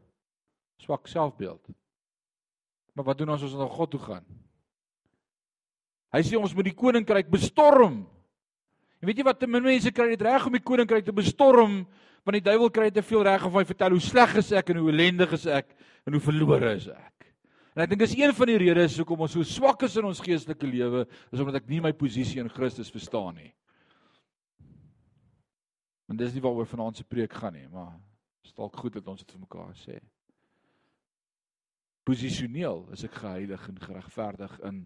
swak 0.78 1.06
selfbeeld. 1.06 1.70
Maar 2.94 3.04
wat 3.04 3.18
doen 3.18 3.30
ons 3.30 3.42
as 3.42 3.52
ons 3.52 3.60
na 3.60 3.68
God 3.68 3.90
toe 3.90 4.00
gaan? 4.00 4.24
Hy 6.12 6.22
sê 6.22 6.38
ons 6.38 6.54
moet 6.54 6.64
die 6.64 6.78
koninkryk 6.78 7.30
bestorm. 7.30 8.06
En 9.00 9.08
weet 9.08 9.18
jy 9.18 9.24
wat 9.24 9.40
te 9.40 9.46
min 9.46 9.62
mense 9.62 9.90
kry 9.90 10.08
dit 10.08 10.22
reg 10.22 10.46
om 10.46 10.52
die 10.52 10.62
koninkryk 10.62 11.04
te 11.04 11.12
bestorm, 11.12 11.82
want 12.24 12.38
die 12.38 12.44
duiwel 12.50 12.70
kry 12.70 12.90
te 12.90 13.02
veel 13.02 13.24
reg 13.26 13.42
om 13.44 13.58
hy 13.58 13.64
vertel 13.64 13.90
hoe 13.90 14.00
sleg 14.00 14.36
is 14.36 14.52
ek 14.52 14.70
en 14.70 14.76
hoe 14.76 14.92
ellendig 14.92 15.32
is 15.32 15.46
ek 15.46 15.74
en 16.06 16.12
hoe 16.12 16.22
verlore 16.24 16.76
is 16.78 16.86
ek. 16.88 17.26
En 17.74 17.82
ek 17.82 17.90
dink 17.90 18.04
dis 18.04 18.14
een 18.14 18.32
van 18.32 18.46
die 18.46 18.58
redes 18.62 18.96
hoekom 19.00 19.26
ons 19.26 19.34
so 19.34 19.42
swak 19.42 19.82
is 19.82 19.96
in 19.98 20.06
ons 20.06 20.22
geestelike 20.22 20.66
lewe, 20.70 21.02
is 21.32 21.42
omdat 21.42 21.56
ek 21.56 21.68
nie 21.68 21.82
my 21.82 21.92
posisie 21.92 22.40
in 22.40 22.48
Christus 22.48 22.92
verstaan 22.94 23.34
nie. 23.34 23.50
En 26.10 26.18
dis 26.20 26.34
nie 26.34 26.42
waaroor 26.44 26.68
vanaand 26.68 27.00
se 27.00 27.06
preek 27.08 27.32
gaan 27.32 27.56
nie, 27.56 27.68
maar 27.72 27.94
is 28.44 28.52
dalk 28.56 28.76
goed 28.76 28.98
dat 28.98 29.08
ons 29.08 29.22
dit 29.24 29.32
vir 29.32 29.40
mekaar 29.40 29.72
sê. 29.80 29.98
Posisioneel 32.04 32.84
is 32.92 33.06
ek 33.08 33.16
geheilig 33.22 33.68
en 33.70 33.80
geregverdig 33.80 34.58
in 34.68 34.82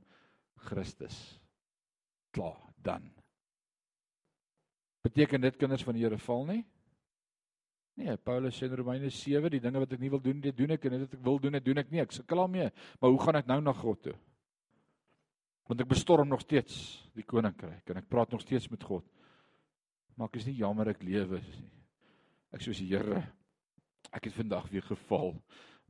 Christus. 0.69 1.16
Klaar, 2.35 2.61
dan. 2.87 3.09
Beteken 5.03 5.43
dit 5.43 5.59
kinders 5.59 5.83
van 5.87 5.97
die 5.97 6.05
Here 6.05 6.19
val 6.23 6.47
nie? 6.47 6.62
Nee, 7.99 8.14
Paulus 8.23 8.55
sê 8.55 8.69
in 8.69 8.77
Romeine 8.79 9.11
7, 9.11 9.51
die 9.51 9.62
dinge 9.62 9.81
wat 9.83 9.93
ek 9.97 10.03
nie 10.03 10.11
wil 10.12 10.23
doen, 10.23 10.39
dit 10.43 10.55
doen 10.55 10.77
ek 10.77 10.85
en 10.87 10.95
dit 10.95 11.01
wat 11.03 11.14
ek 11.16 11.23
wil 11.27 11.41
doen, 11.43 11.57
dit 11.59 11.64
doen 11.66 11.83
ek 11.83 11.89
nie. 11.91 12.03
Ek 12.05 12.14
sukkel 12.14 12.45
daarmee. 12.45 12.69
Maar 13.01 13.11
hoe 13.11 13.23
gaan 13.25 13.39
ek 13.41 13.49
nou 13.51 13.59
na 13.64 13.75
God 13.75 14.05
toe? 14.05 14.14
Want 15.69 15.83
ek 15.83 15.91
bestorm 15.91 16.31
nog 16.31 16.45
steeds 16.45 16.77
die 17.19 17.27
koninkryk 17.27 17.91
en 17.91 17.99
ek 17.99 18.07
praat 18.09 18.31
nog 18.33 18.45
steeds 18.45 18.71
met 18.71 18.87
God. 18.87 19.03
Maar 20.19 20.33
ek 20.33 20.41
is 20.41 20.49
nie 20.49 20.59
jammer 20.59 20.89
ek 20.91 21.05
lewe 21.07 21.39
nie. 21.39 21.64
Ek 22.51 22.64
sê 22.64 22.73
die 22.75 22.89
Here, 22.91 23.21
ek 24.11 24.25
het 24.27 24.35
vandag 24.35 24.66
weer 24.73 24.83
geval. 24.83 25.37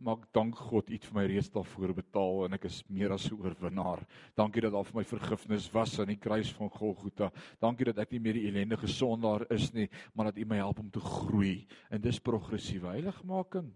Maar 0.04 0.20
dank 0.36 0.58
God 0.68 0.92
het 0.92 1.06
vir 1.08 1.16
my 1.16 1.24
reeds 1.26 1.48
daarvoor 1.50 1.94
betaal 1.96 2.44
en 2.44 2.54
ek 2.54 2.66
is 2.68 2.82
meer 2.92 3.14
as 3.14 3.24
'n 3.30 3.38
oorwinnaar. 3.40 4.04
Dankie 4.36 4.62
dat 4.62 4.72
daar 4.72 4.84
vir 4.84 5.00
my 5.00 5.04
vergifnis 5.04 5.70
was 5.72 5.98
aan 5.98 6.12
die 6.12 6.20
kruis 6.20 6.52
van 6.52 6.68
Golgotha. 6.70 7.32
Dankie 7.58 7.86
dat 7.86 7.98
ek 7.98 8.12
nie 8.12 8.20
meer 8.20 8.34
die 8.34 8.46
ellendige 8.48 8.86
sondaar 8.86 9.46
is 9.50 9.72
nie, 9.72 9.88
maar 10.14 10.26
dat 10.26 10.38
U 10.38 10.44
my 10.44 10.56
help 10.56 10.78
om 10.78 10.90
te 10.90 11.00
groei. 11.00 11.66
En 11.90 12.00
dis 12.00 12.20
progressiewe 12.20 12.86
heiligmaking. 12.86 13.72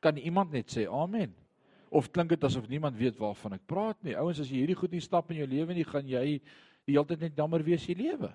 Kan 0.00 0.16
iemand 0.16 0.52
net 0.52 0.68
sê 0.68 0.86
amen? 0.90 1.32
Of 1.90 2.10
klink 2.10 2.28
dit 2.28 2.44
asof 2.44 2.68
niemand 2.68 2.96
weet 2.96 3.16
waarvan 3.16 3.52
ek 3.52 3.66
praat 3.66 4.02
nie? 4.02 4.16
Ouens, 4.16 4.40
as 4.40 4.50
jy 4.50 4.56
hierdie 4.56 4.76
goed 4.76 4.90
nie 4.90 5.00
stap 5.00 5.30
in 5.30 5.36
jou 5.36 5.46
lewe 5.46 5.74
nie, 5.74 5.84
gaan 5.84 6.06
jy 6.06 6.40
die 6.86 6.92
hele 6.92 7.06
tyd 7.06 7.20
net 7.20 7.36
jammer 7.36 7.62
wees 7.62 7.86
jy 7.86 7.94
lewe. 7.94 8.34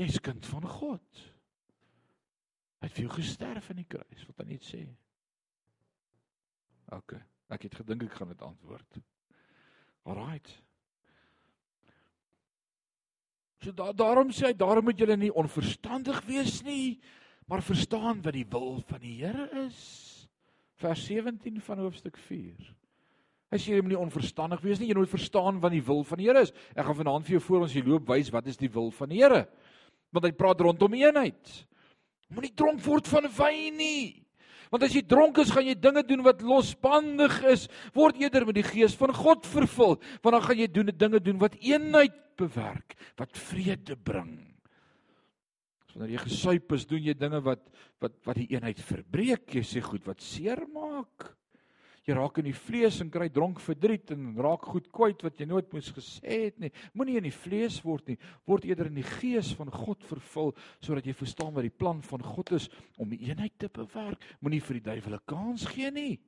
Jy's 0.00 0.20
kind 0.24 0.46
van 0.48 0.64
God. 0.64 1.20
Hy 2.80 2.88
het 2.88 2.96
vir 2.96 3.04
jou 3.04 3.12
gesterf 3.18 3.68
aan 3.68 3.82
die 3.82 3.90
kruis, 3.90 4.24
wat 4.24 4.40
dan 4.40 4.48
net 4.48 4.64
sê. 4.64 4.80
OK, 6.96 7.14
ek 7.52 7.66
het 7.68 7.76
gedink 7.82 8.06
ek 8.06 8.16
gaan 8.16 8.32
dit 8.32 8.44
antwoord. 8.46 9.00
Alraight. 10.08 10.48
So 13.60 13.76
da 13.76 13.90
daarom 13.92 14.32
sê 14.32 14.48
hy 14.48 14.56
daarom 14.56 14.86
moet 14.88 14.98
julle 14.98 15.18
nie 15.20 15.32
onverstandig 15.36 16.22
wees 16.24 16.62
nie, 16.64 16.96
maar 17.50 17.60
verstaan 17.60 18.22
wat 18.24 18.32
die 18.38 18.46
wil 18.48 18.80
van 18.88 19.02
die 19.04 19.18
Here 19.20 19.50
is. 19.66 19.80
Vers 20.80 21.02
17 21.10 21.60
van 21.60 21.82
hoofstuk 21.84 22.16
4. 22.16 22.70
Hy 23.50 23.58
sê 23.58 23.74
jy 23.74 23.82
moet 23.82 23.92
nie 23.92 24.00
onverstandig 24.00 24.62
wees 24.64 24.80
nie, 24.80 24.88
jy 24.88 24.96
moet 24.96 25.12
verstaan 25.12 25.58
wat 25.60 25.74
die 25.74 25.84
wil 25.84 26.00
van 26.08 26.22
die 26.22 26.30
Here 26.30 26.46
is. 26.46 26.54
Ek 26.72 26.86
gaan 26.88 27.02
vanaand 27.02 27.28
vir 27.28 27.36
jou 27.36 27.42
voor 27.50 27.66
ons 27.66 27.76
hier 27.76 27.84
loop 27.84 28.08
wys 28.08 28.32
wat 28.32 28.48
is 28.48 28.56
die 28.56 28.70
wil 28.72 28.88
van 28.96 29.12
die 29.12 29.20
Here. 29.20 29.44
Want 30.10 30.26
hy 30.26 30.32
praat 30.34 30.62
rondom 30.64 30.96
eenheid. 30.98 31.52
Moenie 32.30 32.54
dronk 32.54 32.82
word 32.84 33.08
van 33.10 33.26
wyn 33.36 33.78
nie. 33.78 34.02
Want 34.70 34.86
as 34.86 34.94
jy 34.94 35.02
dronk 35.02 35.40
is, 35.42 35.50
gaan 35.50 35.66
jy 35.66 35.74
dinge 35.74 36.04
doen 36.06 36.22
wat 36.22 36.44
losbandig 36.46 37.40
is. 37.50 37.66
Word 37.94 38.20
eerder 38.22 38.46
met 38.46 38.60
die 38.60 38.66
gees 38.66 38.94
van 38.98 39.10
God 39.14 39.48
vervul, 39.50 39.96
want 40.22 40.36
dan 40.36 40.44
gaan 40.44 40.60
jy 40.62 40.68
doen 40.70 40.92
dinge 40.94 41.20
doen 41.26 41.40
wat 41.42 41.58
eenheid 41.58 42.14
bewerk, 42.38 42.94
wat 43.18 43.34
vrede 43.50 43.98
bring. 43.98 44.38
Wanneer 45.90 46.14
jy 46.14 46.22
gesuip 46.22 46.76
is, 46.76 46.86
doen 46.86 47.02
jy 47.02 47.16
dinge 47.18 47.42
wat 47.42 47.66
wat 48.00 48.14
wat 48.24 48.38
die 48.38 48.46
eenheid 48.54 48.78
verbreek. 48.78 49.50
Jy 49.58 49.64
sê 49.66 49.82
goed 49.84 50.06
wat 50.06 50.22
seer 50.22 50.62
maak. 50.70 51.32
Jy 52.10 52.16
raak 52.18 52.40
in 52.40 52.48
die 52.48 52.56
vlees 52.56 52.96
en 53.04 53.10
kry 53.12 53.28
dronk 53.30 53.60
verdriet 53.62 54.10
en 54.10 54.32
raak 54.42 54.64
goed 54.66 54.88
kwyt 54.90 55.20
wat 55.22 55.38
jy 55.38 55.46
nooit 55.46 55.68
moes 55.70 55.92
gesê 55.94 56.38
het 56.48 56.56
nie. 56.58 56.72
Moenie 56.98 57.20
in 57.20 57.28
die 57.28 57.34
vlees 57.34 57.76
word 57.84 58.08
nie, 58.10 58.16
word 58.50 58.66
eerder 58.66 58.90
in 58.90 58.98
die 58.98 59.06
gees 59.06 59.52
van 59.54 59.70
God 59.70 60.02
vervul 60.08 60.50
sodat 60.82 61.06
jy 61.06 61.14
verstaan 61.14 61.54
wat 61.54 61.68
die 61.68 61.76
plan 61.82 62.00
van 62.02 62.24
God 62.26 62.50
is 62.58 62.66
om 62.98 63.12
die 63.14 63.20
eenheid 63.28 63.54
te 63.62 63.70
bewerk. 63.70 64.26
Moenie 64.42 64.58
vir 64.64 64.80
die 64.80 64.86
duiwel 64.88 65.20
'n 65.20 65.26
kans 65.30 65.68
gee 65.70 65.90
nie. 65.94 66.18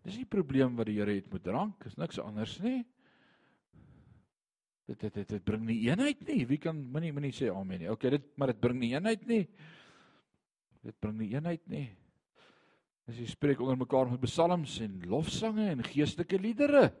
Dis 0.00 0.16
nie 0.16 0.24
probleem 0.24 0.76
wat 0.76 0.86
die 0.86 0.96
Here 0.96 1.12
het 1.12 1.30
met 1.30 1.44
drank, 1.44 1.84
is 1.84 1.98
niks 1.98 2.18
anders 2.18 2.58
nie. 2.60 2.86
Dit 4.88 5.00
dit 5.00 5.14
dit, 5.14 5.28
dit 5.28 5.44
bring 5.44 5.66
nie 5.66 5.82
eenheid 5.90 6.26
nie. 6.26 6.46
Wie 6.46 6.58
kan 6.58 6.74
moenie 6.74 7.12
moenie 7.12 7.32
sê 7.36 7.52
amen 7.52 7.78
nie. 7.78 7.90
Okay, 7.90 8.10
dit 8.10 8.38
maar 8.38 8.48
dit 8.54 8.60
bring 8.60 8.80
nie 8.80 8.94
eenheid 8.94 9.26
nie. 9.26 9.46
Dit 10.82 10.96
bring 11.00 11.18
nie 11.18 11.34
eenheid 11.34 11.68
nie. 11.68 11.90
As 13.10 13.16
jy 13.18 13.26
spreek 13.26 13.58
onder 13.58 13.74
mekaar 13.74 14.06
met 14.06 14.22
psalms 14.22 14.76
en 14.84 15.00
lofsange 15.10 15.64
en 15.72 15.80
geestelike 15.82 16.38
liedere, 16.38 16.92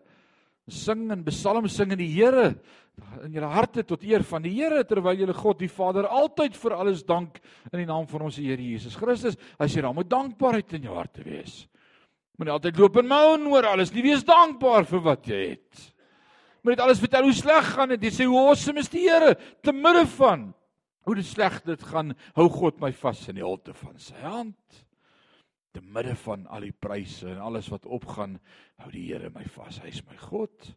sing 0.66 1.04
en 1.14 1.20
psalm 1.28 1.68
sing 1.70 1.92
in 1.94 2.00
die 2.00 2.08
Here 2.10 2.48
in 3.22 3.36
julle 3.36 3.50
harte 3.52 3.84
tot 3.86 4.02
eer 4.02 4.24
van 4.26 4.42
die 4.42 4.56
Here 4.56 4.82
terwyl 4.88 5.20
julle 5.20 5.36
God 5.38 5.60
die 5.62 5.70
Vader 5.70 6.08
altyd 6.10 6.58
vir 6.58 6.74
alles 6.74 7.04
dank 7.06 7.38
in 7.70 7.84
die 7.84 7.86
naam 7.86 8.08
van 8.10 8.26
ons 8.26 8.40
Here 8.42 8.58
Jesus 8.58 8.98
Christus. 8.98 9.38
As 9.54 9.70
jy 9.70 9.86
dan 9.86 9.94
met 10.00 10.10
dankbaarheid 10.10 10.74
in 10.80 10.90
jou 10.90 10.98
hart 10.98 11.14
te 11.14 11.28
wees. 11.28 11.62
Moenie 12.34 12.56
altyd 12.56 12.82
loop 12.82 12.98
en 12.98 13.10
moan 13.14 13.46
oor 13.52 13.70
alles 13.70 13.94
nie. 13.94 14.08
Wees 14.10 14.26
dankbaar 14.26 14.90
vir 14.90 15.06
wat 15.06 15.30
jy 15.30 15.40
het. 15.52 15.86
Moenie 16.64 16.80
dit 16.80 16.86
alles 16.88 17.06
vertel 17.06 17.30
hoe 17.30 17.38
sleg 17.38 17.72
gaan 17.76 17.94
dit. 17.94 18.10
Jy 18.10 18.16
sê 18.18 18.26
hoe 18.26 18.46
awesome 18.48 18.82
is 18.82 18.90
die 18.90 19.06
Here 19.06 19.36
te 19.62 19.70
midde 19.70 20.08
van 20.18 20.48
hoe 21.06 21.20
dit 21.22 21.30
sleg 21.30 21.62
dit 21.70 21.90
gaan. 21.94 22.16
Hou 22.34 22.50
God 22.50 22.82
my 22.82 22.90
vas 22.98 23.28
in 23.30 23.44
die 23.44 23.46
holte 23.46 23.78
van 23.78 23.94
sy 24.02 24.18
hand 24.26 24.88
te 25.70 25.82
midde 25.82 26.16
van 26.24 26.46
al 26.50 26.66
die 26.66 26.74
pryse 26.74 27.28
en 27.30 27.42
alles 27.42 27.68
wat 27.70 27.86
opgaan, 27.86 28.38
hou 28.82 28.90
die 28.92 29.06
Here 29.08 29.30
my 29.34 29.44
vas. 29.54 29.80
Hy 29.82 29.92
is 29.92 30.02
my 30.08 30.16
God. 30.18 30.72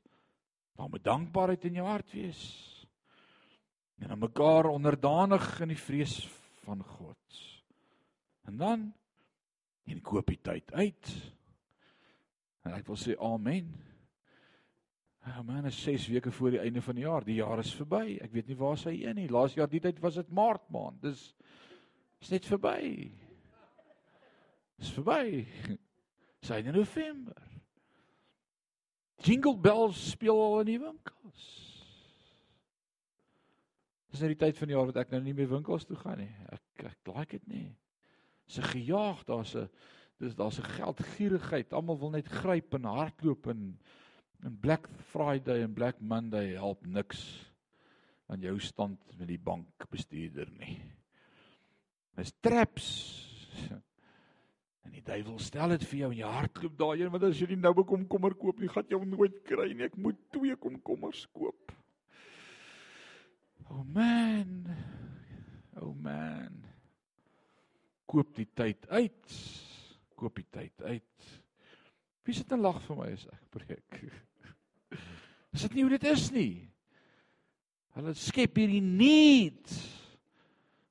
Maar 0.77 0.89
met 0.89 1.05
dankbaarheid 1.05 1.65
in 1.69 1.79
jou 1.79 1.87
hart 1.87 2.13
wees. 2.13 2.43
En 4.01 4.11
aan 4.11 4.21
mekaar 4.21 4.69
onderdanig 4.71 5.45
in 5.61 5.73
die 5.73 5.79
vrees 5.79 6.17
van 6.63 6.83
God. 6.83 7.39
En 8.49 8.57
dan 8.57 8.91
en 9.83 10.01
koop 10.01 10.29
die 10.31 10.39
tyd 10.41 10.71
uit. 10.73 11.09
En 12.63 12.75
ek 12.77 12.87
wil 12.87 12.99
sê 12.99 13.17
amen. 13.19 13.73
Ja 15.23 15.41
man, 15.43 15.65
is 15.67 15.79
6 15.83 16.09
weke 16.11 16.31
voor 16.35 16.55
die 16.55 16.59
einde 16.59 16.81
van 16.83 16.95
die 16.95 17.05
jaar. 17.05 17.23
Die 17.23 17.39
jaar 17.39 17.59
is 17.59 17.73
verby. 17.75 18.17
Ek 18.23 18.31
weet 18.35 18.49
nie 18.51 18.59
waar 18.59 18.79
sy 18.79 18.95
een 19.03 19.15
nie. 19.21 19.29
Laas 19.31 19.55
jaar 19.55 19.71
die 19.71 19.81
tyd 19.83 20.01
was 20.03 20.19
dit 20.19 20.31
Maart 20.35 20.65
maand. 20.71 20.99
Dis 21.03 21.29
is 22.23 22.31
net 22.31 22.47
verby. 22.47 23.11
Dis 24.83 24.91
verby. 24.91 25.45
Sy 26.47 26.59
in 26.59 26.73
November. 26.75 27.39
Jingle 29.23 29.55
bells 29.55 30.01
speel 30.11 30.35
al 30.35 30.59
in 30.65 30.71
die 30.73 30.81
winkels. 30.81 31.45
Dis 34.11 34.19
nou 34.19 34.33
die 34.33 34.41
tyd 34.41 34.59
van 34.59 34.69
die 34.69 34.75
jaar 34.75 34.89
wat 34.89 34.99
ek 35.05 35.13
nou 35.13 35.21
nie 35.23 35.35
meer 35.37 35.47
winkels 35.53 35.87
toe 35.87 35.95
gaan 36.01 36.19
nie. 36.19 36.33
Ek 36.51 36.83
ek 36.89 37.13
like 37.13 37.39
dit 37.39 37.47
nie. 37.47 37.69
Dis 38.49 38.59
gejaag, 38.73 39.23
daar's 39.29 39.55
'n 39.55 39.69
dis 40.19 40.35
daar's 40.35 40.59
'n 40.59 40.67
geldgierigheid. 40.75 41.71
Almal 41.71 41.99
wil 41.99 42.11
net 42.19 42.27
gryp 42.27 42.75
en 42.75 42.83
hardloop 42.83 43.47
en 43.47 43.79
en 44.43 44.59
Black 44.59 44.89
Friday 45.13 45.63
en 45.63 45.73
Black 45.73 46.01
Monday 46.01 46.59
help 46.59 46.85
niks 46.85 47.47
aan 48.27 48.41
jou 48.41 48.59
stand 48.59 48.99
met 49.17 49.27
die 49.27 49.39
bankbestuurder 49.39 50.51
nie. 50.59 50.81
Dis 52.15 52.33
traps. 52.41 52.91
En 54.83 54.91
die 54.91 55.03
duiwel 55.05 55.39
stel 55.39 55.75
dit 55.75 55.85
vir 55.89 55.99
jou 56.01 56.09
in 56.11 56.19
jou 56.23 56.31
hart 56.33 56.59
loop 56.63 56.75
daarheen 56.79 57.11
want 57.13 57.27
as 57.29 57.39
jy 57.39 57.47
nie 57.53 57.61
nou 57.63 57.73
bekom 57.77 58.07
kommer 58.11 58.35
koop 58.39 58.59
nie, 58.59 58.71
gaan 58.71 58.89
jy 58.89 58.99
hom 58.99 59.13
nooit 59.13 59.39
kry 59.47 59.69
nie. 59.71 59.87
Ek 59.87 59.95
moet 59.99 60.19
twee 60.35 60.57
komkommers 60.59 61.25
koop. 61.35 61.71
Oh 63.71 63.83
man. 63.95 64.67
Oh 65.79 65.93
man. 65.95 66.59
Koop 68.09 68.35
die 68.37 68.49
tyd 68.53 68.85
uit. 68.91 69.39
Koop 70.19 70.35
die 70.37 70.49
tyd 70.51 70.83
uit. 70.85 71.31
Wie 72.23 72.35
sit 72.35 72.51
en 72.55 72.61
lag 72.63 72.77
vir 72.85 72.99
my 72.99 73.09
as 73.15 73.25
ek 73.31 73.47
preek? 73.51 73.97
Is 75.53 75.65
dit 75.65 75.75
nie 75.75 75.83
hoe 75.85 75.95
dit 75.95 76.05
is 76.11 76.29
nie? 76.33 76.53
Hulle 77.93 78.13
skep 78.17 78.57
hierdie 78.57 78.83
need. 78.83 79.73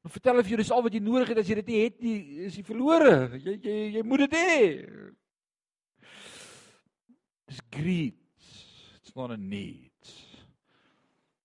En 0.03 0.11
vertel 0.11 0.41
of 0.43 0.49
jy 0.51 0.59
dis 0.59 0.73
al 0.75 0.83
wat 0.83 0.95
jy 0.97 1.01
nodig 1.03 1.31
het 1.31 1.41
as 1.43 1.51
jy 1.51 1.61
dit 1.61 1.69
nie 1.71 1.81
het 1.85 2.01
nie, 2.03 2.17
is 2.49 2.57
jy 2.59 2.65
verlore. 2.67 3.39
Jy 3.39 3.55
jy 3.63 3.77
jy 3.99 4.03
moet 4.07 4.25
dit 4.25 4.35
hê. 4.35 4.57
Dis 7.53 7.63
greed. 7.71 8.19
It's 8.99 9.15
not 9.15 9.31
a 9.31 9.39
need. 9.39 10.15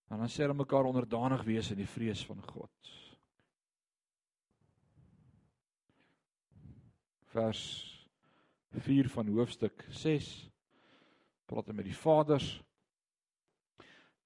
En 0.09 0.23
dan 0.23 0.31
sê 0.31 0.45
hulle 0.45 0.57
mekaar 0.57 0.87
onderdanig 0.87 1.43
wees 1.45 1.69
in 1.73 1.81
die 1.81 1.89
vrees 1.89 2.23
van 2.25 2.39
God. 2.47 2.91
Vers 7.35 7.63
4 8.87 9.09
van 9.11 9.29
hoofstuk 9.35 9.83
6 9.93 10.29
praat 11.47 11.69
hy 11.69 11.75
met 11.77 11.87
die 11.87 11.97
vaders. 11.97 12.47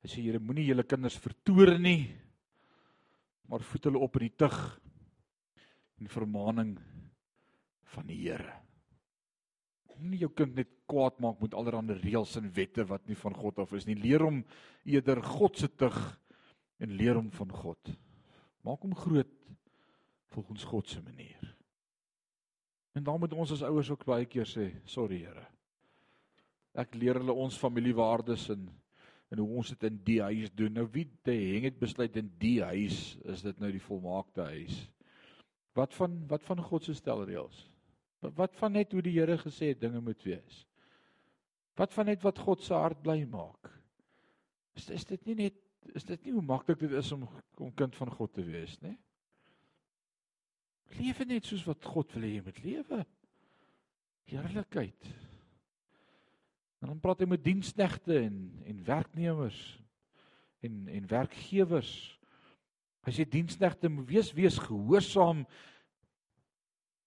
Hy 0.01 0.09
sê 0.09 0.23
julle 0.23 0.39
moenie 0.41 0.69
julle 0.69 0.85
kinders 0.87 1.17
vertoor 1.21 1.75
nie, 1.81 2.07
maar 3.51 3.63
voed 3.67 3.89
hulle 3.89 3.99
op 3.99 4.15
in 4.15 4.29
die 4.29 4.37
tug 4.39 4.57
en 5.99 6.07
vermaaning 6.07 6.77
van 7.91 8.07
die 8.07 8.21
Here. 8.23 8.53
Moenie 9.99 10.21
jou 10.23 10.31
kind 10.33 10.55
net 10.55 10.71
kwaad 10.89 11.19
maak 11.21 11.41
met 11.43 11.53
allerlei 11.59 11.97
reëls 11.99 12.37
en 12.39 12.47
wette 12.55 12.85
wat 12.87 13.03
nie 13.11 13.17
van 13.19 13.35
God 13.35 13.59
af 13.59 13.73
is 13.75 13.85
nie. 13.85 13.97
Leer 13.99 14.23
hom 14.23 14.39
eerder 14.87 15.19
God 15.25 15.59
se 15.59 15.67
tug 15.67 15.97
en 16.81 16.95
leer 16.95 17.19
hom 17.19 17.27
van 17.35 17.51
God. 17.51 17.91
Maak 18.63 18.87
hom 18.87 18.95
groot 18.95 19.35
volgens 20.31 20.63
God 20.71 20.87
se 20.87 21.03
manier. 21.03 21.43
En 22.95 23.03
dan 23.03 23.19
moet 23.19 23.35
ons 23.35 23.51
as 23.51 23.65
ouers 23.67 23.91
ook 23.91 24.07
baie 24.07 24.25
keer 24.31 24.47
sê, 24.47 24.71
sorry 24.87 25.25
Here. 25.25 25.43
Ek 26.71 26.95
leer 26.95 27.19
hulle 27.19 27.35
ons 27.35 27.59
familiewaardes 27.59 28.47
en 28.55 28.69
en 29.31 29.39
hoe 29.39 29.49
ons 29.61 29.69
dit 29.71 29.83
in 29.87 29.99
die 30.07 30.19
huis 30.21 30.51
doen. 30.59 30.73
Nou 30.75 30.87
wie 30.91 31.07
te 31.23 31.33
heng 31.33 31.67
het 31.69 31.79
besluit 31.79 32.17
in 32.19 32.31
die 32.41 32.59
huis 32.63 33.15
is 33.31 33.43
dit 33.45 33.59
nou 33.63 33.71
die 33.71 33.83
volmaakte 33.83 34.43
huis. 34.51 34.81
Wat 35.77 35.95
van 35.95 36.17
wat 36.27 36.43
van 36.43 36.59
God 36.67 36.83
se 36.83 36.95
stelreëls? 36.97 37.63
Wat 38.21 38.55
van 38.59 38.75
net 38.75 38.91
hoe 38.91 39.01
die 39.01 39.15
Here 39.15 39.37
gesê 39.39 39.71
het 39.71 39.81
dinge 39.81 40.01
moet 40.03 40.23
wees? 40.27 40.65
Wat 41.79 41.93
van 41.95 42.11
net 42.11 42.21
wat 42.25 42.39
God 42.43 42.61
se 42.61 42.75
hart 42.75 42.99
bly 43.01 43.23
maak? 43.23 43.71
Is 44.75 44.89
is 44.91 45.07
dit 45.07 45.25
nie 45.25 45.37
net 45.45 45.57
is 45.97 46.05
dit 46.05 46.27
nie 46.27 46.35
hoe 46.35 46.43
maklik 46.45 46.83
dit 46.83 46.91
is 46.99 47.11
om 47.15 47.23
om 47.57 47.71
kind 47.73 47.95
van 47.95 48.11
God 48.11 48.33
te 48.35 48.43
wees, 48.45 48.75
nê? 48.83 48.93
Lewe 50.99 51.25
net 51.25 51.47
soos 51.47 51.63
wat 51.65 51.85
God 51.87 52.11
wil 52.13 52.27
hê 52.27 52.35
jy 52.35 52.43
moet 52.45 52.63
lewe. 52.65 53.03
Heerlikheid. 54.27 55.11
En 56.81 56.89
dan 56.89 56.99
praat 56.99 57.21
hy 57.21 57.27
met 57.29 57.43
diensknegte 57.45 58.17
en 58.17 58.37
en 58.65 58.83
werknemers 58.83 59.59
en 60.65 60.87
en 60.87 61.07
werkgewers. 61.07 61.91
Hy 63.05 63.13
sê 63.13 63.25
diensknegte 63.25 63.89
moet 63.89 64.09
wees 64.09 64.31
wees 64.33 64.57
gehoorsaam 64.61 65.45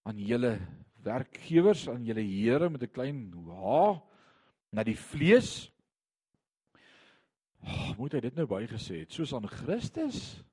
aan 0.05 0.19
julle 0.19 0.57
werkgewers, 1.03 1.87
aan 1.91 2.05
julle 2.07 2.23
Here 2.23 2.69
met 2.69 2.83
'n 2.83 2.91
klein 2.91 3.19
h 3.33 3.99
na 4.71 4.83
die 4.83 4.97
vlees. 4.97 5.71
Oh, 7.63 7.97
moet 7.97 8.13
hy 8.13 8.19
dit 8.19 8.35
nou 8.35 8.47
bygesê 8.47 8.99
het 9.03 9.11
soos 9.11 9.33
aan 9.33 9.47
Christus? 9.47 10.43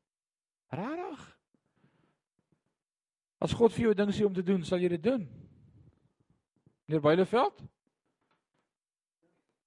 Regtig? 0.72 1.38
As 3.38 3.52
God 3.52 3.72
vir 3.72 3.82
jou 3.82 3.92
'n 3.92 3.96
ding 3.96 4.12
sê 4.14 4.24
om 4.24 4.34
te 4.34 4.42
doen, 4.42 4.64
sal 4.64 4.78
jy 4.78 4.88
dit 4.88 5.02
doen. 5.02 5.28
Meneer 6.86 7.02
Beileveld? 7.02 7.62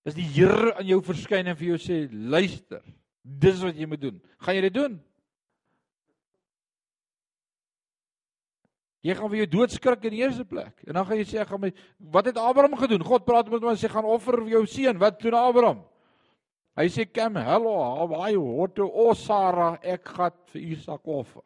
As 0.05 0.13
die 0.13 0.27
Here 0.29 0.75
aan 0.77 0.85
jou 0.85 1.01
verskyn 1.01 1.47
en 1.49 1.57
vir 1.57 1.73
jou 1.73 1.77
sê, 1.81 2.07
"Luister, 2.11 2.81
dis 3.23 3.61
wat 3.63 3.75
jy 3.75 3.87
moet 3.87 4.01
doen." 4.01 4.21
Gaan 4.39 4.55
jy 4.55 4.61
dit 4.61 4.73
doen? 4.73 5.01
Jy 9.05 9.13
gaan 9.13 9.29
vir 9.29 9.37
jou 9.37 9.47
doodskrik 9.47 10.05
in 10.05 10.11
die 10.11 10.21
eerste 10.21 10.45
plek. 10.45 10.81
En 10.87 10.93
dan 10.93 11.05
gaan 11.05 11.17
jy 11.17 11.25
sê, 11.25 11.41
"Ek 11.41 11.47
gaan 11.47 11.61
my 11.61 11.73
Wat 11.99 12.25
het 12.25 12.37
Abraham 12.37 12.75
gedoen? 12.75 13.03
God 13.03 13.25
praat 13.25 13.49
met 13.49 13.61
hom 13.61 13.69
en 13.69 13.75
sê, 13.75 13.89
"Gaan 13.89 14.05
offer 14.05 14.47
jou 14.47 14.65
seun." 14.65 14.97
Wat 14.97 15.19
doen 15.19 15.33
Abraham? 15.33 15.83
Hy 16.75 16.87
sê, 16.87 17.05
"Kom, 17.05 17.35
hallo, 17.35 17.77
how 17.77 18.13
are 18.21 18.31
you? 18.31 18.41
What 18.41 18.75
to 18.75 18.91
O 18.91 19.13
Sarah, 19.13 19.77
ek 19.81 20.05
gaan 20.05 20.31
vir 20.51 20.61
Isak 20.61 21.07
offer." 21.07 21.43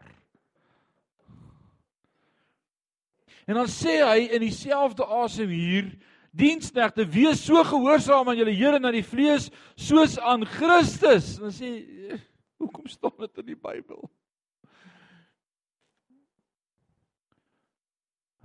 En 3.48 3.56
dan 3.56 3.68
sê 3.68 4.04
hy 4.06 4.30
in 4.36 4.42
dieselfde 4.42 5.06
asem 5.06 5.50
hier, 5.50 5.98
diensknegte, 6.32 7.06
wees 7.10 7.42
so 7.46 7.64
gehoorsaam 7.64 8.30
aan 8.30 8.38
julle 8.38 8.56
Here 8.56 8.80
na 8.80 8.92
die 8.92 9.06
vlees 9.06 9.50
soos 9.76 10.18
aan 10.20 10.46
Christus. 10.46 11.38
En 11.38 11.50
dan 11.50 11.56
sê 11.56 11.72
hoekom 12.60 12.88
staan 12.88 13.18
dit 13.20 13.44
in 13.44 13.52
die 13.54 13.60
Bybel? 13.60 14.10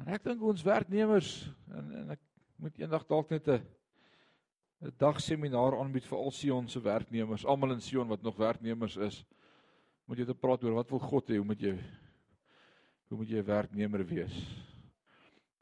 En 0.01 0.11
ek 0.13 0.25
dink 0.27 0.43
ons 0.43 0.67
werknemers 0.67 1.31
en 1.73 1.93
en 2.03 2.15
ek 2.17 2.23
moet 2.61 2.77
eendag 2.81 3.07
dalk 3.09 3.31
net 3.31 3.49
'n 3.49 3.63
'n 4.85 4.93
dag 4.99 5.21
seminaar 5.21 5.79
aanbied 5.79 6.05
vir 6.05 6.19
al 6.19 6.31
Sion 6.31 6.69
se 6.69 6.81
werknemers, 6.81 7.45
almal 7.45 7.73
in 7.73 7.81
Sion 7.81 8.09
wat 8.09 8.23
nog 8.23 8.37
werknemers 8.37 8.97
is. 8.97 9.25
Moet 10.07 10.19
jy 10.19 10.25
te 10.25 10.35
praat 10.35 10.65
oor 10.65 10.75
wat 10.75 10.91
wil 10.91 10.99
God 10.99 11.29
hê, 11.29 11.37
hoe 11.37 11.47
moet 11.47 11.61
jy 11.61 11.79
hoe 13.09 13.19
moet 13.19 13.29
jy 13.29 13.39
'n 13.39 13.47
werknemer 13.47 14.05
wees? 14.05 14.35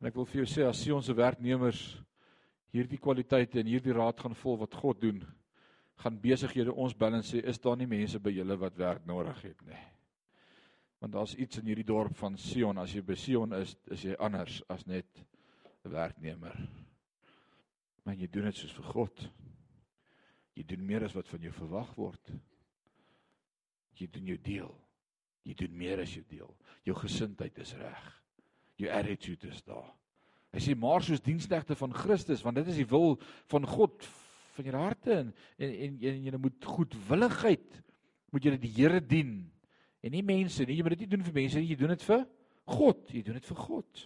En 0.00 0.06
ek 0.06 0.14
wil 0.14 0.24
vir 0.26 0.42
jou 0.42 0.46
sê 0.46 0.66
as 0.66 0.82
Sion 0.82 1.02
se 1.02 1.14
werknemers 1.14 2.02
hierdie 2.72 3.00
kwaliteite 3.00 3.60
en 3.60 3.68
hierdie 3.68 3.94
raad 3.96 4.20
gaan 4.20 4.34
vol 4.34 4.58
wat 4.62 4.74
God 4.80 5.00
doen, 5.00 5.20
gaan 6.02 6.20
besighede 6.20 6.72
ons 6.72 6.94
bel 6.96 7.18
en 7.18 7.26
sê 7.26 7.42
is 7.44 7.60
daar 7.62 7.76
nie 7.78 7.88
mense 7.88 8.18
by 8.18 8.32
julle 8.32 8.56
wat 8.58 8.78
werk 8.80 9.04
nodig 9.06 9.42
het 9.44 9.60
nie. 9.68 9.80
Want 11.02 11.16
daar's 11.16 11.34
iets 11.34 11.58
in 11.58 11.66
hierdie 11.66 11.86
dorp 11.86 12.14
van 12.16 12.38
Sion, 12.38 12.78
as 12.78 12.94
jy 12.94 13.02
by 13.04 13.16
Sion 13.18 13.54
is, 13.58 13.74
is 13.90 14.04
jy 14.06 14.16
anders 14.18 14.60
as 14.70 14.86
net 14.86 15.24
'n 15.84 15.90
werknemer. 15.90 16.56
Maar 18.04 18.14
jy 18.14 18.28
doen 18.30 18.44
dit 18.44 18.56
soos 18.56 18.72
vir 18.72 18.84
God. 18.84 19.30
Jy 20.54 20.64
doen 20.64 20.86
meer 20.86 21.04
as 21.04 21.14
wat 21.14 21.28
van 21.28 21.40
jou 21.40 21.52
verwag 21.52 21.94
word. 21.96 22.32
Jy 23.98 24.08
doen 24.10 24.26
jou 24.26 24.38
deel. 24.38 24.74
Jy 25.44 25.54
doen 25.54 25.76
meer 25.76 26.00
as 26.00 26.14
jou 26.14 26.24
deel. 26.28 26.56
Jou 26.84 26.94
gesindheid 26.96 27.58
is 27.58 27.74
reg. 27.74 28.22
Jou 28.76 28.90
attitude 28.90 29.48
is 29.48 29.62
daar. 29.62 30.01
Hy 30.52 30.60
sê 30.60 30.74
maar 30.76 31.04
soos 31.04 31.22
diensknegte 31.24 31.76
van 31.78 31.94
Christus, 31.96 32.42
want 32.44 32.58
dit 32.60 32.68
is 32.68 32.82
die 32.82 32.88
wil 32.88 33.16
van 33.50 33.64
God 33.68 34.04
van 34.52 34.68
jou 34.68 34.76
harte 34.76 35.14
en 35.16 35.32
en 35.56 35.72
en, 35.72 35.98
en 36.10 36.24
jy 36.28 36.40
moet 36.40 36.68
goedwilligheid 36.74 37.80
moet 38.32 38.44
jy 38.44 38.56
die 38.60 38.72
Here 38.76 39.00
dien 39.00 39.34
en 40.02 40.12
nie 40.12 40.24
mense 40.24 40.64
nie. 40.66 40.76
Jy 40.76 40.84
moet 40.84 40.96
dit 40.96 41.04
nie 41.04 41.12
doen 41.14 41.24
vir 41.24 41.36
mense 41.36 41.60
nie, 41.60 41.70
jy 41.72 41.78
doen 41.80 41.94
dit 41.94 42.04
vir 42.08 42.24
God. 42.72 43.02
Jy 43.12 43.22
doen 43.26 43.38
dit 43.38 43.48
vir 43.48 43.60
God. 43.60 44.04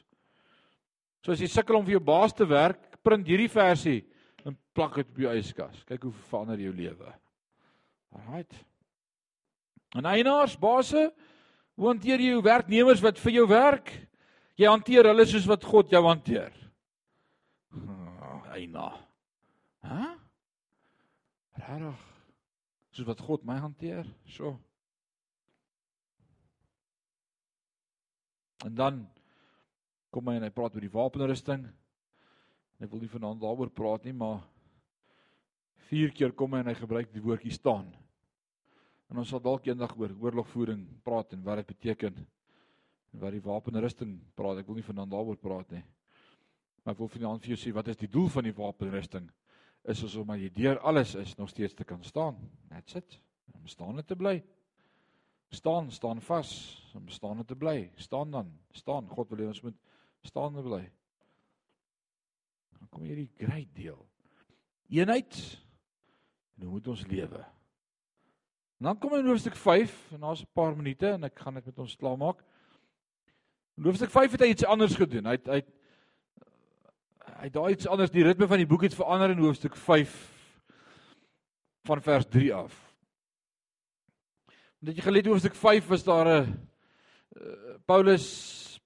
So 1.25 1.35
as 1.35 1.43
jy 1.43 1.49
sukkel 1.51 1.79
om 1.79 1.87
vir 1.87 1.97
jou 1.97 2.05
baas 2.07 2.35
te 2.37 2.47
werk, 2.47 2.99
print 3.03 3.27
hierdie 3.27 3.51
versie 3.51 4.01
en 4.47 4.55
plak 4.77 5.01
dit 5.01 5.09
op 5.11 5.23
jou 5.25 5.37
yskas. 5.41 5.83
Kyk 5.89 6.07
hoe 6.07 6.15
verander 6.31 6.63
jou 6.63 6.75
lewe. 6.75 7.15
Alraight. 8.15 8.59
En 9.97 10.07
eienaars, 10.07 10.55
baase, 10.61 11.09
hoe 11.77 11.89
hanteer 11.91 12.23
jy 12.23 12.35
jou 12.35 12.45
werknemers 12.45 13.03
wat 13.03 13.19
vir 13.23 13.39
jou 13.41 13.47
werk? 13.51 13.91
Jy 14.57 14.69
hanteer 14.71 15.05
hulle 15.11 15.27
soos 15.29 15.47
wat 15.49 15.65
God 15.69 15.91
jou 15.93 16.01
hanteer. 16.07 16.53
Eina. 18.57 18.89
Hæ? 19.85 20.05
Regtig? 21.61 22.05
Soos 22.97 23.09
wat 23.11 23.21
God 23.21 23.45
my 23.45 23.59
hanteer? 23.61 24.09
So. 24.33 24.55
En 28.65 28.73
dan 28.75 29.03
kom 30.09 30.31
hy 30.31 30.39
en 30.39 30.47
hy 30.47 30.53
praat 30.55 30.73
oor 30.73 30.87
die 30.87 30.95
wapenrusting. 30.95 31.67
Ek 32.81 32.89
wil 32.89 33.03
nie 33.05 33.13
vanaand 33.13 33.43
daaroor 33.43 33.69
praat 33.77 34.09
nie, 34.09 34.17
maar 34.17 34.41
vier 35.91 36.13
keer 36.17 36.33
kom 36.37 36.57
hy 36.57 36.63
en 36.65 36.71
hy 36.73 36.77
gebruik 36.79 37.13
die 37.13 37.25
woordjie 37.25 37.53
staan. 37.53 37.91
En 39.13 39.21
ons 39.21 39.29
sal 39.29 39.43
dalk 39.45 39.69
eendag 39.69 39.93
oor 40.01 40.17
oorlogvoering 40.25 40.81
praat 41.05 41.37
en 41.37 41.45
wat 41.45 41.61
dit 41.61 41.75
beteken 41.77 42.25
wat 43.21 43.33
die 43.33 43.43
wapenrusting 43.45 44.17
praat. 44.37 44.61
Ek 44.61 44.69
wil 44.69 44.79
nie 44.79 44.87
vanaand 44.87 45.13
daaroor 45.13 45.39
praat 45.41 45.71
nie. 45.77 45.85
Maar 46.85 46.95
ek 46.95 47.03
wil 47.03 47.11
vanaand 47.11 47.45
vir 47.45 47.55
jou 47.55 47.61
sê 47.61 47.73
wat 47.75 47.89
is 47.93 47.99
die 48.01 48.11
doel 48.11 48.29
van 48.33 48.47
die 48.47 48.55
wapenrusting? 48.57 49.31
Is 49.87 50.03
ons 50.03 50.17
om 50.21 50.35
jy 50.35 50.51
deur 50.55 50.81
alles 50.87 51.15
is 51.19 51.37
nog 51.39 51.51
steeds 51.51 51.75
te 51.75 51.87
kan 51.87 52.03
staan. 52.05 52.39
That's 52.71 52.99
it. 52.99 53.19
Om 53.55 53.67
staan 53.71 54.03
te 54.05 54.17
bly. 54.19 54.41
Staan, 55.55 55.91
staan 55.91 56.21
vas. 56.21 56.53
Om 56.95 57.09
staan 57.09 57.45
te 57.45 57.57
bly. 57.57 57.91
Staan 57.97 58.31
dan. 58.31 58.51
Staan. 58.75 59.09
God 59.09 59.31
wil 59.31 59.45
hê 59.45 59.51
ons 59.53 59.63
moet 59.63 59.79
staan 60.27 60.59
en 60.59 60.67
bly. 60.67 60.83
Dan 62.79 62.91
kom 62.91 63.07
hierdie 63.07 63.31
great 63.39 63.71
deel. 63.75 64.01
Eenheid. 64.91 65.39
En 66.57 66.67
hoe 66.67 66.77
moet 66.79 66.89
ons 66.91 67.07
lewe? 67.07 67.45
Dan 68.83 68.99
kom 69.01 69.15
in 69.17 69.27
hoofstuk 69.27 69.57
5 69.57 70.13
en 70.13 70.21
daar's 70.21 70.43
'n 70.43 70.53
paar 70.53 70.77
minute 70.77 71.09
en 71.09 71.25
ek 71.25 71.39
gaan 71.39 71.55
dit 71.55 71.67
met 71.67 71.79
ons 71.79 71.97
klaarmaak. 71.97 72.45
In 73.77 73.85
hoofstuk 73.85 74.09
5 74.11 74.33
het 74.33 74.41
hy 74.41 74.47
iets 74.55 74.65
anders 74.65 74.95
gedoen. 74.97 75.27
Hy 75.29 75.37
het 75.37 75.49
hy 75.53 75.59
het 75.61 75.73
hy 77.37 77.49
daai 77.53 77.75
iets 77.75 77.89
anders 77.93 78.13
die 78.15 78.25
ritme 78.25 78.47
van 78.49 78.63
die 78.63 78.69
boek 78.69 78.87
het 78.87 78.97
verander 78.97 79.35
in 79.35 79.43
hoofstuk 79.45 79.77
5 79.77 80.15
van 81.85 82.01
vers 82.01 82.25
3 82.33 82.55
af. 82.57 82.79
Dat 84.81 84.97
jy 84.97 85.05
gelees 85.05 85.29
hoofstuk 85.29 85.59
5 85.61 85.93
was 85.93 86.07
daar 86.07 86.31
'n 86.31 86.57
uh, 87.37 87.77
Paulus 87.85 88.25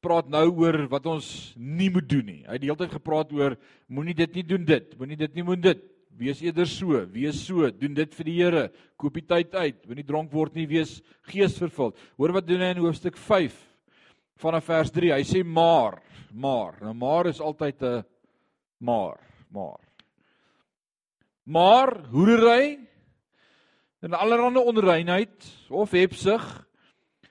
praat 0.02 0.28
nou 0.28 0.50
oor 0.58 0.88
wat 0.88 1.06
ons 1.06 1.54
nie 1.56 1.90
moet 1.90 2.08
doen 2.08 2.26
nie. 2.26 2.42
Hy 2.42 2.58
het 2.58 2.60
die 2.60 2.70
hele 2.72 2.82
tyd 2.82 2.98
gepraat 2.98 3.32
oor 3.32 3.56
moenie 3.86 4.14
dit 4.14 4.34
nie 4.34 4.42
doen 4.42 4.64
dit, 4.64 4.98
moenie 4.98 5.16
dit 5.16 5.34
nie 5.34 5.44
moet 5.44 5.62
dit. 5.62 5.86
Wees 6.18 6.42
eerder 6.42 6.66
so, 6.66 7.06
wees 7.06 7.46
so, 7.46 7.70
doen 7.70 7.94
dit 7.94 8.14
vir 8.14 8.24
die 8.24 8.42
Here. 8.42 8.70
Koop 8.96 9.14
die 9.14 9.26
tyd 9.26 9.54
uit, 9.54 9.86
moenie 9.86 10.04
dronk 10.04 10.32
word 10.32 10.54
nie, 10.54 10.66
wees 10.66 11.00
geesvervuld. 11.22 11.96
Hoor 12.16 12.32
wat 12.32 12.46
doen 12.46 12.60
hy 12.60 12.74
in 12.74 12.82
hoofstuk 12.82 13.16
5 13.16 13.69
vanaf 14.40 14.64
vers 14.64 14.90
3. 14.90 15.12
Hy 15.12 15.24
sê 15.26 15.44
maar, 15.44 16.00
maar. 16.32 16.78
Nou 16.80 16.94
maar 16.94 17.26
is 17.26 17.40
altyd 17.40 17.82
'n 17.82 18.04
maar, 18.78 19.20
maar. 19.48 19.80
Maar 21.44 22.06
hoerery 22.10 22.78
en 24.00 24.12
allerlei 24.12 24.64
onreinheid 24.64 25.46
of 25.68 25.90
hebsug 25.90 26.66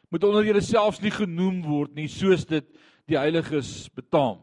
moet 0.09 0.23
onder 0.23 0.45
julle 0.45 0.61
selfs 0.61 1.01
nie 1.01 1.11
genoem 1.13 1.61
word 1.65 1.95
nie 1.95 2.07
soos 2.07 2.45
dit 2.45 2.65
die 3.09 3.17
heiliges 3.17 3.89
betaam. 3.93 4.41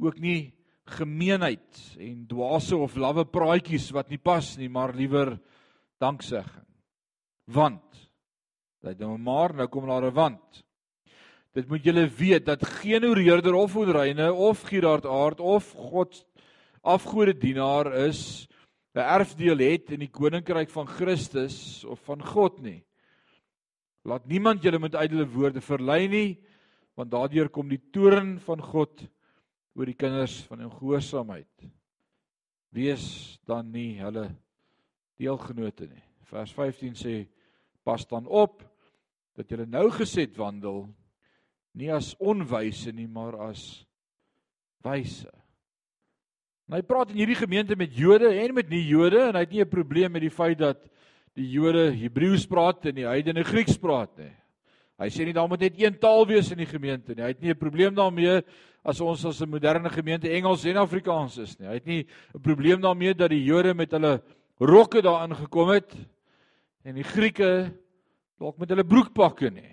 Ook 0.00 0.18
nie 0.18 0.54
gemeenheid 0.84 1.80
en 2.00 2.26
dwaase 2.26 2.76
of 2.76 2.96
lawwe 2.96 3.24
praatjies 3.24 3.90
wat 3.94 4.10
nie 4.10 4.18
pas 4.18 4.56
nie, 4.58 4.68
maar 4.68 4.94
liewer 4.96 5.36
danksegging. 6.02 6.66
Want 7.52 8.08
dit 8.82 8.98
nou 8.98 9.16
maar 9.18 9.54
nou 9.54 9.68
kom 9.68 9.86
daar 9.86 10.06
'n 10.06 10.14
want. 10.14 10.64
Dit 11.52 11.68
moet 11.68 11.84
julle 11.84 12.06
weet 12.08 12.46
dat 12.48 12.64
geen 12.80 13.04
oreerder 13.04 13.54
of 13.54 13.76
onreine 13.76 14.30
of 14.32 14.62
gieraardaard 14.70 15.40
of 15.40 15.68
God 15.76 16.22
afgode 16.80 17.34
dienaar 17.36 17.92
is 18.08 18.48
'n 18.94 19.04
erfdeel 19.04 19.58
het 19.58 19.90
in 19.92 20.00
die 20.00 20.10
koninkryk 20.10 20.70
van 20.70 20.86
Christus 20.86 21.84
of 21.84 22.00
van 22.04 22.24
God 22.24 22.60
nie. 22.60 22.84
Laat 24.04 24.26
niemand 24.26 24.62
julle 24.62 24.78
met 24.78 24.94
ydelle 24.94 25.28
woorde 25.28 25.60
verlei 25.60 26.08
nie, 26.08 26.40
want 26.94 27.10
daardeur 27.10 27.48
kom 27.48 27.68
die 27.68 27.82
toorn 27.92 28.38
van 28.40 28.60
God 28.60 29.08
oor 29.74 29.86
die 29.86 29.96
kinders 29.96 30.42
van 30.48 30.64
ongehoorsaamheid. 30.64 31.68
Wees 32.70 33.38
dan 33.44 33.70
nie 33.70 34.00
hulle 34.00 34.30
deelgenote 35.16 35.86
nie. 35.86 36.02
Vers 36.24 36.52
15 36.52 36.94
sê: 36.94 37.28
Pas 37.84 38.06
dan 38.08 38.26
op 38.26 38.62
dat 39.36 39.48
julle 39.48 39.66
nou 39.66 39.90
geset 39.90 40.36
wandel 40.36 40.88
nie 41.74 41.90
as 41.92 42.14
onwyse 42.20 42.92
nie, 42.92 43.08
maar 43.08 43.36
as 43.48 43.84
wyse. 44.84 45.30
Nou 46.68 46.78
hy 46.78 46.86
praat 46.86 47.10
in 47.12 47.20
hierdie 47.20 47.38
gemeente 47.38 47.76
met 47.76 47.94
Jode 47.96 48.30
en 48.32 48.54
met 48.54 48.68
nie 48.70 48.84
Jode 48.86 49.28
en 49.28 49.36
hy 49.36 49.44
het 49.44 49.52
nie 49.52 49.62
'n 49.64 49.68
probleem 49.68 50.12
met 50.12 50.22
die 50.22 50.30
feit 50.30 50.58
dat 50.58 50.78
die 51.34 51.48
Jode 51.50 51.90
Hebreëus 51.92 52.46
praat 52.46 52.86
en 52.86 52.94
die 52.94 53.08
heidene 53.08 53.44
Grieks 53.44 53.76
praat 53.76 54.16
nie. 54.18 54.32
Hy 54.98 55.08
sê 55.08 55.24
nie 55.24 55.32
daar 55.32 55.48
moet 55.48 55.60
net 55.60 55.80
een 55.80 55.98
taal 55.98 56.26
wees 56.26 56.50
in 56.52 56.58
die 56.58 56.66
gemeente 56.66 57.14
nie. 57.14 57.22
Hy 57.22 57.28
het 57.28 57.40
nie 57.40 57.50
'n 57.50 57.58
probleem 57.58 57.94
daarmee 57.94 58.42
as 58.84 59.00
ons 59.00 59.24
as 59.24 59.40
'n 59.40 59.50
moderne 59.50 59.88
gemeente 59.90 60.28
Engels 60.28 60.64
en 60.64 60.76
Afrikaans 60.76 61.38
is 61.38 61.58
nie. 61.58 61.68
Hy 61.68 61.74
het 61.74 61.86
nie 61.86 62.06
'n 62.34 62.40
probleem 62.40 62.80
daarmee 62.80 63.14
dat 63.14 63.30
die 63.30 63.44
Jode 63.44 63.74
met 63.74 63.90
hulle 63.90 64.22
rokke 64.60 65.02
daarin 65.02 65.34
gekom 65.34 65.68
het 65.68 65.94
en 66.84 66.94
die 66.94 67.04
Grieke 67.04 67.72
dalk 68.38 68.58
met 68.58 68.68
hulle 68.68 68.84
broekpakke 68.84 69.50
nie. 69.50 69.71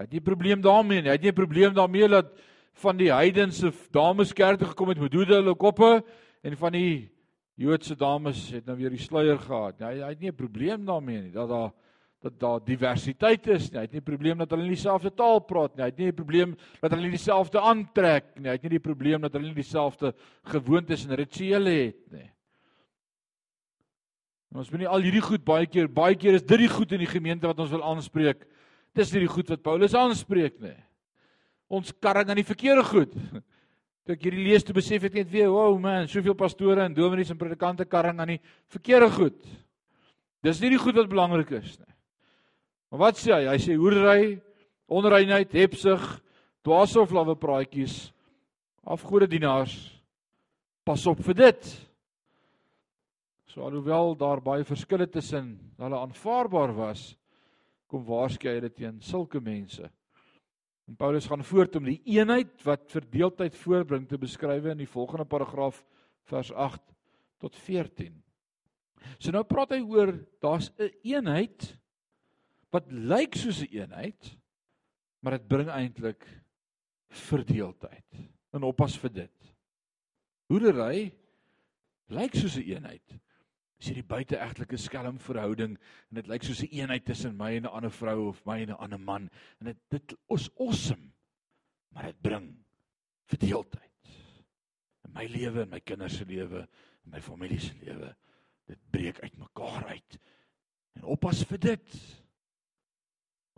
Hy 0.00 0.06
het 0.06 0.12
nie 0.16 0.20
'n 0.20 0.24
probleem 0.24 0.60
daarmee 0.64 1.02
nie. 1.02 1.10
Hy 1.10 1.16
het 1.18 1.22
nie 1.22 1.30
'n 1.30 1.34
probleem 1.34 1.74
daarmee 1.74 2.08
dat 2.08 2.32
van 2.72 2.96
die 2.96 3.12
heidense 3.12 3.70
dames 3.92 4.32
kerk 4.32 4.58
toe 4.58 4.68
gekom 4.68 4.88
het 4.88 4.98
met 4.98 5.12
hoede 5.12 5.34
hulle 5.34 5.54
koppe 5.54 6.02
en 6.42 6.56
van 6.56 6.72
die 6.72 7.10
Joodse 7.54 7.94
dames 7.94 8.50
het 8.50 8.64
nou 8.64 8.76
weer 8.78 8.88
die 8.88 8.98
sluier 8.98 9.38
gehad. 9.38 9.80
Hy 9.80 10.00
hy 10.00 10.08
het 10.08 10.20
nie 10.20 10.30
'n 10.30 10.36
probleem 10.36 10.86
daarmee 10.86 11.20
nie 11.20 11.32
dat 11.32 11.48
daar 11.48 11.72
dat 12.22 12.38
daar 12.40 12.60
diversiteit 12.64 13.46
is 13.46 13.70
nie. 13.70 13.78
Hy 13.78 13.84
het 13.84 13.92
nie 13.92 14.00
'n 14.00 14.04
probleem 14.04 14.38
dat 14.38 14.50
hulle 14.50 14.62
nie 14.62 14.76
dieselfde 14.76 15.10
taal 15.10 15.40
praat 15.40 15.76
nie. 15.76 15.82
Hy 15.82 15.90
het 15.90 15.98
nie 15.98 16.08
'n 16.08 16.14
probleem 16.14 16.56
dat 16.80 16.90
hulle 16.90 17.02
nie 17.02 17.16
dieselfde 17.16 17.60
aantrek 17.60 18.24
nie. 18.36 18.48
Hy 18.48 18.56
het 18.56 18.62
nie 18.62 18.70
die 18.70 18.88
probleem 18.88 19.20
dat 19.20 19.32
hulle 19.32 19.46
nie 19.46 19.54
dieselfde 19.54 20.14
gewoontes 20.44 21.04
en 21.04 21.14
rituele 21.14 21.70
het 21.70 22.12
nie. 22.12 22.30
En 24.50 24.58
ons 24.58 24.70
moet 24.70 24.80
nie 24.80 24.88
al 24.88 25.00
hierdie 25.00 25.22
goed 25.22 25.44
baie 25.44 25.66
keer 25.66 25.88
baie 25.88 26.16
keer 26.16 26.34
is 26.34 26.42
dit 26.42 26.58
die 26.58 26.68
goed 26.68 26.92
in 26.92 26.98
die 26.98 27.06
gemeente 27.06 27.46
wat 27.46 27.58
ons 27.58 27.70
wil 27.70 27.84
aanspreek. 27.84 28.46
Dis 28.96 29.12
nie 29.14 29.24
die 29.24 29.30
goed 29.30 29.50
wat 29.52 29.62
Paulus 29.62 29.94
aanspreek 29.94 30.60
nie 30.60 30.76
ons 31.70 31.94
karring 32.02 32.30
aan 32.30 32.40
die 32.40 32.46
verkeerde 32.46 32.84
goed. 32.84 33.14
Toe 34.04 34.16
ek 34.16 34.24
hierdie 34.26 34.46
lees 34.48 34.64
toe 34.66 34.74
besef 34.74 35.04
ek 35.06 35.18
net 35.20 35.28
weer, 35.30 35.50
wow 35.52 35.76
man, 35.78 36.08
soveel 36.10 36.34
pastore 36.34 36.82
en 36.82 36.94
dominees 36.96 37.30
en 37.30 37.38
predikante 37.38 37.84
karring 37.86 38.18
aan 38.22 38.32
die 38.34 38.40
verkeerde 38.72 39.10
goed. 39.12 39.38
Dis 40.42 40.62
nie 40.62 40.72
die 40.72 40.80
goed 40.80 40.96
wat 40.96 41.10
belangrik 41.10 41.52
is 41.60 41.76
nie. 41.76 41.92
Maar 42.90 43.02
wat 43.04 43.20
sê 43.20 43.34
hy? 43.36 43.44
Hy 43.52 43.58
sê 43.60 43.76
hoerery, 43.78 44.32
onreinheid, 44.90 45.52
hebsug, 45.54 46.02
dwaase 46.66 46.98
of 46.98 47.12
lawwe 47.14 47.36
praatjies, 47.38 48.08
afgode 48.82 49.28
dienaars. 49.30 49.76
Pas 50.88 51.04
op 51.06 51.20
vir 51.28 51.36
dit. 51.44 51.70
So 53.52 53.68
alhoewel 53.68 54.16
daar 54.18 54.42
baie 54.42 54.66
verskille 54.66 55.06
tussen 55.12 55.52
hulle 55.78 56.00
aanvaarbaar 56.00 56.72
was, 56.74 57.04
kom 57.90 58.04
waarskynlik 58.06 58.54
hy 58.54 58.68
dit 58.68 58.76
teen 58.82 59.00
sulke 59.02 59.40
mense. 59.42 59.90
En 60.90 60.96
Paulus 60.98 61.26
gaan 61.30 61.44
voort 61.46 61.76
om 61.78 61.86
die 61.86 62.00
eenheid 62.16 62.62
wat 62.66 62.90
verdeeldheid 62.90 63.56
voorbring 63.56 64.08
te 64.08 64.18
beskryf 64.18 64.64
in 64.72 64.82
die 64.82 64.90
volgende 64.90 65.26
paragraaf 65.28 65.84
vers 66.30 66.50
8 66.52 66.82
tot 67.42 67.56
14. 67.56 68.16
So 69.18 69.32
nou 69.34 69.44
praat 69.48 69.76
hy 69.76 69.80
oor 69.86 70.12
daar's 70.42 70.70
'n 70.78 70.90
eenheid 71.02 71.76
wat 72.70 72.90
lyk 72.90 73.34
soos 73.34 73.62
'n 73.62 73.70
eenheid, 73.70 74.36
maar 75.22 75.38
dit 75.38 75.48
bring 75.48 75.68
eintlik 75.68 76.26
verdeeldheid. 77.08 78.30
En 78.52 78.62
oppas 78.62 78.98
vir 78.98 79.12
dit. 79.12 79.54
Hoedery 80.50 81.12
lyk 82.08 82.34
soos 82.34 82.56
'n 82.56 82.66
eenheid, 82.66 83.20
is 83.80 83.90
hierdie 83.90 84.06
buiteegtelike 84.06 84.76
skelm 84.76 85.18
verhouding 85.18 85.76
en 85.76 86.20
dit 86.20 86.26
lyk 86.28 86.44
soos 86.44 86.62
'n 86.62 86.72
eenheid 86.72 87.04
tussen 87.04 87.36
my 87.36 87.56
en 87.56 87.64
'n 87.64 87.76
ander 87.76 87.90
vrou 87.90 88.28
of 88.28 88.44
my 88.46 88.60
en 88.62 88.70
'n 88.70 88.82
ander 88.84 89.00
man 89.00 89.30
en 89.60 89.72
dit 89.72 89.78
dit 89.90 90.16
is 90.28 90.50
awesome 90.58 91.12
maar 91.92 92.12
dit 92.12 92.20
bring 92.20 92.54
verdeeldheid 93.24 93.90
in 95.10 95.14
my 95.14 95.26
lewe 95.26 95.64
en 95.64 95.70
my 95.70 95.80
kinders 95.80 96.18
se 96.18 96.24
lewe 96.24 96.62
en 97.04 97.14
my 97.14 97.20
familie 97.20 97.60
se 97.60 97.74
lewe. 97.82 98.14
Dit 98.70 98.78
breek 98.90 99.20
uitmekaar 99.20 99.86
uit. 99.90 100.18
En 100.98 101.06
oppas 101.14 101.42
vir 101.48 101.58
dit 101.58 101.96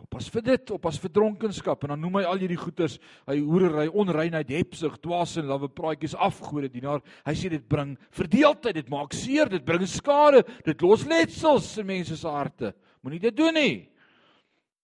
Oppas 0.03 0.27
vir 0.29 0.43
dit, 0.45 0.71
oppas 0.75 0.97
vir 0.99 1.11
dronkenskap 1.15 1.85
en 1.85 1.93
dan 1.93 2.01
noem 2.03 2.19
hy 2.19 2.23
al 2.27 2.41
hierdie 2.41 2.59
goeters, 2.59 2.97
hy 3.29 3.37
hoerery, 3.39 3.87
onreinheid, 3.87 4.51
hebsug, 4.51 4.97
dwaas 5.01 5.37
en 5.39 5.47
lawwe 5.49 5.69
praatjies 5.71 6.15
afgode 6.19 6.69
dienaar. 6.73 7.01
Hy 7.25 7.35
sê 7.39 7.49
dit 7.53 7.63
bring 7.69 7.95
verdeeldheid, 8.13 8.75
dit 8.81 8.91
maak 8.91 9.15
seer, 9.15 9.49
dit 9.49 9.63
bring 9.65 9.85
skade, 9.89 10.43
dit 10.67 10.85
los 10.85 11.07
letsels 11.09 11.71
in 11.81 11.89
mense 11.89 12.19
se 12.19 12.29
harte. 12.29 12.73
Moenie 13.03 13.21
dit 13.23 13.37
doen 13.37 13.55
nie. 13.55 13.75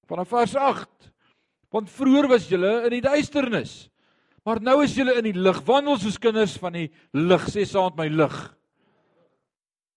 Vanaf 0.10 0.32
vers 0.32 0.56
8. 0.56 1.12
Want 1.70 1.92
vroeër 1.94 2.30
was 2.32 2.48
julle 2.50 2.72
in 2.88 2.96
die 2.96 3.06
duisternis, 3.06 3.74
maar 4.48 4.58
nou 4.64 4.80
is 4.82 4.96
julle 4.98 5.14
in 5.20 5.28
die 5.28 5.38
lig. 5.38 5.60
Wandel 5.68 6.00
soos 6.02 6.18
kinders 6.18 6.56
van 6.58 6.74
die 6.74 6.88
lig, 7.14 7.44
sê 7.54 7.68
saam 7.70 7.92
met 7.94 8.02
my 8.02 8.24
lig. 8.24 8.40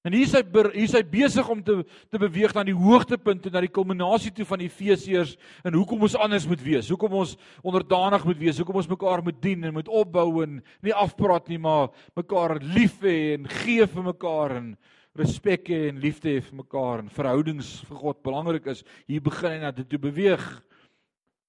En 0.03 0.14
hier 0.16 0.26
is 0.26 0.32
hy 0.34 0.40
hier 0.42 0.82
is 0.82 0.94
hy 0.96 1.03
besig 1.07 1.48
om 1.50 1.61
te 1.62 1.76
te 2.11 2.18
beweeg 2.18 2.50
na 2.57 2.64
die 2.66 2.74
hoogtepunt 2.74 3.44
en 3.46 3.55
na 3.55 3.61
die 3.62 3.70
kulminasie 3.70 4.32
toe 4.34 4.46
van 4.48 4.64
Efesiërs 4.64 5.36
en 5.62 5.76
hoekom 5.78 6.03
ons 6.03 6.16
anders 6.18 6.46
moet 6.50 6.64
wees. 6.64 6.88
Hoekom 6.90 7.14
ons 7.20 7.36
onderdanig 7.62 8.24
moet 8.26 8.40
wees, 8.40 8.59
hoekom 8.59 8.80
ons 8.82 8.90
mekaar 8.90 9.22
moet 9.22 9.38
dien 9.44 9.62
en 9.68 9.76
moet 9.76 9.92
opbou 10.03 10.42
en 10.42 10.59
nie 10.82 10.96
afpraat 11.05 11.46
nie, 11.53 11.61
maar 11.62 11.92
mekaar 12.18 12.59
lief 12.74 12.98
hê 13.07 13.36
en 13.36 13.46
gee 13.62 13.86
vir 13.86 14.09
mekaar 14.11 14.57
en 14.59 14.74
respek 15.22 15.70
hê 15.70 15.80
en 15.92 16.03
liefde 16.03 16.32
hê 16.32 16.42
vir 16.42 16.59
mekaar 16.64 17.05
en 17.05 17.12
verhoudings 17.12 17.70
vir 17.86 18.03
God 18.03 18.22
belangrik 18.26 18.66
is. 18.74 18.82
Hier 19.07 19.22
begin 19.22 19.55
hy 19.55 19.62
na 19.62 19.70
dit 19.76 19.86
toe 19.86 20.03
beweeg. 20.03 20.42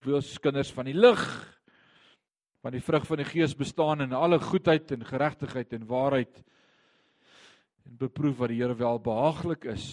Wees 0.06 0.36
kinders 0.44 0.70
van 0.76 0.92
die 0.92 0.98
lig 1.00 1.26
van 2.64 2.72
die 2.78 2.84
vrug 2.84 3.04
van 3.10 3.20
die 3.20 3.28
gees 3.28 3.58
bestaan 3.60 4.06
in 4.06 4.14
alle 4.16 4.38
goedheid 4.40 4.94
en 4.96 5.02
geregtigheid 5.04 5.74
en 5.76 5.88
waarheid 5.90 6.44
en 7.88 7.98
beproef 8.00 8.38
wat 8.40 8.52
die 8.54 8.62
Here 8.62 8.76
wel 8.78 9.00
behaaglik 9.04 9.68
is. 9.74 9.86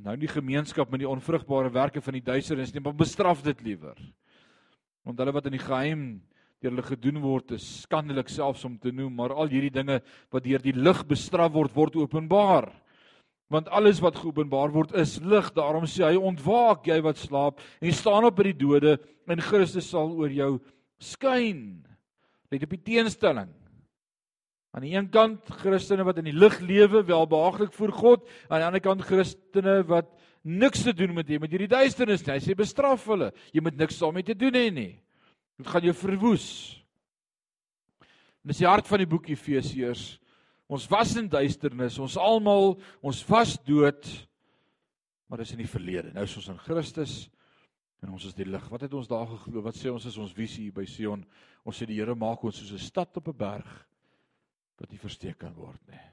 Nou 0.00 0.14
nie 0.16 0.30
gemeenskap 0.30 0.90
met 0.90 1.02
die 1.02 1.08
onvrugbare 1.10 1.72
werke 1.74 2.00
van 2.00 2.16
die 2.16 2.24
duisternis 2.24 2.72
nie, 2.72 2.82
maar 2.84 2.96
bestraf 2.96 3.42
dit 3.44 3.60
liewer. 3.66 3.98
Want 5.04 5.18
hulle 5.20 5.34
wat 5.34 5.48
in 5.50 5.56
die 5.56 5.64
geheim 5.64 6.04
deur 6.60 6.74
hulle 6.74 6.84
gedoen 6.84 7.18
word 7.22 7.54
is 7.56 7.66
skandelik 7.86 8.28
selfs 8.28 8.66
om 8.68 8.76
te 8.78 8.92
noem, 8.92 9.12
maar 9.16 9.32
al 9.32 9.48
hierdie 9.48 9.72
dinge 9.72 10.00
wat 10.32 10.44
deur 10.44 10.60
die 10.60 10.76
lig 10.76 11.02
bestraf 11.08 11.52
word, 11.54 11.74
word 11.76 11.96
openbaar. 11.96 12.68
Want 13.50 13.70
alles 13.74 13.98
wat 14.04 14.20
geopenbaar 14.20 14.70
word 14.70 14.92
is 15.00 15.16
lig. 15.24 15.48
Daarom 15.56 15.88
sê 15.88 16.04
hy 16.06 16.20
ontwaak 16.20 16.86
jy 16.86 17.00
wat 17.02 17.18
slaap 17.18 17.64
en 17.80 17.96
staan 17.96 18.28
op 18.28 18.36
by 18.38 18.50
die 18.52 18.58
dode 18.60 18.98
en 19.26 19.42
Christus 19.42 19.88
sal 19.90 20.12
oor 20.14 20.30
jou 20.30 20.52
skyn. 21.02 21.80
Let 22.52 22.68
op 22.68 22.76
die 22.76 22.84
teenstelling. 22.92 23.50
Aan 24.70 24.84
die 24.86 24.92
een 24.94 25.08
kant 25.10 25.48
Christene 25.64 26.04
wat 26.06 26.20
in 26.20 26.28
die 26.28 26.36
lig 26.36 26.60
lewe, 26.62 27.02
welbehaaglik 27.02 27.72
voor 27.74 27.90
God, 27.94 28.28
aan 28.46 28.60
die 28.62 28.66
ander 28.68 28.82
kant 28.84 29.02
Christene 29.02 29.80
wat 29.88 30.12
niks 30.46 30.84
te 30.86 30.94
doen 30.94 31.12
met 31.16 31.28
hom 31.28 31.42
met 31.42 31.50
hierdie 31.50 31.72
duisternis 31.72 32.22
nie. 32.22 32.36
Hy 32.36 32.42
sê 32.44 32.54
bestraf 32.56 33.08
hulle. 33.10 33.32
Jy 33.50 33.64
moet 33.66 33.80
niks 33.80 33.98
daarmee 33.98 34.28
te 34.28 34.36
doen 34.38 34.54
hê 34.54 34.68
nie. 34.72 34.92
Dit 35.58 35.68
gaan 35.72 35.88
jou 35.88 35.96
verwoes. 35.98 36.46
Dis 38.46 38.62
die 38.62 38.70
hart 38.70 38.86
van 38.88 39.02
die 39.02 39.10
boek 39.10 39.26
Efesiërs. 39.34 40.14
Ons 40.70 40.86
was 40.88 41.16
in 41.18 41.26
duisternis, 41.28 41.98
ons 41.98 42.14
almal, 42.14 42.76
ons 43.02 43.24
was 43.26 43.56
dood. 43.66 44.06
Maar 45.26 45.42
dis 45.42 45.52
in 45.56 45.64
die 45.64 45.70
verlede. 45.70 46.14
Nou 46.14 46.22
is 46.30 46.38
ons 46.38 46.50
in 46.54 46.62
Christus 46.62 47.18
en 48.00 48.14
ons 48.14 48.22
is 48.24 48.38
die 48.38 48.46
lig. 48.46 48.70
Wat 48.70 48.86
het 48.86 48.94
ons 48.96 49.10
daar 49.10 49.26
geglo? 49.34 49.66
Wat 49.66 49.76
sê 49.76 49.90
ons 49.90 50.06
is 50.06 50.16
ons 50.16 50.32
visie 50.32 50.68
hier 50.68 50.78
by 50.78 50.86
Sion? 50.88 51.26
Ons 51.66 51.82
sê 51.82 51.90
die 51.90 51.98
Here 51.98 52.14
maak 52.14 52.46
ons 52.46 52.62
soos 52.62 52.72
'n 52.78 52.86
stad 52.86 53.18
op 53.18 53.28
'n 53.28 53.36
berg 53.36 53.89
wat 54.80 54.90
nie 54.90 55.00
versteek 55.00 55.38
kan 55.42 55.54
word 55.56 55.80
nie. 55.90 56.04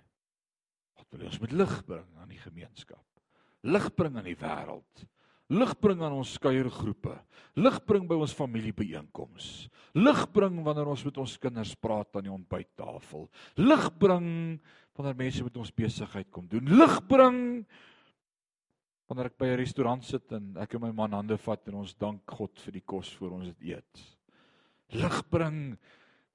God 0.98 1.14
wil 1.14 1.28
ons 1.30 1.40
met 1.44 1.54
lig 1.56 1.76
bring 1.88 2.08
aan 2.22 2.32
die 2.32 2.42
gemeenskap. 2.42 3.06
Lig 3.68 3.88
bring 3.96 4.18
aan 4.18 4.28
die 4.28 4.38
wêreld. 4.38 5.08
Lig 5.48 5.72
bring 5.80 6.02
aan 6.04 6.18
ons 6.18 6.34
kuiergroepe. 6.44 7.14
Lig 7.56 7.78
bring 7.88 8.08
by 8.10 8.18
ons 8.20 8.36
familiebyeenkomste. 8.36 9.72
Lig 9.96 10.26
bring 10.36 10.60
wanneer 10.66 10.90
ons 10.92 11.06
met 11.08 11.20
ons 11.24 11.38
kinders 11.40 11.72
praat 11.80 12.20
aan 12.20 12.28
die 12.28 12.34
ontbyttafel. 12.34 13.30
Lig 13.64 13.86
bring 14.00 14.28
wanneer 14.98 15.16
mense 15.18 15.46
met 15.46 15.60
ons 15.62 15.72
besigheid 15.72 16.28
kom 16.34 16.50
doen. 16.52 16.68
Lig 16.68 16.98
bring 17.08 17.40
wanneer 19.08 19.32
ek 19.32 19.38
by 19.40 19.48
'n 19.48 19.62
restaurant 19.62 20.04
sit 20.04 20.32
en 20.36 20.58
ek 20.60 20.76
en 20.76 20.82
my 20.82 20.92
man 20.92 21.14
hande 21.14 21.38
vat 21.38 21.68
en 21.68 21.80
ons 21.80 21.96
dank 21.96 22.22
God 22.28 22.60
vir 22.60 22.74
die 22.74 22.84
kos 22.86 23.14
voor 23.16 23.40
ons 23.40 23.48
dit 23.48 23.72
eet. 23.72 24.04
Lig 24.92 25.30
bring 25.30 25.78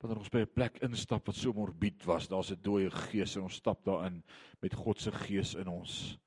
wanneer 0.02 0.18
ons 0.18 0.32
by 0.34 0.42
'n 0.42 0.54
plek 0.54 0.80
instap 0.82 1.26
wat 1.26 1.36
so 1.36 1.52
morbied 1.52 2.04
was, 2.04 2.28
daar's 2.28 2.50
'n 2.50 2.62
dooie 2.62 2.90
gees 2.90 3.36
en 3.36 3.42
ons 3.42 3.54
stap 3.54 3.84
daarin 3.84 4.22
met 4.60 4.74
God 4.74 5.00
se 5.00 5.12
gees 5.12 5.54
in 5.54 5.68
ons. 5.68 6.18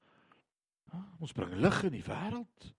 Ons 1.20 1.34
bring 1.34 1.54
lig 1.54 1.84
in 1.84 1.92
die 1.92 2.04
wêreld. 2.04 2.76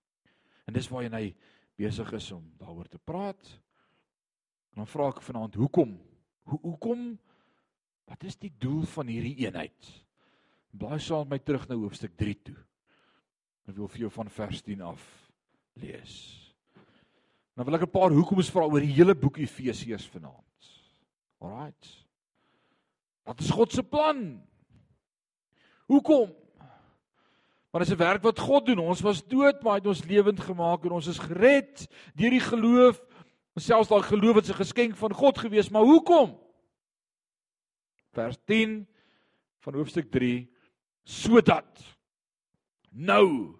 En 0.66 0.72
dis 0.72 0.88
waar 0.88 1.10
hy 1.10 1.34
besig 1.76 2.12
is 2.12 2.30
om 2.32 2.44
daaroor 2.58 2.88
te 2.88 2.98
praat. 2.98 3.60
En 4.72 4.82
dan 4.82 4.86
vra 4.86 5.08
ek 5.08 5.22
vanaand, 5.22 5.54
hoekom? 5.54 6.00
Hoe 6.42 6.60
hoekom? 6.62 7.18
Wat 8.06 8.24
is 8.24 8.36
die 8.36 8.52
doel 8.58 8.82
van 8.82 9.06
hierdie 9.06 9.36
eenheid? 9.36 9.92
Blaai 10.70 10.98
saam 11.00 11.28
met 11.28 11.30
my 11.30 11.38
terug 11.38 11.68
na 11.68 11.74
hoofstuk 11.74 12.16
3 12.16 12.34
toe. 12.42 12.56
Ek 13.66 13.76
wil 13.76 13.88
vir 13.88 13.98
jou 14.06 14.10
van 14.10 14.30
vers 14.30 14.62
10 14.62 14.80
af 14.80 15.30
lees. 15.74 16.12
Nou 17.56 17.64
wil 17.64 17.74
ek 17.74 17.82
'n 17.82 17.90
paar 17.90 18.10
hoekoms 18.10 18.50
vra 18.50 18.64
oor 18.64 18.80
die 18.80 18.92
hele 18.92 19.14
boek 19.14 19.38
Efesiërs 19.38 20.08
vanaand. 20.08 20.44
Alraight. 21.38 22.06
Wat 23.26 23.40
is 23.40 23.50
God 23.50 23.72
se 23.72 23.82
plan? 23.82 24.42
Hoekom? 25.86 26.34
Maar 27.70 27.84
dis 27.84 27.94
'n 27.94 27.98
werk 27.98 28.22
wat 28.22 28.38
God 28.38 28.66
doen. 28.66 28.78
Ons 28.78 29.00
was 29.00 29.26
dood, 29.26 29.62
maar 29.62 29.72
hy 29.72 29.78
het 29.78 29.86
ons 29.86 30.04
lewend 30.04 30.40
gemaak 30.40 30.84
en 30.84 30.90
ons 30.90 31.06
is 31.06 31.18
gered 31.18 31.88
deur 32.14 32.30
die 32.30 32.40
geloof. 32.40 33.00
Ons 33.54 33.64
selfs 33.64 33.88
daai 33.88 34.02
geloof 34.02 34.36
is 34.36 34.48
'n 34.48 34.62
geskenk 34.62 34.96
van 34.96 35.12
God 35.12 35.38
gewees, 35.38 35.68
maar 35.68 35.82
hoekom? 35.82 36.38
Vers 38.12 38.38
10 38.44 38.88
van 39.58 39.74
hoofstuk 39.74 40.10
3 40.10 40.48
sodat 41.04 41.96
nou 42.90 43.54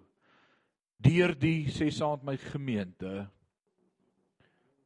deur 0.97 1.35
die 1.39 1.67
sê 1.71 1.91
met 2.09 2.23
my 2.23 2.37
gemeente 2.37 3.29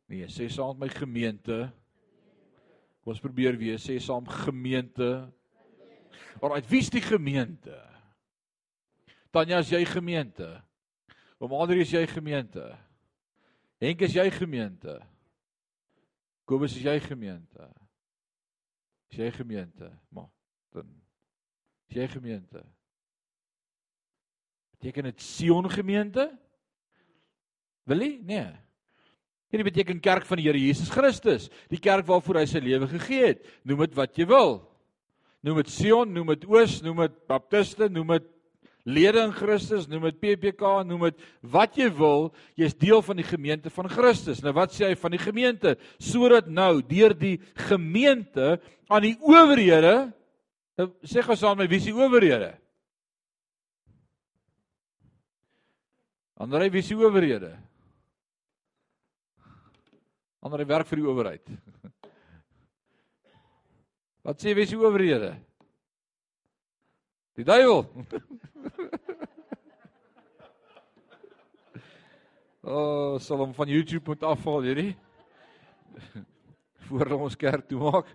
nee 0.08 0.28
sê 0.28 0.50
met 0.50 0.80
my 0.80 0.90
gemeente 0.90 1.72
kom 3.02 3.14
ons 3.16 3.22
probeer 3.22 3.58
weer 3.58 3.80
sê 3.82 3.98
saam 4.00 4.28
gemeente. 4.46 5.10
Alraai 6.42 6.62
wie's 6.70 6.90
die 6.94 7.02
gemeente? 7.02 7.74
Tanya 9.34 9.62
is 9.64 9.72
jy 9.74 9.82
gemeente? 9.90 10.50
Oom 11.42 11.56
Andri 11.58 11.82
is 11.82 11.94
jy 11.94 12.04
gemeente? 12.10 12.64
Henk 13.82 14.04
is 14.06 14.14
jy 14.14 14.28
gemeente? 14.36 15.00
Kobus 16.46 16.76
is 16.78 16.86
jy 16.86 17.00
gemeente? 17.02 17.70
Is 19.10 19.18
jy 19.18 19.32
gemeente? 19.34 19.90
Maar 20.14 20.30
dan 20.76 20.92
is 21.90 21.98
jy 21.98 22.08
gemeente? 22.12 22.62
Beteken 24.78 25.10
dit 25.10 25.22
Sion 25.22 25.70
gemeente? 25.70 26.28
Wil 27.90 28.06
jy? 28.06 28.12
Nee. 28.30 28.52
Dit 29.52 29.64
beteken 29.68 30.00
kerk 30.00 30.26
van 30.28 30.40
die 30.40 30.48
Here 30.48 30.60
Jesus 30.60 30.92
Christus, 30.94 31.50
die 31.72 31.80
kerk 31.82 32.08
waarvoor 32.08 32.42
hy 32.42 32.46
sy 32.50 32.62
lewe 32.64 32.88
gegee 32.94 33.34
het. 33.34 33.42
Noem 33.68 33.84
dit 33.84 33.98
wat 33.98 34.16
jy 34.18 34.28
wil. 34.30 34.62
Noem 35.44 35.60
dit 35.60 35.74
Sion, 35.74 36.14
noem 36.14 36.36
dit 36.36 36.46
Oos, 36.48 36.78
noem 36.86 37.04
dit 37.04 37.18
Baptiste, 37.28 37.90
noem 37.92 38.16
dit 38.16 38.30
lede 38.88 39.22
in 39.26 39.34
Christus, 39.36 39.88
noem 39.90 40.08
dit 40.10 40.22
PPK, 40.22 40.72
noem 40.88 41.10
dit 41.10 41.26
wat 41.54 41.76
jy 41.78 41.90
wil, 41.98 42.30
jy's 42.58 42.78
deel 42.78 43.04
van 43.06 43.20
die 43.20 43.28
gemeente 43.28 43.74
van 43.74 43.90
Christus. 43.92 44.42
Nou 44.42 44.54
wat 44.58 44.74
sê 44.74 44.88
hy 44.90 44.96
van 44.98 45.14
die 45.14 45.22
gemeente? 45.22 45.76
Sodat 46.02 46.50
nou 46.50 46.80
deur 46.86 47.14
die 47.18 47.36
gemeente 47.68 48.56
aan 48.90 49.06
die 49.10 49.16
owerhede, 49.20 50.12
nou 50.80 50.90
sê 51.06 51.26
gou 51.26 51.38
saam 51.38 51.60
my, 51.62 51.70
wie 51.70 51.82
is 51.82 51.90
die 51.90 51.98
owerhede? 51.98 52.54
Ander 56.42 56.64
hy 56.64 56.72
wie 56.74 56.82
se 56.82 56.98
owerhede? 56.98 57.54
Ander 60.42 60.64
hy 60.64 60.68
werk 60.70 60.90
vir 60.90 61.02
die 61.02 61.06
owerheid. 61.06 61.52
Wat 64.26 64.42
sê 64.42 64.56
wie 64.58 64.66
se 64.70 64.78
owerhede? 64.78 65.36
Die 67.38 67.48
duiwel. 67.48 67.86
O, 72.62 72.74
oh, 72.78 73.14
sal 73.18 73.40
hom 73.42 73.56
van 73.58 73.70
YouTube 73.74 74.06
moet 74.06 74.22
afval 74.22 74.62
hierdie. 74.68 74.92
Voor 76.86 77.10
ons 77.16 77.34
kerk 77.34 77.66
toe 77.66 77.80
maak. 77.82 78.12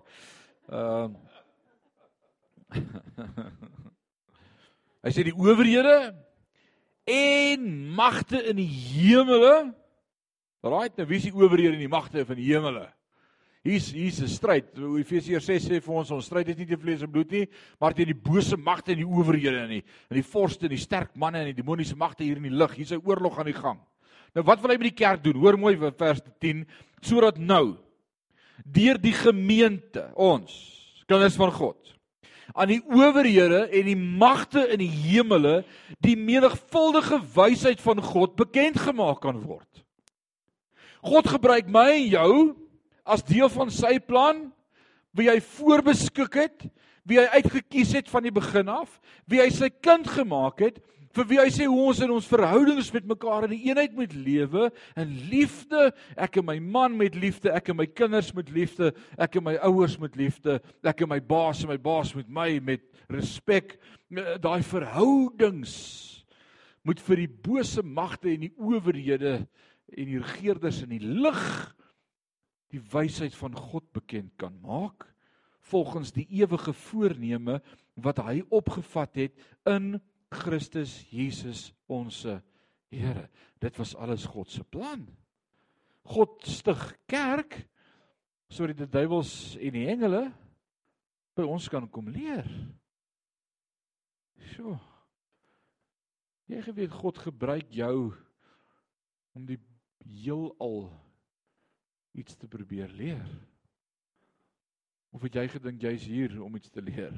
Ehm 0.71 1.11
uh, 1.11 1.25
Hy 5.03 5.11
sê 5.15 5.23
die 5.27 5.35
owerhede 5.35 6.15
en 7.07 7.67
magte 7.95 8.39
in 8.49 8.57
die 8.59 8.67
hemele. 8.67 9.73
Right, 10.65 10.95
nou 10.97 11.05
wie 11.07 11.19
is 11.19 11.27
die 11.27 11.35
owerhede 11.35 11.75
in 11.75 11.83
die 11.83 11.91
magte 11.91 12.23
van 12.25 12.39
die 12.39 12.47
hemele? 12.49 12.87
Hier's 13.67 13.91
hier's 13.91 14.21
'n 14.21 14.27
stryd. 14.27 14.71
Efesiërs 14.73 15.45
6 15.45 15.67
sê 15.67 15.81
vir 15.81 15.93
ons 15.93 16.11
ons 16.11 16.25
stryd 16.25 16.49
is 16.49 16.57
nie 16.57 16.65
teen 16.65 16.79
vlees 16.79 17.01
en 17.01 17.11
bloed 17.11 17.31
nie, 17.31 17.47
maar 17.79 17.93
teen 17.93 18.07
die 18.07 18.13
bose 18.13 18.57
magte 18.57 18.91
en 18.91 18.97
die 18.97 19.07
owerhede 19.07 19.63
in 19.65 19.69
die 19.69 19.83
in 20.09 20.15
die 20.15 20.23
vorste 20.23 20.65
en 20.65 20.71
die 20.71 20.81
sterk 20.81 21.15
manne 21.15 21.39
en 21.39 21.53
die 21.53 21.61
demoniese 21.61 21.95
magte 21.95 22.23
hier 22.23 22.37
in 22.37 22.43
die 22.43 22.49
lug. 22.49 22.73
Hier's 22.73 22.91
'n 22.91 23.01
oorlog 23.05 23.37
aan 23.39 23.45
die 23.45 23.61
gang. 23.61 23.79
Nou 24.33 24.43
wat 24.45 24.61
wil 24.61 24.71
hy 24.71 24.77
met 24.77 24.95
die 24.95 25.05
kerk 25.05 25.23
doen? 25.23 25.35
Hoor 25.35 25.57
mooi 25.57 25.77
vers 25.77 26.21
10, 26.39 26.65
sodat 27.01 27.37
nou 27.37 27.77
deur 28.65 28.97
die 28.97 29.13
gemeente 29.13 30.11
ons 30.15 31.03
kinders 31.05 31.35
van 31.35 31.51
God 31.51 31.97
aan 32.55 32.67
die 32.67 32.81
owerhede 32.89 33.67
en 33.69 33.85
die 33.85 33.97
magte 33.97 34.63
in 34.71 34.79
die 34.79 34.89
hemele 34.89 35.63
die 35.99 36.15
menigvuldige 36.15 37.19
wysheid 37.35 37.81
van 37.81 38.01
God 38.01 38.35
bekend 38.35 38.79
gemaak 38.79 39.21
kan 39.21 39.41
word. 39.43 39.67
God 41.05 41.29
gebruik 41.29 41.69
my 41.71 41.89
en 41.95 42.09
jou 42.11 42.33
as 43.07 43.25
deel 43.25 43.49
van 43.53 43.71
sy 43.73 43.97
plan 44.03 44.47
wie 45.17 45.29
hy 45.31 45.39
voorbeskik 45.41 46.35
het, 46.37 46.67
wie 47.07 47.17
hy 47.17 47.39
uitget 47.39 47.69
kies 47.71 47.93
het 47.95 48.09
van 48.11 48.25
die 48.27 48.33
begin 48.35 48.69
af, 48.69 48.99
wie 49.25 49.39
hy 49.41 49.47
sy 49.53 49.71
kind 49.71 50.09
gemaak 50.11 50.61
het 50.61 50.81
vir 51.17 51.25
wie 51.31 51.39
hy 51.39 51.47
sê 51.53 51.65
hoe 51.65 51.87
ons 51.89 51.99
in 52.03 52.11
ons 52.13 52.27
verhoudings 52.29 52.91
met 52.93 53.07
mekaar 53.09 53.47
in 53.47 53.55
die 53.55 53.69
eenheid 53.71 53.95
moet 53.97 54.13
lewe 54.13 54.67
in 54.99 55.13
liefde 55.31 55.87
ek 56.13 56.37
en 56.41 56.45
my 56.45 56.57
man 56.61 56.97
met 56.99 57.17
liefde 57.17 57.49
ek 57.57 57.71
en 57.71 57.79
my 57.79 57.87
kinders 57.89 58.29
met 58.37 58.51
liefde 58.53 58.91
ek 59.17 59.39
en 59.39 59.47
my 59.47 59.55
ouers 59.65 59.97
met 60.01 60.17
liefde 60.19 60.59
ek 60.85 61.01
en 61.01 61.11
my 61.15 61.19
baas 61.31 61.63
en 61.63 61.71
my 61.71 61.79
baas 61.81 62.13
met 62.17 62.29
my 62.29 62.49
met 62.61 62.85
respek. 63.09 63.77
Daai 64.43 64.61
verhoudings 64.67 65.73
moet 66.87 67.01
vir 67.07 67.23
die 67.23 67.31
bose 67.49 67.83
magte 67.83 68.29
en 68.31 68.45
die 68.45 68.53
owerhede 68.53 69.39
en 69.95 70.09
die 70.11 70.21
regerders 70.21 70.81
in 70.83 70.95
die 70.95 71.03
lig 71.03 71.43
die 72.73 72.81
wysheid 72.91 73.35
van 73.37 73.55
God 73.55 73.85
bekend 73.95 74.33
kan 74.39 74.57
maak 74.63 75.07
volgens 75.67 76.13
die 76.15 76.27
ewige 76.39 76.73
voorneme 76.75 77.61
wat 77.99 78.19
hy 78.23 78.41
opgevat 78.53 79.15
het 79.19 79.47
in 79.67 79.95
Christus 80.31 80.99
Jesus 81.11 81.69
ons 81.87 82.25
Here. 82.87 83.27
Dit 83.59 83.75
was 83.77 83.95
alles 83.95 84.25
God 84.25 84.51
se 84.51 84.63
plan. 84.63 85.03
God 86.07 86.43
stig 86.47 86.83
kerk 87.05 87.59
sodat 88.47 88.79
die 88.79 88.87
duiwels 88.87 89.57
en 89.59 89.73
die 89.75 89.87
engele 89.91 90.21
by 91.35 91.43
ons 91.43 91.67
kan 91.67 91.89
kom 91.91 92.07
leer. 92.07 92.47
So. 94.53 94.77
Jy 96.47 96.61
geweet 96.63 96.95
God 96.95 97.19
gebruik 97.19 97.73
jou 97.75 98.13
om 99.35 99.43
die 99.49 99.59
heelal 100.07 100.87
iets 102.17 102.35
te 102.35 102.47
probeer 102.47 102.89
leer. 102.89 103.27
Of 105.13 105.21
het 105.27 105.37
jy 105.39 105.47
gedink 105.51 105.81
jy's 105.81 106.07
hier 106.07 106.39
om 106.43 106.55
iets 106.57 106.71
te 106.73 106.81
leer? 106.81 107.13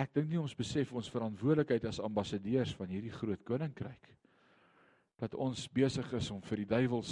Ek 0.00 0.14
dink 0.16 0.30
nie 0.30 0.40
ons 0.40 0.56
besef 0.56 0.92
ons 0.96 1.10
verantwoordelikheid 1.12 1.84
as 1.90 2.00
ambassadeurs 2.00 2.72
van 2.78 2.88
hierdie 2.88 3.12
groot 3.12 3.42
koninkryk 3.44 4.08
dat 5.20 5.34
ons 5.36 5.66
besig 5.68 6.06
is 6.16 6.30
om 6.32 6.40
vir 6.48 6.62
die 6.62 6.70
duiwels 6.70 7.10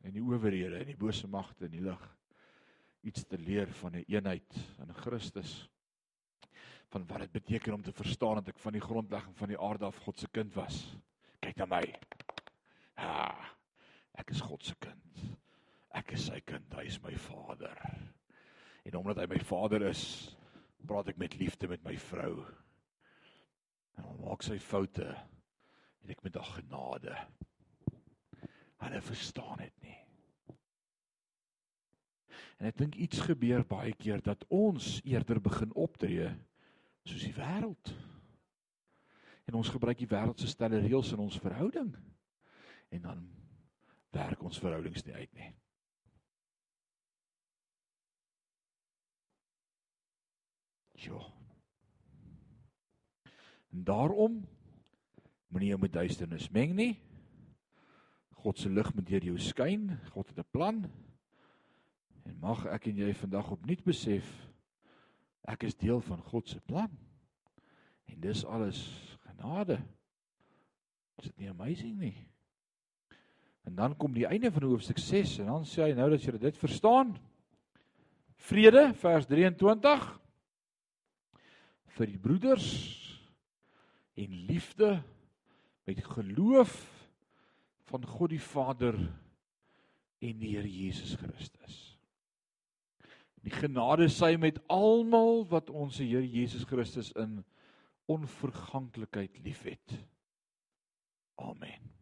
en 0.00 0.14
die 0.14 0.24
owerhede 0.24 0.78
en 0.80 0.88
die 0.88 0.96
bose 0.96 1.28
magte 1.28 1.66
in 1.68 1.74
die 1.74 1.84
lig 1.84 2.04
iets 3.06 3.26
te 3.28 3.36
leer 3.38 3.68
van 3.82 3.92
'n 3.92 3.98
een 3.98 4.14
eenheid 4.16 4.56
in 4.80 4.94
Christus 4.94 5.68
van 6.88 7.06
wat 7.06 7.18
dit 7.18 7.32
beteken 7.32 7.74
om 7.74 7.82
te 7.82 7.92
verstaan 7.92 8.34
dat 8.34 8.48
ek 8.48 8.58
van 8.58 8.72
die 8.72 8.86
grondlegging 8.88 9.36
van 9.36 9.48
die 9.48 9.60
aarde 9.60 9.84
af 9.84 9.96
God 9.96 10.18
se 10.18 10.28
kind 10.32 10.54
was. 10.54 10.96
Kyk 11.40 11.56
na 11.56 11.66
my. 11.66 12.25
Ja, 12.96 13.32
ek 14.16 14.32
is 14.32 14.42
God 14.44 14.64
se 14.64 14.76
kind. 14.80 15.22
Ek 15.96 16.12
is 16.16 16.26
sy 16.28 16.40
kind. 16.44 16.68
Hy 16.76 16.86
is 16.88 17.00
my 17.04 17.14
vader. 17.28 17.76
En 18.86 19.00
omdat 19.00 19.22
hy 19.22 19.26
my 19.30 19.40
vader 19.44 19.86
is, 19.88 20.04
praat 20.86 21.10
ek 21.10 21.20
met 21.20 21.36
liefde 21.40 21.68
met 21.68 21.82
my 21.84 21.96
vrou. 22.08 22.34
En 23.96 24.06
hom 24.06 24.24
maak 24.26 24.44
sy 24.46 24.58
foute 24.62 25.06
en 25.06 26.12
ek 26.12 26.22
met 26.24 26.36
haar 26.38 26.52
genade. 26.60 27.14
Hulle 28.84 29.00
verstaan 29.02 29.64
dit 29.64 29.86
nie. 29.86 29.96
En 32.56 32.70
ek 32.70 32.78
dink 32.78 32.96
iets 33.00 33.20
gebeur 33.26 33.64
baie 33.68 33.92
keer 33.98 34.22
dat 34.24 34.44
ons 34.52 34.96
eerder 35.04 35.40
begin 35.44 35.74
optree 35.76 36.30
soos 37.06 37.24
die 37.24 37.34
wêreld. 37.36 37.92
En 39.46 39.58
ons 39.60 39.70
gebruik 39.70 39.98
die 40.00 40.10
wêreld 40.10 40.40
se 40.40 40.48
stelle 40.50 40.80
reëls 40.82 41.12
in 41.14 41.22
ons 41.26 41.40
verhouding. 41.42 41.92
En 42.88 43.02
dan 43.02 43.22
werk 44.10 44.42
ons 44.42 44.58
verhoudings 44.58 45.04
nie 45.04 45.14
uit 45.14 45.32
nie. 45.32 45.50
Jo. 51.06 51.20
En 53.70 53.84
daarom 53.84 54.40
moenie 55.46 55.68
jou 55.68 55.80
met 55.80 55.92
duisternis 55.92 56.48
meng 56.50 56.72
nie. 56.74 56.94
God 58.42 58.58
se 58.58 58.70
lig 58.70 58.94
moet 58.94 59.06
deur 59.06 59.24
jou 59.24 59.38
skyn. 59.38 59.90
God 60.14 60.28
het 60.28 60.38
'n 60.38 60.50
plan. 60.50 60.84
En 62.24 62.38
mag 62.38 62.66
ek 62.66 62.86
en 62.86 62.96
jy 62.96 63.14
vandag 63.14 63.50
opnuut 63.50 63.84
besef 63.84 64.46
Ek 65.46 65.62
is 65.62 65.76
deel 65.78 66.00
van 66.02 66.22
God 66.26 66.48
se 66.48 66.60
plan. 66.60 66.90
En 68.10 68.20
dis 68.20 68.44
alles 68.44 68.80
genade. 69.28 69.78
Is 71.16 71.30
dit 71.30 71.36
nie 71.36 71.50
amazing 71.50 71.94
nie? 71.98 72.16
En 73.66 73.74
dan 73.74 73.96
kom 73.98 74.14
die 74.14 74.26
einde 74.26 74.52
van 74.52 74.62
hoofstuk 74.62 74.98
6 75.02 75.38
en 75.42 75.50
dan 75.50 75.66
sê 75.66 75.88
hy 75.88 75.94
nou 75.98 76.06
dat 76.12 76.22
jy 76.22 76.36
dit 76.38 76.58
verstaan. 76.60 77.16
Vrede 78.46 78.92
vers 79.00 79.26
23 79.26 80.06
vir 81.96 82.10
die 82.12 82.20
broeders 82.20 82.68
en 84.16 84.36
liefde 84.46 84.90
met 85.88 86.04
geloof 86.04 86.76
van 87.90 88.06
God 88.06 88.34
die 88.34 88.42
Vader 88.42 88.98
en 90.22 90.38
die 90.40 90.54
Here 90.54 90.70
Jesus 90.70 91.16
Christus. 91.20 91.76
Die 93.46 93.54
genade 93.54 94.08
sy 94.10 94.34
met 94.40 94.58
almal 94.72 95.44
wat 95.50 95.70
ons 95.70 96.00
Here 96.02 96.24
Jesus 96.24 96.66
Christus 96.66 97.12
in 97.18 97.40
onverganklikheid 98.10 99.42
liefhet. 99.42 99.98
Amen. 101.42 101.95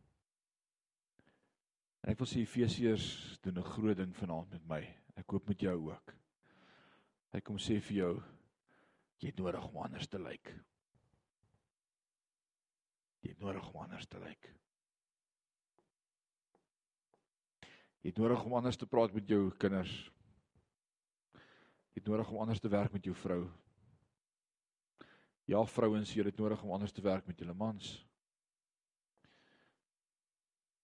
En 2.04 2.12
ek 2.12 2.20
wil 2.20 2.28
sê 2.28 2.42
Efesiërs 2.44 3.38
doen 3.40 3.58
'n 3.58 3.64
groot 3.64 3.96
ding 3.96 4.12
vanaand 4.12 4.50
met 4.52 4.64
my. 4.68 4.82
Ek 5.16 5.30
hoop 5.30 5.48
met 5.48 5.60
jou 5.60 5.90
ook. 5.90 6.14
Hy 7.32 7.40
kom 7.40 7.56
sê 7.56 7.80
vir 7.80 7.96
jou 7.96 8.22
jy 9.18 9.30
het 9.30 9.38
nodig 9.40 9.64
om 9.68 9.78
anders 9.80 10.06
te 10.06 10.18
lyk. 10.18 10.52
Jy 13.22 13.30
het 13.30 13.40
nodig 13.40 13.70
om 13.70 13.80
anders 13.80 14.06
te 14.06 14.18
lyk. 14.20 14.50
Jy 18.02 18.10
het 18.10 18.18
nodig 18.18 18.44
om 18.44 18.52
anders 18.52 18.76
te 18.76 18.86
praat 18.86 19.14
met 19.14 19.28
jou 19.28 19.50
kinders. 19.56 20.10
Jy 21.94 22.02
het 22.02 22.06
nodig 22.06 22.30
om 22.30 22.38
anders 22.38 22.60
te 22.60 22.68
werk 22.68 22.92
met 22.92 23.04
jou 23.04 23.14
vrou. 23.14 23.50
Ja, 25.46 25.64
vrouens, 25.64 26.12
jy 26.12 26.24
het 26.24 26.36
nodig 26.36 26.62
om 26.62 26.70
anders 26.70 26.92
te 26.92 27.02
werk 27.02 27.26
met 27.26 27.38
julle 27.38 27.54
mans. 27.54 28.04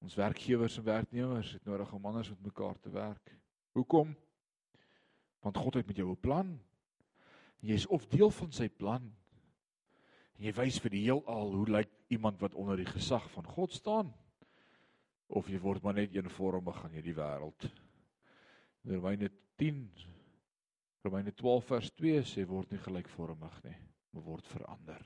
Ons 0.00 0.16
werkgewers 0.16 0.78
en 0.80 0.84
werknemers 0.84 1.52
het 1.52 1.64
nodig 1.68 1.92
om 1.92 2.06
anders 2.08 2.30
met 2.32 2.42
mekaar 2.42 2.78
te 2.80 2.90
werk. 2.90 3.34
Hoekom? 3.76 4.14
Want 5.44 5.56
God 5.56 5.74
het 5.74 5.86
met 5.86 5.96
jou 5.96 6.10
'n 6.10 6.20
plan. 6.20 6.60
Jy 7.60 7.74
is 7.74 7.86
of 7.86 8.06
deel 8.06 8.30
van 8.30 8.52
sy 8.52 8.68
plan. 8.68 9.12
En 10.38 10.44
jy 10.44 10.52
wys 10.52 10.80
vir 10.80 10.90
die 10.90 11.02
heelal 11.04 11.52
hoe 11.52 11.66
lyk 11.68 11.90
iemand 12.08 12.40
wat 12.40 12.54
onder 12.54 12.76
die 12.76 12.86
gesag 12.86 13.30
van 13.30 13.44
God 13.44 13.72
staan? 13.72 14.14
Of 15.26 15.48
jy 15.48 15.58
word 15.58 15.82
maar 15.82 15.94
net 15.94 16.14
eenvormig 16.14 16.84
aan 16.84 16.96
hierdie 16.96 17.14
wêreld. 17.14 17.70
Romeine 18.84 19.30
10 19.56 19.90
Romeine 21.00 21.32
12 21.32 21.64
vers 21.64 21.90
2 21.96 22.22
sê 22.28 22.42
word 22.44 22.72
nie 22.74 22.80
gelykvormig 22.82 23.62
nie, 23.64 23.76
maar 24.12 24.24
word 24.26 24.48
verander. 24.52 25.00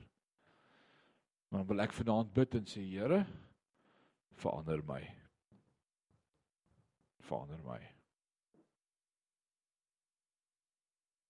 Maar 1.47 1.61
dan 1.61 1.67
wil 1.69 1.83
ek 1.85 1.95
vanaand 1.95 2.33
bid 2.35 2.57
en 2.59 2.65
sê 2.67 2.83
Here, 2.83 3.21
verander 4.41 4.83
my. 4.87 5.01
Verander 7.25 7.61
my. 7.65 7.79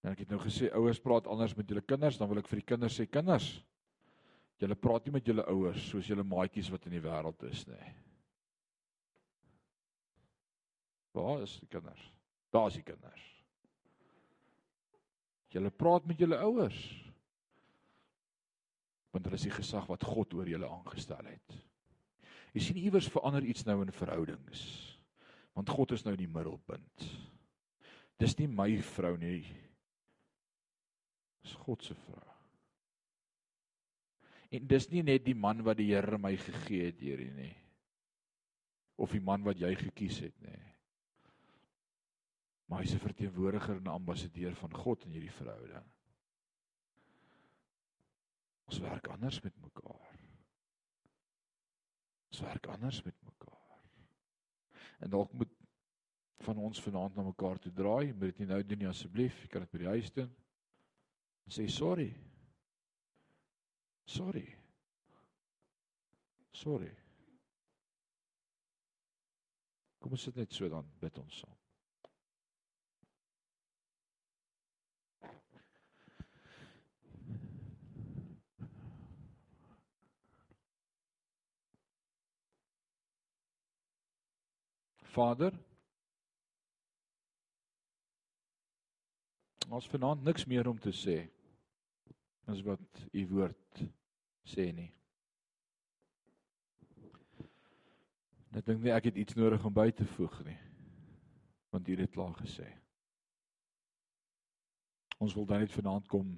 En 0.05 0.11
ek 0.13 0.21
het 0.21 0.33
nou 0.33 0.39
gesê 0.43 0.69
ouers 0.77 1.01
praat 1.01 1.27
anders 1.31 1.55
met 1.57 1.69
julle 1.69 1.81
kinders, 1.81 2.19
dan 2.21 2.29
wil 2.29 2.41
ek 2.43 2.49
vir 2.51 2.61
die 2.61 2.69
kinders 2.73 2.97
sê 2.99 3.07
kinders, 3.09 3.47
julle 4.61 4.77
praat 4.77 5.07
nie 5.07 5.15
met 5.17 5.29
julle 5.31 5.45
ouers 5.49 5.87
soos 5.89 6.09
julle 6.09 6.25
maatjies 6.27 6.69
wat 6.73 6.85
in 6.85 6.93
die 6.97 7.03
wêreld 7.03 7.47
is 7.49 7.63
nie. 7.67 7.93
Waar 11.15 11.41
is 11.41 11.55
die 11.61 11.71
kinders? 11.71 12.03
Daar 12.53 12.69
is 12.69 12.77
die 12.77 12.85
kinders. 12.85 13.25
Julle 15.55 15.71
praat 15.71 16.05
met 16.05 16.19
julle 16.19 16.37
ouers. 16.43 16.79
Want 19.15 19.25
hulle 19.25 19.39
is 19.39 19.47
die 19.47 19.55
gesag 19.55 19.87
wat 19.87 20.03
God 20.03 20.35
oor 20.35 20.49
julle 20.51 20.67
aangestel 20.69 21.31
het. 21.31 21.55
Jy 22.55 22.63
sien 22.63 22.79
iewers 22.79 23.09
verander 23.11 23.43
iets 23.43 23.65
nou 23.67 23.81
in 23.83 23.91
verhoudings. 23.91 24.61
Want 25.55 25.71
God 25.75 25.91
is 25.95 26.05
nou 26.07 26.15
die 26.15 26.29
middelpunt. 26.31 27.07
Dis 28.19 28.37
nie 28.39 28.47
my 28.47 28.69
vrou 28.95 29.15
nie. 29.19 29.41
Dis 31.43 31.55
God 31.65 31.83
se 31.83 31.97
vrou. 32.05 32.31
En 34.55 34.67
dis 34.71 34.87
nie 34.93 35.03
net 35.03 35.25
die 35.25 35.35
man 35.35 35.65
wat 35.67 35.81
die 35.81 35.89
Here 35.91 36.19
my 36.21 36.31
gegee 36.39 36.87
het 36.87 37.03
hierdie 37.03 37.33
nie. 37.35 37.51
Of 38.95 39.11
die 39.11 39.23
man 39.23 39.43
wat 39.43 39.59
jy 39.59 39.73
gekies 39.75 40.21
het 40.23 40.37
nie. 40.45 40.61
Maar 42.71 42.81
hy's 42.81 42.95
'n 42.95 43.03
verteenwoordiger 43.03 43.75
en 43.75 43.83
'n 43.83 43.99
ambassadeur 43.99 44.55
van 44.55 44.73
God 44.73 45.03
in 45.05 45.11
hierdie 45.11 45.37
verhouding. 45.43 45.91
Ons 48.65 48.79
werk 48.79 49.07
anders 49.07 49.41
met 49.41 49.53
mekaar. 49.61 50.14
Ons 52.35 52.43
werk 52.43 52.65
anders 52.67 52.97
met 53.03 53.15
mekaar. 53.23 53.83
En 54.99 55.09
dalk 55.09 55.31
moet 55.33 55.51
van 56.43 56.57
ons 56.57 56.81
vanaand 56.81 57.15
na 57.15 57.23
mekaar 57.23 57.59
toe 57.63 57.71
draai, 57.71 58.11
moet 58.11 58.33
dit 58.33 58.41
nie 58.41 58.47
nou 58.49 58.57
doen 58.63 58.81
nie 58.83 58.89
asseblief, 58.89 59.37
jy 59.39 59.47
kan 59.53 59.63
dit 59.63 59.71
by 59.71 59.79
die 59.85 59.93
huis 59.93 60.11
doen. 60.17 60.33
En 61.47 61.55
sê 61.55 61.67
sorry. 61.71 62.09
Sorry. 64.11 64.43
Sorry. 66.51 66.91
Kom 70.03 70.19
ons 70.19 70.27
sit 70.27 70.35
net 70.35 70.51
so 70.51 70.67
dan 70.69 70.91
bid 70.99 71.23
ons 71.23 71.39
saam. 71.39 71.64
Vader. 85.15 85.53
Ons 89.71 89.87
vanaand 89.89 90.23
niks 90.27 90.45
meer 90.45 90.67
om 90.67 90.79
te 90.79 90.91
sê 90.93 91.17
as 92.51 92.59
wat 92.67 93.01
u 93.11 93.23
woord 93.31 93.81
sê 94.45 94.67
nie. 94.75 94.91
Ek 98.55 98.67
dink 98.67 98.83
nie 98.83 98.93
ek 98.93 99.09
het 99.09 99.17
iets 99.19 99.35
nodig 99.39 99.63
om 99.65 99.73
by 99.73 99.89
te 99.95 100.05
voeg 100.15 100.35
nie. 100.47 100.59
Want 101.73 101.89
u 101.89 101.95
het 101.99 102.13
klaar 102.13 102.35
gesê. 102.39 102.67
Ons 105.19 105.33
wil 105.35 105.47
dan 105.49 105.63
net 105.63 105.73
vanaand 105.73 106.07
kom 106.11 106.35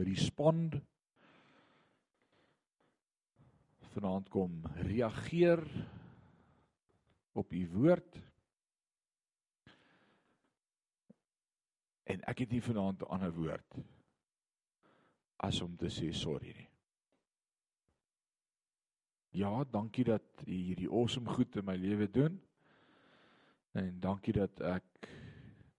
respond 0.00 0.78
vanaand 3.90 4.28
kom 4.32 4.62
reageer 4.86 5.64
op 7.32 7.52
u 7.52 7.68
woord. 7.68 8.18
En 12.10 12.20
ek 12.26 12.38
het 12.44 12.50
nie 12.50 12.62
vanaand 12.62 13.02
'n 13.02 13.12
ander 13.14 13.32
woord 13.34 13.80
as 15.36 15.60
om 15.60 15.76
te 15.76 15.88
sê 15.88 16.10
sorry 16.12 16.52
nie. 16.56 16.68
Ja, 19.30 19.64
dankie 19.70 20.04
dat 20.04 20.22
U 20.46 20.52
hierdie 20.52 20.90
awesome 20.90 21.28
goed 21.30 21.56
in 21.56 21.64
my 21.64 21.76
lewe 21.76 22.10
doen. 22.10 22.40
En 23.72 24.00
dankie 24.00 24.32
dat 24.32 24.60
ek 24.60 25.08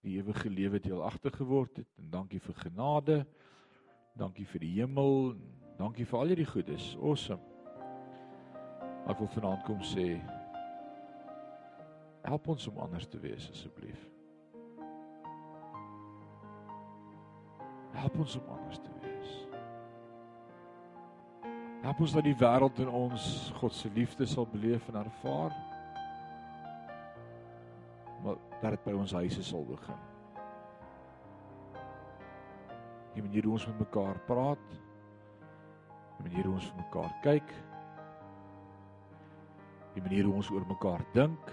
die 0.02 0.16
ewige 0.18 0.50
lewe 0.50 0.80
deelagtig 0.80 1.36
geword 1.36 1.82
het 1.84 1.88
en 2.00 2.10
dankie 2.10 2.40
vir 2.40 2.56
genade. 2.64 3.26
Dankie 4.18 4.48
vir 4.48 4.64
die 4.64 4.74
hemel. 4.80 5.36
Dankie 5.78 6.06
vir 6.06 6.20
al 6.20 6.32
hierdie 6.32 6.48
goedes. 6.48 6.94
Awesome. 6.96 7.44
Ek 9.12 9.20
wil 9.20 9.34
vanaand 9.36 9.68
kom 9.68 9.84
sê 9.84 10.16
help 12.22 12.48
ons 12.48 12.68
om 12.68 12.78
anders 12.78 13.08
te 13.08 13.20
wees 13.20 13.50
asseblief. 13.52 14.10
Help 17.92 18.20
ons 18.24 18.36
om 18.40 18.54
anders 18.56 18.80
te 18.80 18.94
wees. 19.02 19.34
Help 21.82 22.00
ons 22.06 22.14
dat 22.14 22.26
die 22.26 22.38
wêreld 22.38 22.80
in 22.84 22.90
ons 22.94 23.26
God 23.58 23.74
se 23.74 23.90
liefde 23.94 24.26
sal 24.30 24.48
beleef 24.50 24.88
en 24.90 25.02
ervaar. 25.02 25.56
Maar 28.24 28.38
dat 28.62 28.78
dit 28.78 28.84
by 28.86 28.94
ons 28.94 29.16
huise 29.18 29.44
sal 29.44 29.66
begin. 29.66 30.08
Die 33.16 33.24
manier 33.26 33.44
hoe 33.44 33.58
ons 33.58 33.68
met 33.68 33.82
mekaar 33.82 34.22
praat, 34.28 34.78
die 36.18 36.30
manier 36.30 36.48
hoe 36.48 36.54
ons 36.60 36.70
vir 36.70 36.80
mekaar 36.84 37.16
kyk, 37.26 37.56
die 39.96 40.04
manier 40.06 40.30
hoe 40.30 40.38
ons 40.40 40.52
oor 40.54 40.68
mekaar 40.70 41.04
dink. 41.18 41.52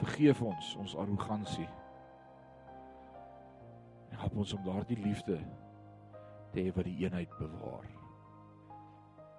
Vergeef 0.00 0.42
ons 0.42 0.74
ons 0.82 0.96
arrogansie 0.98 1.68
help 4.24 4.40
ons 4.40 4.54
om 4.56 4.64
daardie 4.64 4.98
liefde 5.04 5.36
te 6.54 6.62
hê 6.62 6.72
wat 6.72 6.86
die 6.88 6.96
eenheid 7.04 7.32
bewaar. 7.38 7.86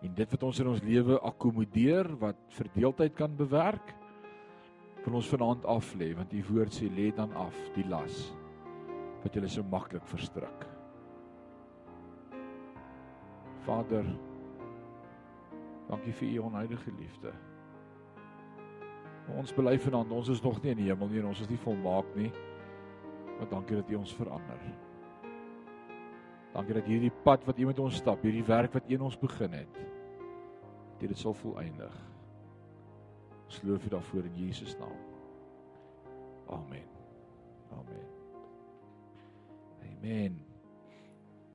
En 0.06 0.14
dit 0.14 0.34
wat 0.36 0.44
ons 0.46 0.60
in 0.62 0.70
ons 0.70 0.84
lewe 0.86 1.18
akkommodeer 1.26 2.12
wat 2.22 2.42
verdeeldheid 2.54 3.16
kan 3.18 3.34
bewerk, 3.40 3.96
kan 5.02 5.16
ons 5.18 5.30
vanaand 5.32 5.66
af 5.70 5.94
lê 5.98 6.12
want 6.18 6.34
u 6.34 6.44
woord 6.50 6.76
sê 6.76 6.90
lê 6.92 7.12
dan 7.16 7.34
af 7.40 7.56
die 7.78 7.86
las 7.90 8.28
wat 9.24 9.34
julle 9.34 9.50
so 9.50 9.66
maklik 9.66 10.06
verstrik. 10.06 10.66
Vader, 13.66 14.06
dankie 15.90 16.14
vir 16.20 16.36
u 16.36 16.44
onheilige 16.52 16.94
liefde. 17.00 17.34
Ons 19.34 19.54
bely 19.58 19.78
vanaand, 19.82 20.12
ons 20.14 20.30
is 20.30 20.42
nog 20.44 20.60
nie 20.62 20.76
in 20.76 20.84
die 20.84 20.90
hemel 20.92 21.10
nie 21.10 21.22
en 21.24 21.32
ons 21.32 21.42
is 21.42 21.50
nie 21.50 21.62
volmaak 21.64 22.12
nie. 22.18 22.30
Maar 23.40 23.50
dankie 23.50 23.80
dat 23.80 23.90
U 23.90 23.98
ons 24.00 24.14
verander. 24.16 24.62
Dankie 26.54 26.78
dat 26.78 26.88
hierdie 26.88 27.14
pad 27.26 27.44
wat 27.50 27.60
U 27.60 27.66
met 27.68 27.82
ons 27.84 27.98
stap, 28.00 28.22
hierdie 28.24 28.46
werk 28.48 28.78
wat 28.78 28.88
U 28.88 28.96
in 28.96 29.08
ons 29.10 29.20
begin 29.20 29.58
het, 29.58 29.82
dit 31.02 31.10
dit 31.10 31.20
sal 31.20 31.36
volëindig. 31.42 31.98
Ons 33.46 33.62
loof 33.66 33.86
U 33.86 33.94
daarvoor 33.98 34.30
in 34.30 34.42
Jesus 34.46 34.78
naam. 34.80 34.98
Amen. 36.48 36.88
Amen. 37.74 38.06
Amen. 39.84 40.45